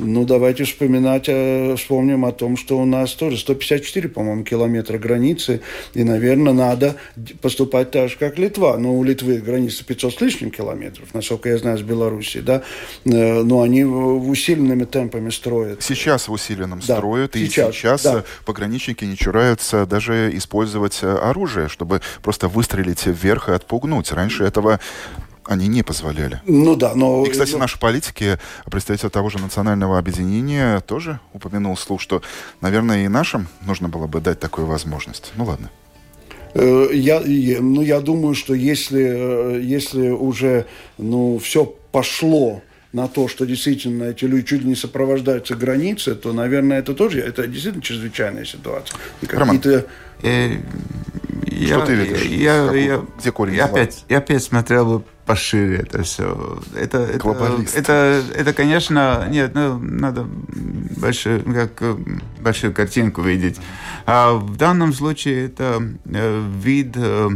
ну, 0.00 0.24
давайте 0.24 0.64
вспоминать, 0.64 1.24
э, 1.28 1.74
вспомним 1.76 2.24
о 2.24 2.32
том, 2.32 2.56
что 2.56 2.78
у 2.78 2.84
нас 2.84 3.12
тоже 3.12 3.36
154, 3.36 4.08
по-моему, 4.08 4.44
километра 4.44 4.98
границы, 4.98 5.60
и, 5.94 6.04
наверное, 6.04 6.52
надо 6.52 6.96
поступать 7.40 7.90
так 7.90 8.08
же, 8.08 8.16
как 8.16 8.38
Литва. 8.38 8.76
Но 8.76 8.88
ну, 8.88 8.98
у 8.98 9.04
Литвы 9.04 9.38
граница 9.38 9.84
500 9.84 10.14
с 10.14 10.20
лишним 10.20 10.50
километров, 10.50 11.12
насколько 11.14 11.48
я 11.48 11.58
знаю, 11.58 11.78
с 11.78 11.82
Белоруссией, 11.82 12.44
да, 12.44 12.62
э, 13.04 13.42
но 13.42 13.62
они 13.62 13.84
усиленными 13.84 14.84
темпами 14.84 15.30
строят. 15.30 15.82
Сейчас 15.82 16.28
в 16.28 16.32
усиленном 16.32 16.80
да, 16.86 16.96
строят, 16.96 17.34
сейчас, 17.34 17.74
и 17.74 17.78
сейчас 17.78 18.02
да. 18.02 18.24
пограничники 18.44 19.04
не 19.04 19.16
чураются 19.16 19.86
даже 19.86 20.30
использовать 20.36 21.00
э, 21.02 21.10
оружие, 21.10 21.68
чтобы 21.68 22.00
просто 22.22 22.48
выстрелить 22.48 23.06
вверх 23.06 23.48
и 23.48 23.52
отпугнуть. 23.52 24.12
Раньше 24.12 24.44
этого 24.44 24.80
они 25.48 25.66
не 25.66 25.82
позволяли. 25.82 26.40
Ну 26.46 26.76
да, 26.76 26.94
но... 26.94 27.24
И, 27.24 27.30
кстати, 27.30 27.52
но... 27.52 27.58
наши 27.58 27.80
политики, 27.80 28.38
представитель 28.66 29.10
того 29.10 29.30
же 29.30 29.38
национального 29.38 29.98
объединения 29.98 30.80
тоже 30.80 31.20
упомянул 31.32 31.76
слух, 31.76 32.00
что, 32.00 32.22
наверное, 32.60 33.04
и 33.04 33.08
нашим 33.08 33.48
нужно 33.62 33.88
было 33.88 34.06
бы 34.06 34.20
дать 34.20 34.38
такую 34.38 34.66
возможность. 34.66 35.32
Ну 35.36 35.44
ладно. 35.44 35.70
Э, 36.54 36.88
я, 36.92 37.20
ну, 37.20 37.80
я 37.80 38.00
думаю, 38.00 38.34
что 38.34 38.54
если, 38.54 39.56
э, 39.56 39.60
если 39.62 40.10
уже 40.10 40.66
ну, 40.98 41.38
все 41.38 41.64
пошло 41.64 42.62
на 42.92 43.08
то, 43.08 43.26
что 43.26 43.46
действительно 43.46 44.04
эти 44.04 44.26
люди 44.26 44.46
чуть 44.46 44.62
ли 44.62 44.68
не 44.68 44.76
сопровождаются 44.76 45.54
границы, 45.54 46.14
то, 46.14 46.32
наверное, 46.32 46.78
это 46.78 46.94
тоже 46.94 47.20
это 47.20 47.46
действительно 47.46 47.82
чрезвычайная 47.82 48.44
ситуация. 48.44 48.98
Какие-то... 49.26 49.86
Э, 50.22 50.56
что 51.64 51.86
ты 51.86 51.94
видишь? 51.94 52.24
Я, 52.24 52.70
я, 52.72 53.02
Где 53.18 53.32
корень? 53.32 53.54
Я 53.54 53.64
опять, 53.64 54.04
я 54.08 54.18
опять 54.18 54.42
смотрел 54.42 54.98
бы 54.98 55.04
пошире 55.28 55.76
это 55.76 56.02
все. 56.02 56.58
Это, 56.74 56.98
это, 56.98 57.18
это, 57.74 58.22
это, 58.34 58.52
конечно, 58.54 59.28
нет, 59.30 59.54
ну, 59.54 59.78
надо 59.78 60.24
большую, 60.24 61.44
как, 61.44 61.82
большую 62.40 62.72
картинку 62.72 63.20
видеть. 63.20 63.60
А 64.06 64.32
в 64.32 64.56
данном 64.56 64.94
случае 64.94 65.46
это 65.46 65.82
э, 66.06 66.44
вид 66.62 66.96
э, 66.96 67.28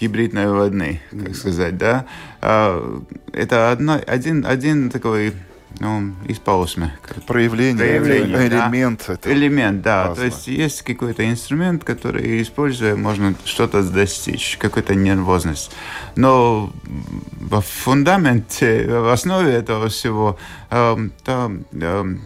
гибридной 0.00 0.50
войны, 0.50 1.02
как 1.10 1.36
сказать, 1.36 1.76
да. 1.76 2.06
А, 2.40 3.02
это 3.32 3.72
одно, 3.72 4.00
один, 4.06 4.46
один 4.46 4.90
такой 4.90 5.34
ну, 5.80 6.14
исполсме. 6.28 6.96
Проявление, 7.26 8.00
Проявление 8.00 8.48
элемент. 8.48 9.04
Да. 9.06 9.32
Элемент, 9.32 9.82
да. 9.82 10.04
Классно. 10.06 10.22
То 10.22 10.26
есть 10.26 10.46
есть 10.46 10.82
какой-то 10.82 11.28
инструмент, 11.28 11.84
который, 11.84 12.42
используя, 12.42 12.96
можно 12.96 13.34
что-то 13.44 13.82
достичь, 13.82 14.56
какую-то 14.58 14.94
нервозность. 14.94 15.72
Но 16.14 16.72
в 16.84 17.60
фундаменте, 17.60 18.86
в 18.88 19.12
основе 19.12 19.52
этого 19.52 19.88
всего, 19.88 20.38
э, 20.70 20.96
там, 21.24 21.64
э, 21.72 22.16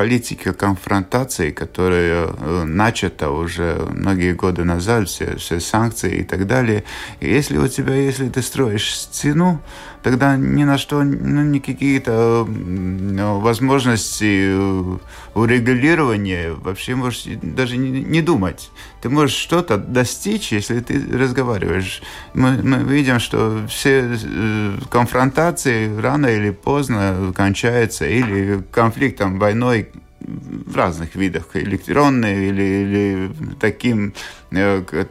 политика 0.00 0.54
конфронтации, 0.54 1.50
которая 1.50 2.28
э, 2.28 2.64
начата 2.64 3.28
уже 3.30 3.86
многие 3.90 4.32
годы 4.32 4.64
назад, 4.64 5.10
все, 5.10 5.36
все 5.36 5.60
санкции 5.60 6.20
и 6.20 6.24
так 6.24 6.46
далее. 6.46 6.84
И 7.20 7.28
если 7.28 7.58
у 7.58 7.68
тебя, 7.68 7.94
если 7.94 8.30
ты 8.30 8.40
строишь 8.40 8.94
стену, 8.94 9.60
тогда 10.02 10.36
ни 10.36 10.64
на 10.64 10.78
что, 10.78 11.02
ну, 11.02 11.42
никакие-то 11.42 12.46
ну, 12.48 13.40
возможности 13.40 14.52
э, 14.54 14.98
урегулирования 15.34 16.52
вообще 16.52 16.94
можешь 16.94 17.24
даже 17.42 17.76
не, 17.76 17.90
не 17.90 18.22
думать. 18.22 18.70
Ты 19.02 19.08
можешь 19.08 19.36
что-то 19.36 19.76
достичь, 19.76 20.52
если 20.52 20.80
ты 20.80 21.00
разговариваешь. 21.16 22.02
Мы, 22.34 22.62
мы 22.62 22.78
видим, 22.78 23.20
что 23.20 23.66
все 23.68 24.18
э, 24.22 24.78
конфронтации 24.90 26.00
рано 26.00 26.26
или 26.26 26.50
поздно 26.50 27.32
кончаются 27.36 28.06
или 28.06 28.62
конфликтом, 28.72 29.38
войной 29.38 29.89
в 30.20 30.76
разных 30.76 31.14
видах, 31.14 31.48
электронные 31.54 32.48
или, 32.48 32.62
или 32.62 33.32
таким, 33.58 34.14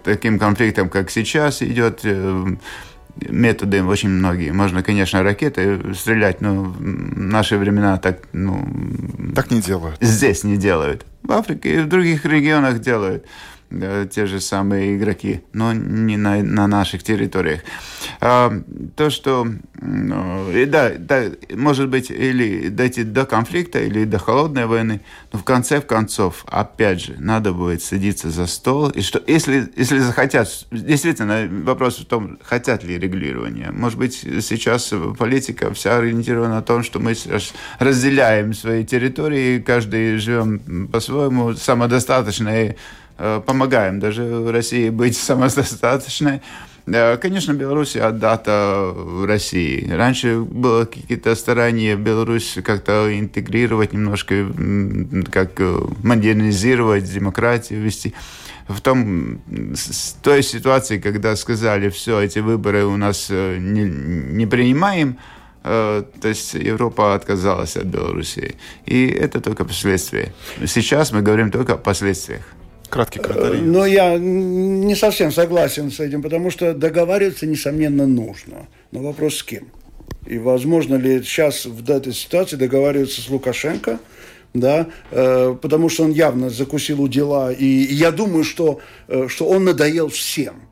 таким 0.04 0.40
конфликтом, 0.40 0.90
как 0.90 1.10
сейчас 1.10 1.62
идет, 1.62 2.06
методы 3.16 3.84
очень 3.84 4.10
многие. 4.10 4.52
Можно, 4.52 4.84
конечно, 4.84 5.24
ракеты 5.24 5.94
стрелять, 5.94 6.42
но 6.42 6.64
в 6.64 6.82
наши 6.82 7.58
времена 7.58 7.98
так, 7.98 8.28
ну... 8.34 8.68
Так 9.36 9.52
не 9.52 9.62
делают. 9.62 9.98
Здесь 10.00 10.44
не 10.44 10.58
делают. 10.58 11.06
В 11.24 11.32
Африке 11.32 11.76
и 11.76 11.80
в 11.80 11.88
других 11.88 12.26
регионах 12.26 12.80
делают. 12.80 13.26
Э, 13.70 14.08
те 14.12 14.26
же 14.26 14.40
самые 14.40 14.96
игроки, 14.96 15.42
но 15.54 15.74
не 15.74 16.18
на, 16.18 16.44
на 16.44 16.68
наших 16.68 17.04
территориях. 17.04 17.62
А, 18.22 18.52
то, 18.96 19.10
что, 19.10 19.48
э, 19.82 20.66
да, 20.66 20.92
да, 20.98 21.24
может 21.56 21.90
быть, 21.90 22.12
или 22.12 22.70
дойти 22.70 23.04
до 23.04 23.26
конфликта, 23.26 23.80
или 23.80 24.06
до 24.06 24.20
холодной 24.20 24.66
войны, 24.66 25.02
но 25.32 25.40
в 25.40 25.44
конце 25.44 25.82
концов, 25.82 26.46
опять 26.48 27.02
же, 27.02 27.16
надо 27.20 27.54
будет 27.54 27.82
садиться 27.82 28.30
за 28.30 28.48
стол, 28.48 28.90
и 28.90 29.02
что, 29.02 29.22
если, 29.28 29.72
если 29.76 30.00
захотят, 30.00 30.50
действительно, 30.72 31.48
вопрос 31.64 32.00
в 32.00 32.06
том, 32.06 32.38
хотят 32.44 32.84
ли 32.84 32.98
регулирования. 32.98 33.72
Может 33.72 33.98
быть, 33.98 34.14
сейчас 34.16 34.94
политика 35.18 35.74
вся 35.74 35.98
ориентирована 35.98 36.56
на 36.56 36.62
том, 36.62 36.84
что 36.84 37.00
мы 37.00 37.16
разделяем 37.80 38.54
свои 38.54 38.86
территории, 38.86 39.60
каждый 39.60 40.18
живем 40.18 40.88
по-своему, 40.88 41.54
самодостаточно, 41.54 42.50
и 42.50 42.76
помогаем 43.46 44.00
даже 44.00 44.52
России 44.52 44.90
быть 44.90 45.18
самодостаточной. 45.18 46.42
Конечно, 47.22 47.54
Беларусь 47.54 47.96
отдата 47.96 48.96
России. 49.26 49.88
Раньше 49.92 50.40
было 50.40 50.86
какие-то 50.86 51.36
старания 51.36 51.96
Беларусь 51.96 52.58
как-то 52.64 53.08
интегрировать 53.12 53.94
немножко, 53.94 54.48
как 55.32 55.60
э, 55.60 55.82
модернизировать, 56.04 57.04
демократию 57.04 57.82
вести. 57.82 58.16
В 58.68 58.82
том, 58.82 59.42
с 59.76 60.14
той 60.24 60.42
ситуации, 60.42 61.00
когда 61.00 61.36
сказали, 61.36 61.90
все, 61.90 62.22
эти 62.22 62.40
выборы 62.40 62.86
у 62.86 62.98
нас 62.98 63.28
э, 63.30 63.58
не, 63.60 63.84
не 63.84 64.48
принимаем, 64.48 65.18
э, 65.64 66.04
то 66.22 66.28
есть 66.28 66.56
Европа 66.56 67.14
отказалась 67.14 67.78
от 67.78 67.86
Белоруссии. 67.86 68.56
И 68.86 69.08
это 69.08 69.42
только 69.42 69.64
последствия. 69.64 70.34
Сейчас 70.66 71.12
мы 71.12 71.22
говорим 71.22 71.52
только 71.52 71.74
о 71.74 71.78
последствиях. 71.78 72.42
Краткий 72.90 73.20
комментарий. 73.20 73.62
Но 73.62 73.86
я 73.86 74.18
не 74.18 74.96
совсем 74.96 75.32
согласен 75.32 75.92
с 75.92 76.00
этим, 76.00 76.22
потому 76.22 76.50
что 76.50 76.74
договариваться, 76.74 77.46
несомненно, 77.46 78.08
нужно. 78.08 78.68
Но 78.92 79.02
вопрос 79.02 79.38
с 79.38 79.44
кем? 79.44 79.68
И 80.26 80.38
возможно 80.38 80.96
ли 80.96 81.22
сейчас 81.24 81.66
в 81.66 81.90
этой 81.90 82.14
ситуации 82.14 82.56
договариваться 82.56 83.22
с 83.22 83.30
Лукашенко, 83.30 84.00
да, 84.54 84.88
э, 85.12 85.56
потому 85.62 85.90
что 85.90 86.04
он 86.04 86.12
явно 86.12 86.50
закусил 86.50 87.02
у 87.02 87.08
дела, 87.08 87.52
и 87.52 87.66
я 87.66 88.12
думаю, 88.12 88.44
что, 88.44 88.80
э, 89.08 89.28
что 89.28 89.46
он 89.48 89.64
надоел 89.64 90.10
всем. 90.10 90.69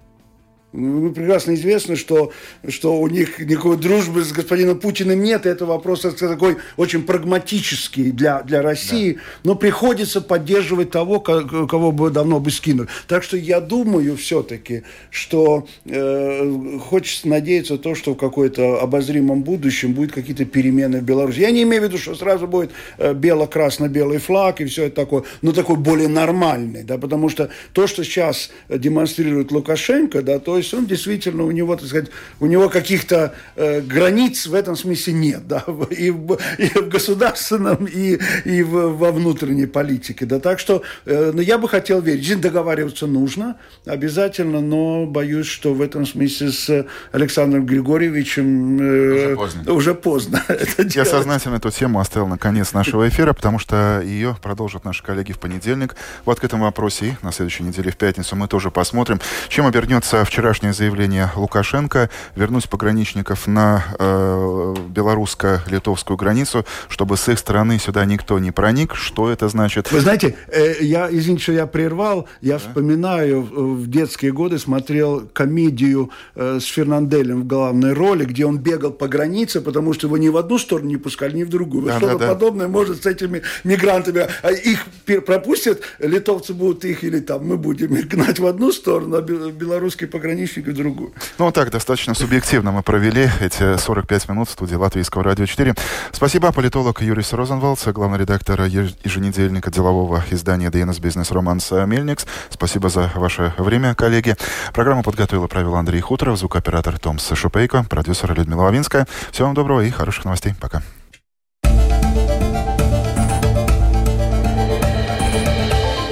Ну, 0.74 1.14
прекрасно 1.14 1.56
известно, 1.56 1.96
что, 1.96 2.34
что 2.68 3.00
у 3.00 3.08
них 3.08 3.40
никакой 3.40 3.78
дружбы 3.78 4.22
с 4.22 4.34
господином 4.34 4.78
Путиным 4.78 5.24
нет. 5.24 5.46
Это 5.46 5.66
вопрос 5.66 6.02
такой 6.02 6.58
очень 6.76 7.04
прагматический 7.04 8.12
для, 8.12 8.44
для 8.44 8.62
России. 8.62 9.14
Да. 9.14 9.20
Но 9.46 9.56
приходится 9.56 10.20
поддерживать 10.20 10.92
того, 10.92 11.22
кого 11.22 11.94
бы 11.94 12.10
давно 12.10 12.42
бы 12.42 12.52
скинули. 12.52 12.90
Так 13.08 13.24
что 13.24 13.38
я 13.38 13.62
думаю 13.62 14.18
все-таки, 14.18 14.84
что 15.10 15.68
э, 15.86 16.80
хочется 16.80 17.30
надеяться 17.30 17.78
то, 17.78 17.96
что 17.96 18.14
в 18.14 18.18
какой-то 18.18 18.82
обозримом 18.82 19.44
будущем 19.44 19.94
будет 19.94 20.12
какие-то 20.12 20.44
перемены 20.44 21.00
в 21.00 21.04
Беларуси. 21.04 21.40
Я 21.40 21.52
не 21.52 21.64
имею 21.64 21.82
в 21.82 21.86
виду, 21.86 21.98
что 21.98 22.14
сразу 22.14 22.46
будет 22.46 22.72
э, 22.98 23.14
бело-красно-белый 23.14 24.18
флаг 24.18 24.60
и 24.60 24.66
все 24.66 24.88
это 24.88 24.98
такое, 24.98 25.24
но 25.42 25.54
такой 25.54 25.78
более 25.78 26.10
нормальный. 26.10 26.84
Да, 26.84 26.98
потому 26.98 27.30
что 27.30 27.50
то, 27.72 27.88
что 27.88 28.04
сейчас 28.04 28.52
демонстрирует 28.70 29.52
Лукашенко, 29.52 30.22
да, 30.22 30.40
то 30.40 30.58
есть 30.58 30.67
он 30.74 30.86
действительно, 30.86 31.44
у 31.44 31.52
него, 31.52 31.76
так 31.76 31.88
сказать, 31.88 32.10
у 32.40 32.46
него 32.46 32.70
каких-то 32.70 33.34
э, 33.56 33.82
границ 33.82 34.48
в 34.48 34.54
этом 34.54 34.76
смысле 34.76 35.14
нет, 35.14 35.48
да, 35.48 35.64
и 35.90 36.12
в, 36.12 36.38
и 36.58 36.68
в 36.68 36.90
государственном, 36.90 37.86
и, 37.86 38.20
и 38.46 38.64
в, 38.64 38.98
во 38.98 39.12
внутренней 39.12 39.68
политике, 39.68 40.26
да, 40.26 40.40
так 40.40 40.60
что, 40.60 40.84
э, 41.06 41.32
ну, 41.34 41.42
я 41.42 41.58
бы 41.58 41.68
хотел 41.68 42.02
верить, 42.02 42.40
договариваться 42.40 43.08
нужно 43.08 43.58
обязательно, 43.86 44.62
но 44.62 45.06
боюсь, 45.06 45.48
что 45.48 45.74
в 45.74 45.82
этом 45.82 46.06
смысле 46.06 46.52
с 46.52 46.86
Александром 47.12 47.66
Григорьевичем 47.66 48.80
э, 48.80 49.26
уже 49.28 49.36
поздно. 49.36 49.74
Уже 49.74 49.96
поздно 49.96 50.44
я 50.78 50.84
делать. 50.84 51.10
сознательно 51.10 51.56
эту 51.56 51.72
тему 51.72 52.00
оставил 52.00 52.28
на 52.28 52.38
конец 52.38 52.74
нашего 52.74 53.08
эфира, 53.08 53.34
потому 53.34 53.60
что 53.60 54.02
ее 54.04 54.38
продолжат 54.42 54.86
наши 54.86 55.04
коллеги 55.04 55.32
в 55.32 55.40
понедельник 55.40 55.96
в 56.26 56.32
открытом 56.32 56.62
вопросе, 56.62 57.06
и 57.08 57.26
на 57.26 57.32
следующей 57.32 57.64
неделе 57.64 57.92
в 57.92 57.98
пятницу 57.98 58.36
мы 58.36 58.48
тоже 58.48 58.72
посмотрим, 58.72 59.20
чем 59.50 59.66
обернется 59.66 60.24
вчера 60.26 60.47
вчерашнее 60.48 60.72
заявление 60.72 61.30
Лукашенко 61.36 62.10
вернуть 62.38 62.70
пограничников 62.70 63.48
на 63.48 63.84
э, 64.00 64.76
белорусско-литовскую 64.88 66.16
границу, 66.16 66.66
чтобы 66.88 67.18
с 67.18 67.28
их 67.28 67.38
стороны 67.38 67.78
сюда 67.80 68.06
никто 68.06 68.40
не 68.40 68.52
проник. 68.52 68.96
Что 68.96 69.30
это 69.30 69.50
значит? 69.50 69.92
Вы 69.92 70.00
знаете, 70.00 70.38
э, 70.48 70.76
я, 70.80 71.10
извините, 71.12 71.44
что 71.44 71.52
я 71.52 71.68
прервал, 71.68 72.30
я 72.40 72.54
да? 72.54 72.60
вспоминаю, 72.60 73.42
в 73.42 73.90
детские 73.90 74.32
годы 74.32 74.58
смотрел 74.58 75.28
комедию 75.34 76.12
э, 76.36 76.60
с 76.62 76.66
Фернанделем 76.66 77.42
в 77.42 77.46
главной 77.46 77.92
роли, 77.92 78.24
где 78.24 78.46
он 78.46 78.58
бегал 78.58 78.92
по 78.92 79.10
границе, 79.10 79.60
потому 79.60 79.92
что 79.92 80.08
его 80.08 80.18
ни 80.18 80.30
в 80.30 80.38
одну 80.38 80.60
сторону 80.60 80.88
не 80.88 80.98
пускали, 80.98 81.36
ни 81.36 81.44
в 81.44 81.50
другую. 81.50 81.88
Да, 81.88 81.98
Что-то 81.98 82.20
да, 82.20 82.28
да. 82.28 82.34
подобное 82.34 82.70
может 82.70 83.04
с 83.04 83.06
этими 83.06 83.42
мигрантами. 83.66 84.28
А 84.44 84.52
их 84.52 84.86
пропустят, 85.26 85.82
литовцы 86.00 86.54
будут 86.54 86.86
их 86.86 87.04
или 87.04 87.20
там 87.20 87.46
мы 87.46 87.58
будем 87.58 87.94
гнать 88.08 88.40
в 88.40 88.46
одну 88.46 88.72
сторону, 88.72 89.18
а 89.18 89.22
белорусские 89.22 90.08
пограничники 90.08 90.37
пограничника 90.38 90.72
другую. 90.72 91.14
Ну, 91.40 91.52
так, 91.52 91.72
достаточно 91.72 92.14
субъективно 92.14 92.72
мы 92.72 92.84
провели 92.84 93.30
эти 93.42 93.78
45 93.78 94.30
минут 94.30 94.50
в 94.50 94.52
студии 94.52 94.76
Латвийского 94.76 95.24
радио 95.24 95.46
4. 95.46 95.74
Спасибо, 96.12 96.52
политолог 96.52 97.02
Юрий 97.02 97.24
Розенвалдс, 97.30 97.88
главный 97.88 98.20
редактор 98.20 98.62
еженедельника 98.64 99.72
делового 99.72 100.24
издания 100.30 100.70
DNS 100.70 101.02
Business 101.02 101.34
Романс 101.34 101.72
Мельникс. 101.72 102.26
Спасибо 102.50 102.90
за 102.90 103.12
ваше 103.16 103.54
время, 103.58 103.96
коллеги. 103.96 104.36
Программу 104.74 105.04
подготовил 105.04 105.46
и 105.46 105.48
провел 105.48 105.76
Андрей 105.76 106.02
Хуторов, 106.02 106.38
звукооператор 106.38 107.00
Томс 107.00 107.32
Шупейко, 107.34 107.84
продюсер 107.90 108.34
Людмила 108.34 108.64
Лавинская. 108.64 109.08
Всего 109.32 109.48
вам 109.48 109.56
доброго 109.56 109.82
и 109.82 109.90
хороших 109.90 110.26
новостей. 110.26 110.54
Пока. 110.60 110.82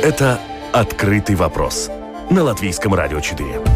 Это 0.03 0.39
«Открытый 0.71 1.35
вопрос» 1.35 1.89
на 2.29 2.43
Латвийском 2.43 2.93
радио 2.93 3.19
4. 3.19 3.74